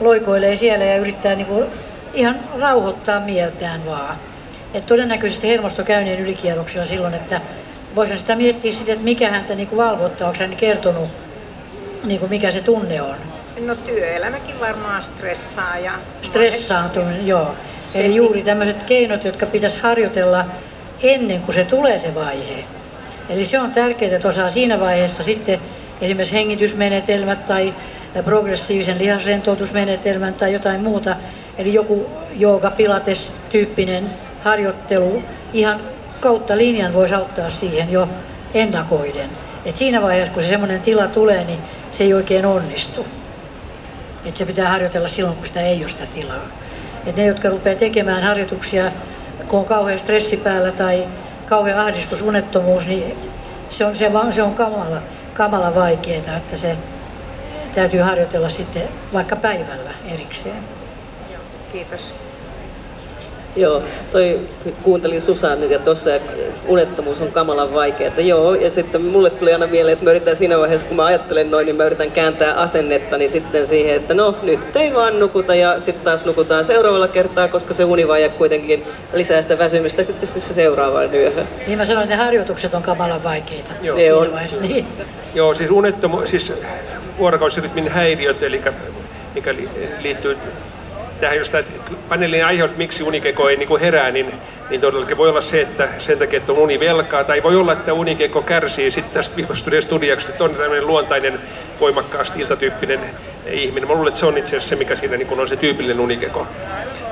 [0.00, 1.66] loikoilee siellä ja yrittää niin kuin
[2.14, 4.16] ihan rauhoittaa mieltään vaan.
[4.74, 7.40] Et todennäköisesti hermosto käy niin ylikierroksilla silloin, että
[7.96, 11.08] voisin sitä miettiä sitä, että mikä häntä niin kuin valvottaa, onko hän kertonut,
[12.04, 13.16] niin kuin mikä se tunne on.
[13.60, 15.78] No työelämäkin varmaan stressaa.
[15.78, 15.92] Ja
[16.22, 17.54] Stressaantuminen, joo.
[17.94, 20.44] Eli juuri tämmöiset keinot, jotka pitäisi harjoitella
[21.02, 22.64] ennen kuin se tulee se vaihe.
[23.28, 25.60] Eli se on tärkeää, että osaa siinä vaiheessa sitten
[26.00, 27.74] esimerkiksi hengitysmenetelmät tai
[28.24, 31.16] progressiivisen lihasrentoutusmenetelmän tai jotain muuta.
[31.58, 34.10] Eli joku jooga pilates tyyppinen
[34.44, 35.22] harjoittelu
[35.52, 35.80] ihan
[36.20, 38.08] kautta linjan voisi auttaa siihen jo
[38.54, 39.30] ennakoiden.
[39.64, 41.60] Et siinä vaiheessa, kun se semmoinen tila tulee, niin
[41.92, 43.06] se ei oikein onnistu.
[44.24, 46.46] Et se pitää harjoitella silloin, kun sitä ei ole sitä tilaa.
[47.06, 48.92] Et ne, jotka rupeaa tekemään harjoituksia,
[49.48, 51.08] kun on kauhean stressi päällä tai
[51.46, 53.18] kauhean ahdistus, unettomuus, niin
[53.68, 55.02] se on, se, se on kamala,
[55.34, 56.76] kamala vaikeaa, että se
[57.74, 60.73] täytyy harjoitella sitten vaikka päivällä erikseen.
[61.74, 62.14] Kiitos.
[63.56, 63.82] Joo,
[64.12, 64.40] toi
[64.82, 66.10] kuuntelin Susanne ja tuossa
[66.66, 68.06] unettomuus on kamalan vaikea.
[68.06, 71.04] Että joo, ja sitten mulle tuli aina mieleen, että mä yritän siinä vaiheessa, kun mä
[71.04, 75.54] ajattelen noin, niin mä yritän kääntää asennettani sitten siihen, että no nyt ei vaan nukuta
[75.54, 78.84] ja sitten taas nukutaan seuraavalla kertaa, koska se univaje kuitenkin
[79.14, 81.48] lisää sitä väsymystä sitten se seuraavaan yöhön.
[81.66, 83.96] Niin mä sanoin, että harjoitukset on kamalan vaikeita Joo.
[83.96, 84.32] Ne on.
[84.32, 84.60] vaiheessa.
[84.60, 84.86] Niin.
[85.34, 86.52] Joo, siis unettomu, siis
[87.18, 88.62] vuorokausirytmin häiriöt, eli
[89.34, 89.68] mikä li-
[90.00, 90.38] liittyy
[91.20, 91.72] tähän just että
[92.08, 94.34] paneelin aihe, että miksi unikeko ei niin herää, niin,
[94.70, 97.92] niin todellakin voi olla se, että sen takia, että on univelkaa, tai voi olla, että
[97.92, 101.38] unikeko kärsii sitten tästä viivostuneesta studiaksi, että on tämmöinen luontainen,
[101.80, 103.00] voimakkaasti iltatyyppinen
[103.46, 103.88] ihminen.
[103.88, 106.46] Mä luulen, että se on itse asiassa se, mikä siinä niin on se tyypillinen unikeko.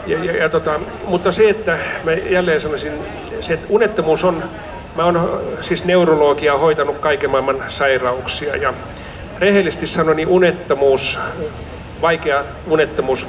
[0.07, 2.93] Ja, ja, ja tota, mutta se, että mä jälleen sanoisin,
[3.41, 4.45] se, että unettomuus on,
[4.97, 8.75] mä oon siis neurologia hoitanut kaiken maailman sairauksia ja
[9.39, 11.21] rehellisesti sanoen, niin unettomuus,
[12.03, 13.27] vaikea unettomuus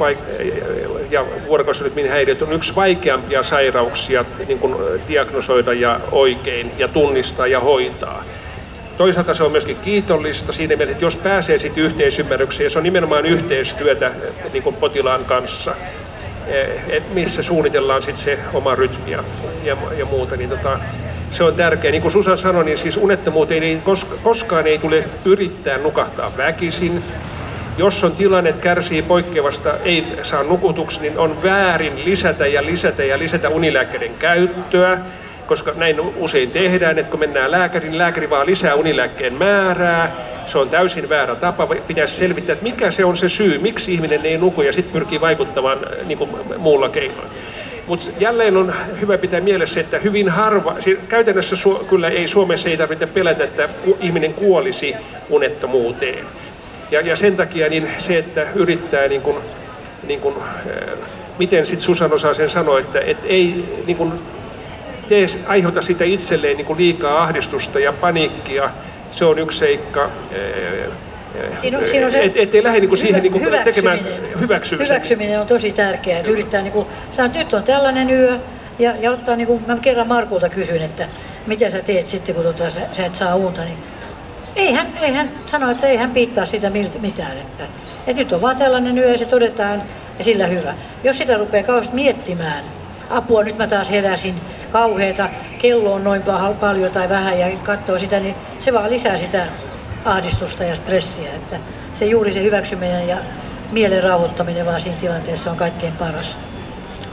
[1.10, 4.76] ja vuorokausirytmin häiriöt on yksi vaikeampia sairauksia niin kuin
[5.08, 8.24] diagnosoida ja oikein ja tunnistaa ja hoitaa.
[8.98, 13.26] Toisaalta se on myöskin kiitollista siinä mielessä, että jos pääsee sitten yhteisymmärrykseen, se on nimenomaan
[13.26, 14.12] yhteistyötä
[14.54, 15.76] niin kuin potilaan kanssa,
[16.90, 19.24] et missä suunnitellaan sitten se oma rytmi ja,
[19.98, 20.80] ja, muuta, niin tota,
[21.32, 21.92] se on tärkeää.
[21.92, 27.04] Niin kuin Susan sanoi, niin siis unettomuuteen ei koska, koskaan ei tule yrittää nukahtaa väkisin.
[27.78, 33.04] Jos on tilanne, että kärsii poikkeavasta, ei saa nukutuksi, niin on väärin lisätä ja lisätä
[33.04, 34.98] ja lisätä unilääkkeiden käyttöä,
[35.48, 40.16] koska näin usein tehdään, että kun mennään lääkäriin, niin lääkäri vaan lisää unilääkkeen määrää.
[40.46, 41.68] Se on täysin väärä tapa.
[41.88, 45.22] Pitäisi selvittää, että mikä se on se syy, miksi ihminen ei nuku ja sitten pyrkii
[45.22, 47.28] vaikuttamaan niin kuin muulla keinoin.
[47.88, 52.70] Mutta jälleen on hyvä pitää mielessä, että hyvin harva, siis käytännössä Su- kyllä ei Suomessa
[52.70, 53.70] ei tarvitse pelätä, että
[54.00, 54.96] ihminen kuolisi
[55.30, 56.26] unettomuuteen.
[56.92, 59.38] Ja, ja sen takia niin se, että yrittää niin kuin,
[60.08, 60.98] niin kuin, äh,
[61.40, 64.14] miten sitten Susan osaa sen sanoa, että et ei niin kuin,
[65.08, 68.70] tee, aiheuta sitä itselleen niin kuin liikaa ahdistusta ja paniikkia.
[69.12, 70.10] Se on yksi seikka.
[71.62, 74.40] Siinä on- siinä on se et, ettei lähde niin kuin siihen niin kuin tekemään hyväksyminen.
[74.40, 74.88] hyväksymisen.
[74.88, 78.38] Hyväksyminen on tosi tärkeää, että yrittää niin kuin, sanoa, että nyt on tällainen yö,
[78.80, 81.08] ja, ja ottaa niin kuin, mä kerran Markulta kysyin, että
[81.48, 83.78] mitä sä teet sitten, kun tota, sä, sä et saa unta, niin
[84.56, 86.72] ei hän, ei hän sano, että ei hän piittaa sitä
[87.02, 87.64] mitään, että,
[88.08, 89.82] että nyt on vaan tällainen yö ja se todetaan
[90.18, 90.74] ja sillä hyvä.
[91.04, 92.64] Jos sitä rupeaa kauheasti miettimään,
[93.10, 97.98] apua, nyt mä taas heräsin, kauheeta, kello on noin pal- paljon tai vähän ja katsoo
[97.98, 99.48] sitä, niin se vaan lisää sitä
[100.06, 101.34] ahdistusta ja stressiä.
[101.36, 101.60] Että
[101.94, 103.18] se juuri se hyväksyminen ja
[103.72, 106.38] mielen rauhoittaminen vaan siinä tilanteessa on kaikkein paras.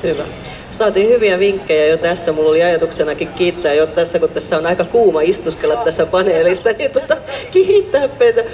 [0.03, 0.25] Hyvä.
[0.71, 2.33] Saatiin hyviä vinkkejä jo tässä.
[2.33, 6.91] Mulla oli ajatuksenakin kiittää jo tässä, kun tässä on aika kuuma istuskella tässä paneelissa, niin
[6.91, 7.17] tota,
[7.51, 8.45] kiittää Petä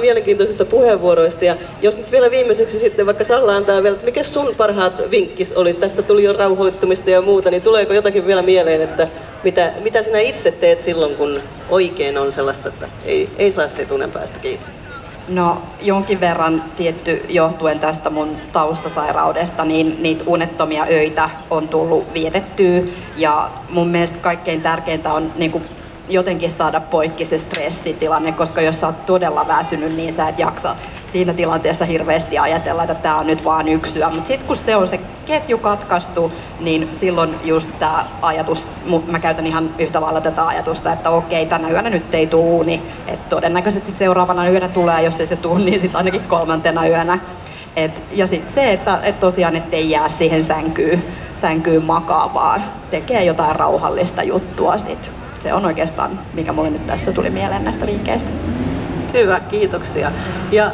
[0.00, 1.44] mielenkiintoisista puheenvuoroista.
[1.44, 5.52] Ja jos nyt vielä viimeiseksi sitten vaikka Salla antaa vielä, että mikä sun parhaat vinkkis
[5.52, 5.74] oli?
[5.74, 9.08] Tässä tuli jo rauhoittumista ja muuta, niin tuleeko jotakin vielä mieleen, että
[9.44, 13.84] mitä, mitä sinä itse teet silloin, kun oikein on sellaista, että ei, ei saa se
[13.84, 14.85] tunnen päästä kiinni?
[15.28, 22.80] No jonkin verran tietty johtuen tästä mun taustasairaudesta, niin niitä unettomia öitä on tullut vietettyä.
[23.16, 25.64] Ja mun mielestä kaikkein tärkeintä on niin kuin
[26.08, 30.76] jotenkin saada poikki se stressitilanne, koska jos sä oot todella väsynyt, niin sä et jaksa
[31.12, 34.08] siinä tilanteessa hirveästi ajatella, että tämä on nyt vaan yksi yö.
[34.08, 38.72] Mutta sitten kun se on se ketju katkaistu, niin silloin just tämä ajatus,
[39.06, 42.82] mä käytän ihan yhtä lailla tätä ajatusta, että okei, tänä yönä nyt ei tuu uuni.
[43.06, 47.18] että todennäköisesti seuraavana yönä tulee, jos ei se tuu, niin sitten ainakin kolmantena yönä.
[47.76, 51.04] Et, ja sitten se, että et tosiaan ettei jää siihen sänkyyn,
[51.36, 57.12] sänkyyn makaa, vaan tekee jotain rauhallista juttua sitten se on oikeastaan, mikä mulle nyt tässä
[57.12, 58.30] tuli mieleen näistä vinkkeistä.
[59.14, 60.12] Hyvä, kiitoksia.
[60.52, 60.70] Ja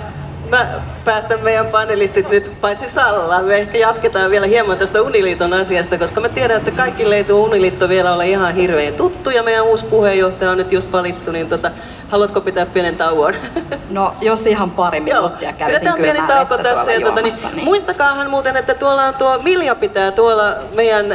[0.51, 0.67] mä
[1.05, 3.45] päästän meidän panelistit nyt paitsi Sallaan.
[3.45, 7.45] Me ehkä jatketaan vielä hieman tästä Uniliiton asiasta, koska mä tiedän, että kaikille ei tuo
[7.45, 11.49] Uniliitto vielä ole ihan hirveän tuttu ja meidän uusi puheenjohtaja on nyt just valittu, niin
[11.49, 11.71] tota,
[12.13, 13.35] Haluatko pitää pienen tauon?
[13.91, 16.93] No, jos ihan pari minuuttia kävisin Pidetään pieni tauko tässä.
[16.93, 17.65] Ja tuota, niin, niin.
[17.65, 21.07] Muistakaahan muuten, että tuolla on tuo Milja pitää tuolla meidän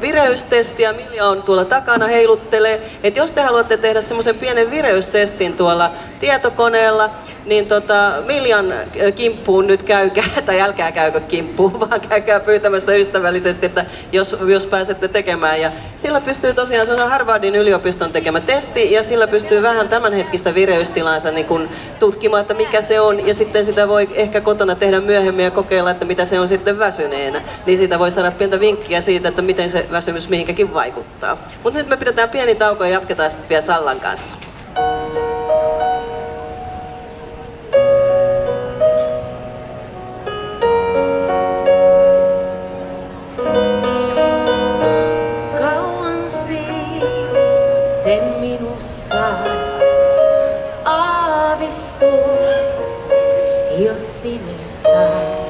[0.00, 0.92] vireystestiä.
[0.92, 2.82] Milja on tuolla takana heiluttelee.
[3.02, 5.90] Että jos te haluatte tehdä semmoisen pienen vireystestin tuolla
[6.20, 7.10] tietokoneella,
[7.44, 8.74] niin tota, Miljan
[9.32, 15.08] kimppuun nyt käykää, tai älkää käykö kimppuun, vaan käykää pyytämässä ystävällisesti, että jos, jos pääsette
[15.08, 15.60] tekemään.
[15.60, 20.54] Ja sillä pystyy tosiaan, se on Harvardin yliopiston tekemä testi, ja sillä pystyy vähän tämänhetkistä
[20.54, 21.68] vireystilansa niin kun
[21.98, 25.90] tutkimaan, että mikä se on, ja sitten sitä voi ehkä kotona tehdä myöhemmin ja kokeilla,
[25.90, 27.42] että mitä se on sitten väsyneenä.
[27.66, 31.38] Niin siitä voi saada pientä vinkkiä siitä, että miten se väsymys mihinkäkin vaikuttaa.
[31.62, 34.36] Mutta nyt me pidetään pieni tauko ja jatketaan sitten vielä Sallan kanssa.
[54.22, 55.41] sin está.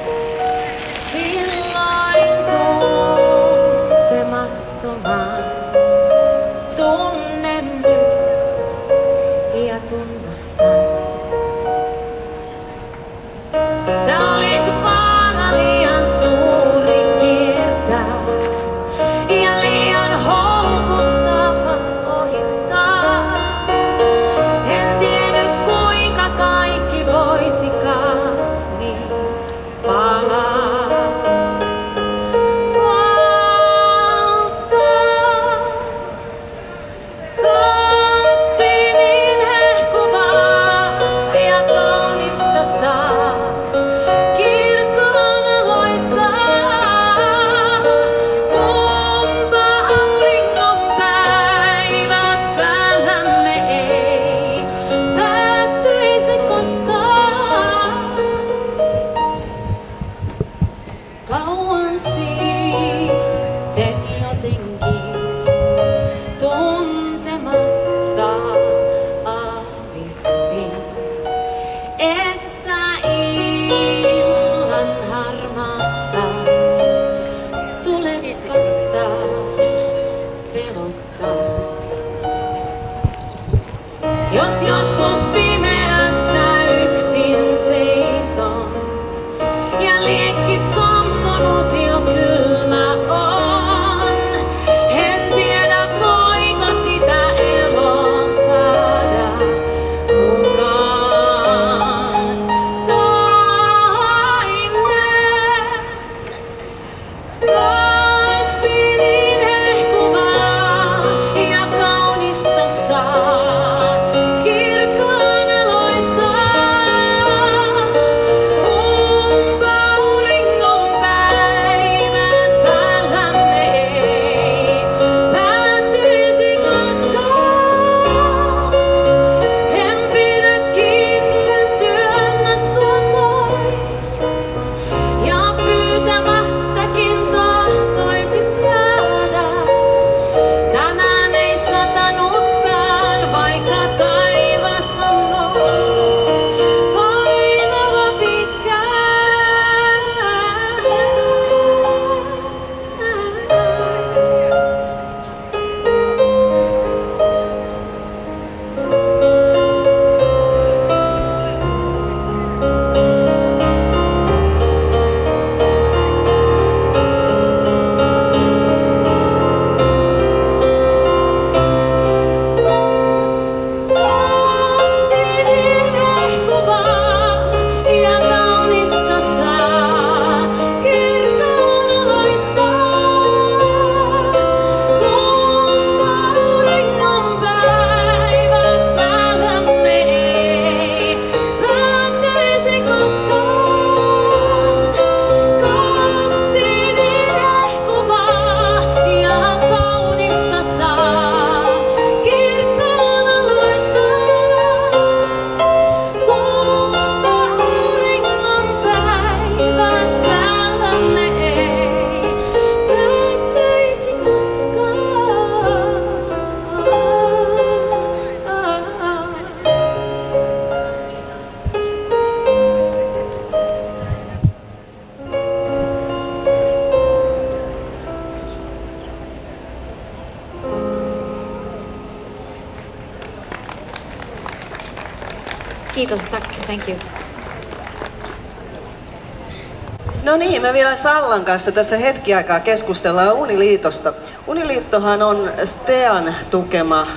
[240.63, 244.13] Me vielä Sallan kanssa tässä hetki aikaa keskustellaan Uniliitosta.
[244.47, 247.07] Uniliittohan on STEAN tukema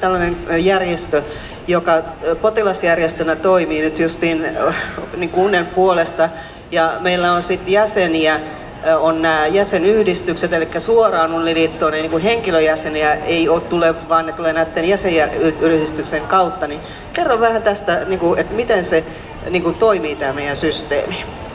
[0.00, 1.22] tällainen järjestö,
[1.68, 1.92] joka
[2.40, 4.74] potilasjärjestönä toimii nyt justiin äh,
[5.16, 6.28] niin unen puolesta.
[6.70, 13.14] Ja meillä on sitten jäseniä, äh, on nämä jäsenyhdistykset, eli suoraan Uniliittoon niin kuin henkilöjäseniä
[13.14, 16.66] ei ole tule, vaan ne tulee näiden jäsenyhdistyksen kautta.
[16.66, 16.80] Niin
[17.12, 19.04] kerro vähän tästä, niin kuin, että miten se
[19.50, 21.45] niin kuin toimii tämä meidän systeemi.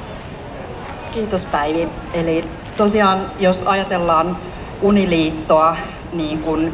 [1.12, 1.90] Kiitos Päivi.
[2.14, 2.46] Eli
[2.78, 4.38] tosiaan, jos ajatellaan
[4.82, 5.78] Uniliittoa
[6.14, 6.74] niin kuin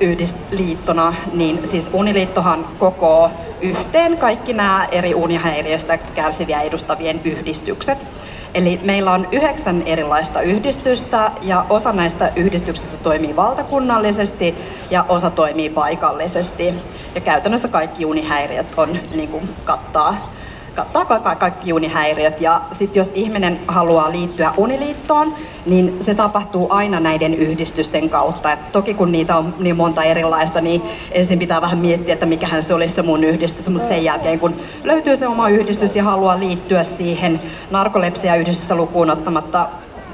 [0.00, 3.30] yhdistliittona, niin siis Uniliittohan kokoo
[3.60, 8.06] yhteen kaikki nämä eri unihäiriöistä kärsiviä edustavien yhdistykset.
[8.54, 14.54] Eli meillä on yhdeksän erilaista yhdistystä ja osa näistä yhdistyksistä toimii valtakunnallisesti
[14.90, 16.74] ja osa toimii paikallisesti.
[17.14, 20.32] Ja käytännössä kaikki unihäiriöt on, niin kuin, kattaa
[20.74, 22.40] kattaa ka- kaikki unihäiriöt.
[22.40, 25.34] Ja sitten jos ihminen haluaa liittyä uniliittoon,
[25.66, 28.52] niin se tapahtuu aina näiden yhdistysten kautta.
[28.52, 30.82] Et toki kun niitä on niin monta erilaista, niin
[31.12, 33.68] ensin pitää vähän miettiä, että mikähän se olisi se mun yhdistys.
[33.68, 37.40] Mutta sen jälkeen, kun löytyy se oma yhdistys ja haluaa liittyä siihen
[37.70, 39.68] narkolepsia-yhdistystä lukuun ottamatta,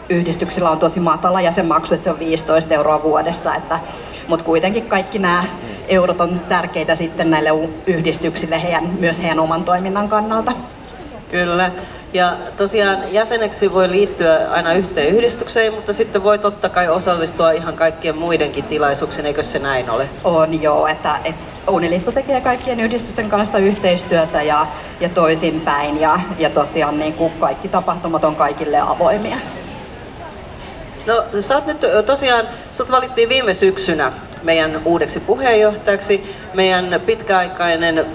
[0.08, 3.54] yhdistyksillä on tosi matala jäsenmaksu, että se on 15 euroa vuodessa.
[3.54, 3.80] Että,
[4.28, 5.44] mutta kuitenkin kaikki nämä
[5.88, 7.50] eurot on tärkeitä sitten näille
[7.86, 10.52] yhdistyksille heidän, myös heidän oman toiminnan kannalta.
[11.30, 11.70] Kyllä.
[12.12, 17.74] Ja tosiaan jäseneksi voi liittyä aina yhteen yhdistykseen, mutta sitten voi totta kai osallistua ihan
[17.74, 20.08] kaikkien muidenkin tilaisuuksiin, eikö se näin ole?
[20.24, 24.66] On joo, että, että Uniliitto tekee kaikkien yhdistysten kanssa yhteistyötä ja,
[25.00, 29.36] ja toisinpäin ja, ja tosiaan niin kuin kaikki tapahtumat on kaikille avoimia.
[31.06, 34.12] No sä oot nyt tosiaan, sut valittiin viime syksynä
[34.48, 36.34] meidän uudeksi puheenjohtajaksi.
[36.54, 38.06] Meidän pitkäaikainen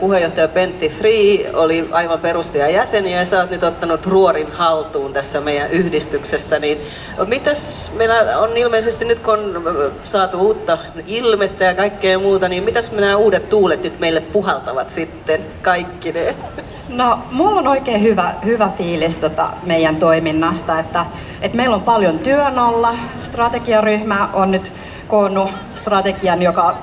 [0.00, 5.70] puheenjohtaja Pentti Free oli aivan perustajajäsen ja sä oot nyt ottanut ruorin haltuun tässä meidän
[5.70, 6.58] yhdistyksessä.
[6.58, 6.78] Niin
[7.26, 12.92] mitäs meillä on ilmeisesti nyt kun on saatu uutta ilmettä ja kaikkea muuta, niin mitäs
[12.92, 16.34] nämä uudet tuulet nyt meille puhaltavat sitten kaikkineen?
[16.88, 21.06] No, mulla on oikein hyvä, hyvä fiilis tota meidän toiminnasta, että,
[21.40, 22.94] että meillä on paljon työn alla.
[23.20, 24.72] Strategiaryhmä on nyt
[25.08, 26.76] koonnut strategian, joka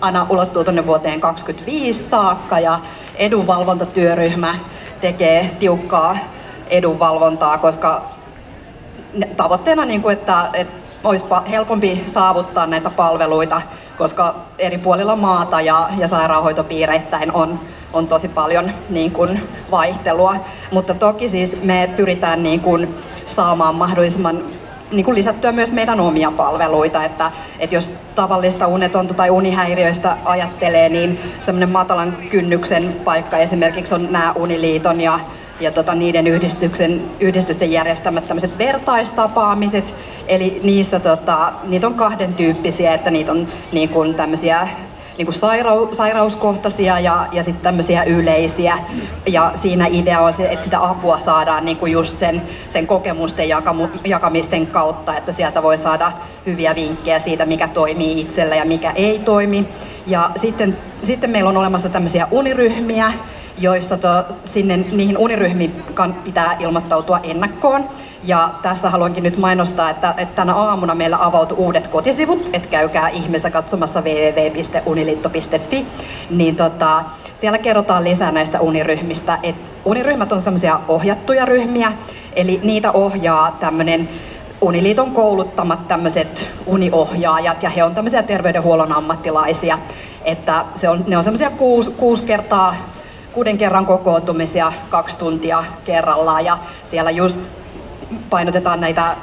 [0.00, 2.80] aina ulottuu tuonne vuoteen 2025 saakka ja
[3.14, 4.54] edunvalvontatyöryhmä
[5.00, 6.16] tekee tiukkaa
[6.70, 8.02] edunvalvontaa, koska
[9.36, 13.62] tavoitteena, niin kuin, että, että olisi helpompi saavuttaa näitä palveluita,
[13.98, 17.60] koska eri puolilla maata ja, ja sairaanhoitopiireittäin on,
[17.92, 19.40] on tosi paljon niin kuin,
[19.70, 20.36] vaihtelua.
[20.72, 22.94] Mutta toki siis me pyritään niin kuin,
[23.26, 24.44] saamaan mahdollisimman
[24.92, 30.88] niin kuin lisättyä myös meidän omia palveluita, että, että jos tavallista unetonta tai unihäiriöistä ajattelee,
[30.88, 35.20] niin semmoinen matalan kynnyksen paikka esimerkiksi on nämä Uniliiton ja
[35.60, 39.94] ja tota, niiden yhdistyksen, yhdistysten järjestämät tämmöiset vertaistapaamiset,
[40.28, 44.68] eli niissä tota, niitä on kahden tyyppisiä, että niitä on niin kuin tämmöisiä
[45.18, 48.78] niin kuin sairau, sairauskohtaisia ja, ja sitten tämmöisiä yleisiä.
[49.26, 53.48] Ja siinä idea on se, että sitä apua saadaan niin kuin just sen, sen kokemusten
[53.48, 56.12] jakamu, jakamisten kautta, että sieltä voi saada
[56.46, 59.68] hyviä vinkkejä siitä, mikä toimii itsellä ja mikä ei toimi.
[60.06, 63.12] Ja sitten, sitten meillä on olemassa tämmöisiä uniryhmiä,
[63.58, 64.08] joissa to,
[64.44, 65.82] sinne niihin uniryhmiin
[66.24, 67.84] pitää ilmoittautua ennakkoon.
[68.26, 73.08] Ja tässä haluankin nyt mainostaa, että, että tänä aamuna meillä avautui uudet kotisivut, että käykää
[73.08, 75.86] ihmeessä katsomassa www.uniliitto.fi,
[76.30, 77.04] niin tota,
[77.34, 79.38] siellä kerrotaan lisää näistä uniryhmistä.
[79.42, 81.92] Et uniryhmät on semmoisia ohjattuja ryhmiä,
[82.36, 84.08] eli niitä ohjaa tämmöinen
[84.60, 89.78] Uniliiton kouluttamat tämmöiset uniohjaajat ja he on tämmöisiä terveydenhuollon ammattilaisia.
[90.24, 92.76] Että se on, ne on semmoisia kuusi, kuusi kertaa
[93.32, 97.38] kuuden kerran kokoontumisia kaksi tuntia kerrallaan ja siellä just
[98.30, 99.16] painotetaan näitä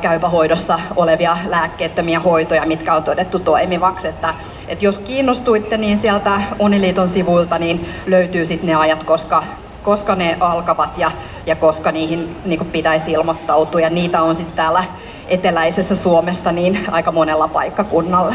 [0.00, 4.08] käypähoidossa olevia lääkkeettömiä hoitoja, mitkä on todettu toimivaksi.
[4.08, 4.34] Että,
[4.68, 9.44] että jos kiinnostuitte, niin sieltä Uniliiton sivuilta niin löytyy sitten ne ajat, koska,
[9.82, 11.10] koska ne alkavat ja,
[11.46, 13.80] ja koska niihin niin pitäisi ilmoittautua.
[13.80, 14.84] Ja niitä on sitten täällä
[15.28, 18.34] eteläisessä Suomessa niin aika monella paikkakunnalla.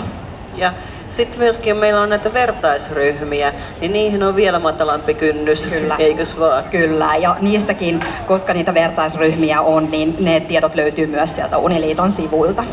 [0.55, 0.73] Ja
[1.07, 5.95] sitten myöskin meillä on näitä vertaisryhmiä, niin niihin on vielä matalampi kynnys, Kyllä.
[5.99, 6.63] eikös vaan?
[6.63, 12.63] Kyllä, ja niistäkin, koska niitä vertaisryhmiä on, niin ne tiedot löytyy myös sieltä Uniliiton sivuilta.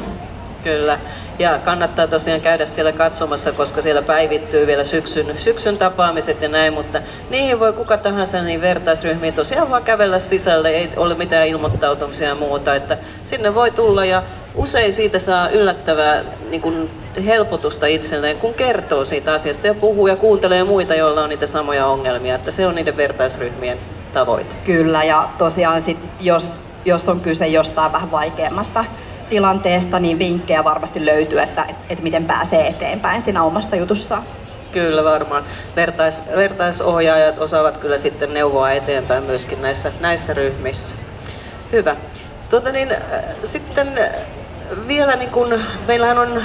[0.63, 0.99] Kyllä.
[1.39, 6.73] Ja kannattaa tosiaan käydä siellä katsomassa, koska siellä päivittyy vielä syksyn, syksyn tapaamiset ja näin,
[6.73, 7.01] mutta
[7.31, 12.35] niihin voi kuka tahansa niin vertaisryhmiin tosiaan vaan kävellä sisälle, ei ole mitään ilmoittautumisia ja
[12.35, 14.23] muuta, että sinne voi tulla ja
[14.55, 16.91] usein siitä saa yllättävää niin kuin
[17.27, 21.87] helpotusta itselleen, kun kertoo siitä asiasta ja puhuu ja kuuntelee muita, joilla on niitä samoja
[21.87, 22.35] ongelmia.
[22.35, 23.79] Että se on niiden vertaisryhmien
[24.13, 24.57] tavoite.
[24.65, 28.85] Kyllä, ja tosiaan sit, jos, jos on kyse jostain vähän vaikeammasta
[29.31, 34.23] tilanteesta, niin vinkkejä varmasti löytyy, että, että, että miten pääsee eteenpäin siinä omassa jutussaan.
[34.73, 35.45] Kyllä varmaan.
[35.77, 40.95] Vertais, vertaisohjaajat osaavat kyllä sitten neuvoa eteenpäin myöskin näissä, näissä ryhmissä.
[41.73, 41.97] Hyvä.
[42.51, 42.99] Tuota niin, äh,
[43.45, 44.11] sitten äh,
[44.87, 46.43] vielä niin kun, meillähän on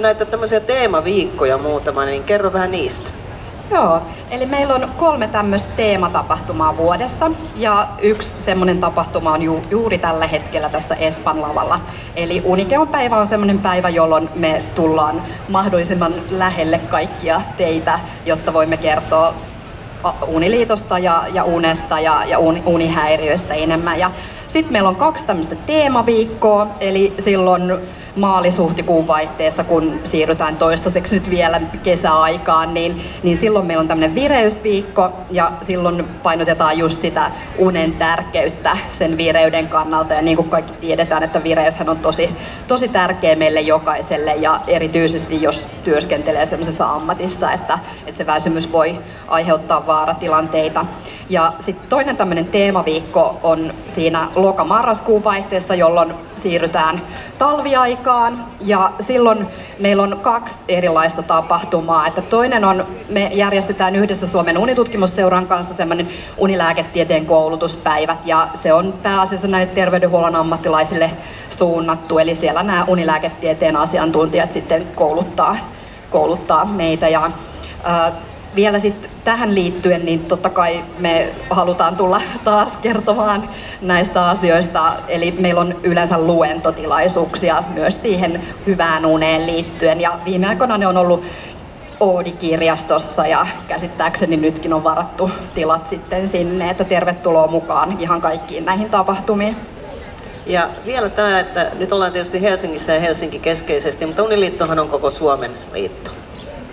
[0.00, 3.10] näitä tämmöisiä teemaviikkoja muutama, niin kerro vähän niistä.
[3.72, 9.98] Joo, eli meillä on kolme tämmöistä teematapahtumaa vuodessa ja yksi semmoinen tapahtuma on ju- juuri
[9.98, 11.80] tällä hetkellä tässä Espan lavalla.
[12.16, 18.76] Eli Unikeon päivä on semmoinen päivä, jolloin me tullaan mahdollisimman lähelle kaikkia teitä, jotta voimme
[18.76, 19.34] kertoa
[20.26, 23.98] uniliitosta ja, ja unesta ja, ja un, unihäiriöistä enemmän.
[23.98, 24.10] Ja
[24.52, 27.72] sitten meillä on kaksi tämmöistä teemaviikkoa, eli silloin
[28.16, 35.12] maalis-huhtikuun vaihteessa, kun siirrytään toistaiseksi nyt vielä kesäaikaan, niin, niin silloin meillä on tämmöinen vireysviikko
[35.30, 40.14] ja silloin painotetaan just sitä unen tärkeyttä sen vireyden kannalta.
[40.14, 42.30] Ja niin kuin kaikki tiedetään, että vireyshän on tosi,
[42.66, 48.98] tosi tärkeä meille jokaiselle ja erityisesti jos työskentelee sellaisessa ammatissa, että, että se väsymys voi
[49.28, 50.86] aiheuttaa vaaratilanteita.
[51.28, 57.02] Ja sitten toinen tämmöinen teemaviikko on siinä loka-marraskuun vaihteessa, jolloin siirrytään
[57.38, 59.46] talviaikaan ja silloin
[59.78, 62.06] meillä on kaksi erilaista tapahtumaa.
[62.06, 68.94] Että toinen on, me järjestetään yhdessä Suomen unitutkimusseuran kanssa semmoinen unilääketieteen koulutuspäivät ja se on
[69.02, 71.10] pääasiassa näille terveydenhuollon ammattilaisille
[71.48, 72.18] suunnattu.
[72.18, 75.56] Eli siellä nämä unilääketieteen asiantuntijat sitten kouluttaa,
[76.10, 77.30] kouluttaa meitä ja
[77.86, 78.12] äh,
[78.54, 83.48] vielä sitten tähän liittyen, niin totta kai me halutaan tulla taas kertomaan
[83.80, 84.92] näistä asioista.
[85.08, 90.00] Eli meillä on yleensä luentotilaisuuksia myös siihen hyvään uneen liittyen.
[90.00, 91.24] Ja viime aikoina ne on ollut
[92.00, 98.90] Oodi-kirjastossa ja käsittääkseni nytkin on varattu tilat sitten sinne, että tervetuloa mukaan ihan kaikkiin näihin
[98.90, 99.56] tapahtumiin.
[100.46, 105.10] Ja vielä tämä, että nyt ollaan tietysti Helsingissä ja Helsinki keskeisesti, mutta Uniliittohan on koko
[105.10, 106.21] Suomen liitto.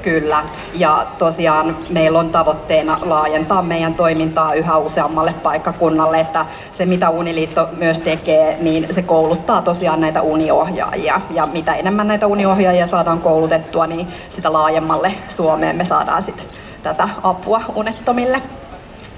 [0.02, 0.44] Kyllä,
[0.74, 7.70] ja tosiaan meillä on tavoitteena laajentaa meidän toimintaa yhä useammalle paikkakunnalle, että se mitä Uniliitto
[7.78, 11.22] myös tekee, niin se kouluttaa tosiaan näitä uniohjaajia.
[11.32, 16.46] Ja mitä enemmän näitä uniohjaajia saadaan koulutettua, niin sitä laajemmalle Suomeen me saadaan sitten
[16.84, 18.42] tätä apua unettomille.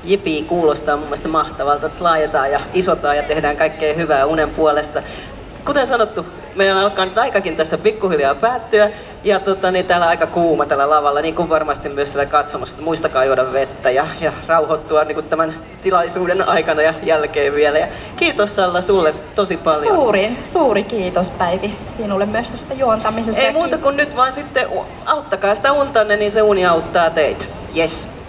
[0.04, 5.02] Jipi kuulostaa mun mielestä mahtavalta, että laajetaan ja isotaan ja tehdään kaikkea hyvää unen puolesta
[5.66, 6.26] kuten sanottu,
[6.56, 8.90] meillä alkaa nyt aikakin tässä pikkuhiljaa päättyä.
[9.24, 12.82] Ja tota, niin täällä aika kuuma tällä lavalla, niin kuin varmasti myös siellä katsomassa.
[12.82, 17.78] Muistakaa juoda vettä ja, ja rauhoittua niin kuin tämän tilaisuuden aikana ja jälkeen vielä.
[17.78, 19.96] Ja kiitos Salla sulle tosi paljon.
[19.96, 23.42] Suuri, suuri kiitos Päivi sinulle myös tästä juontamisesta.
[23.42, 24.68] Ei muuta kuin nyt vaan sitten
[25.06, 27.46] auttakaa sitä untanne, niin se uni auttaa teitä.
[27.78, 28.22] Yes.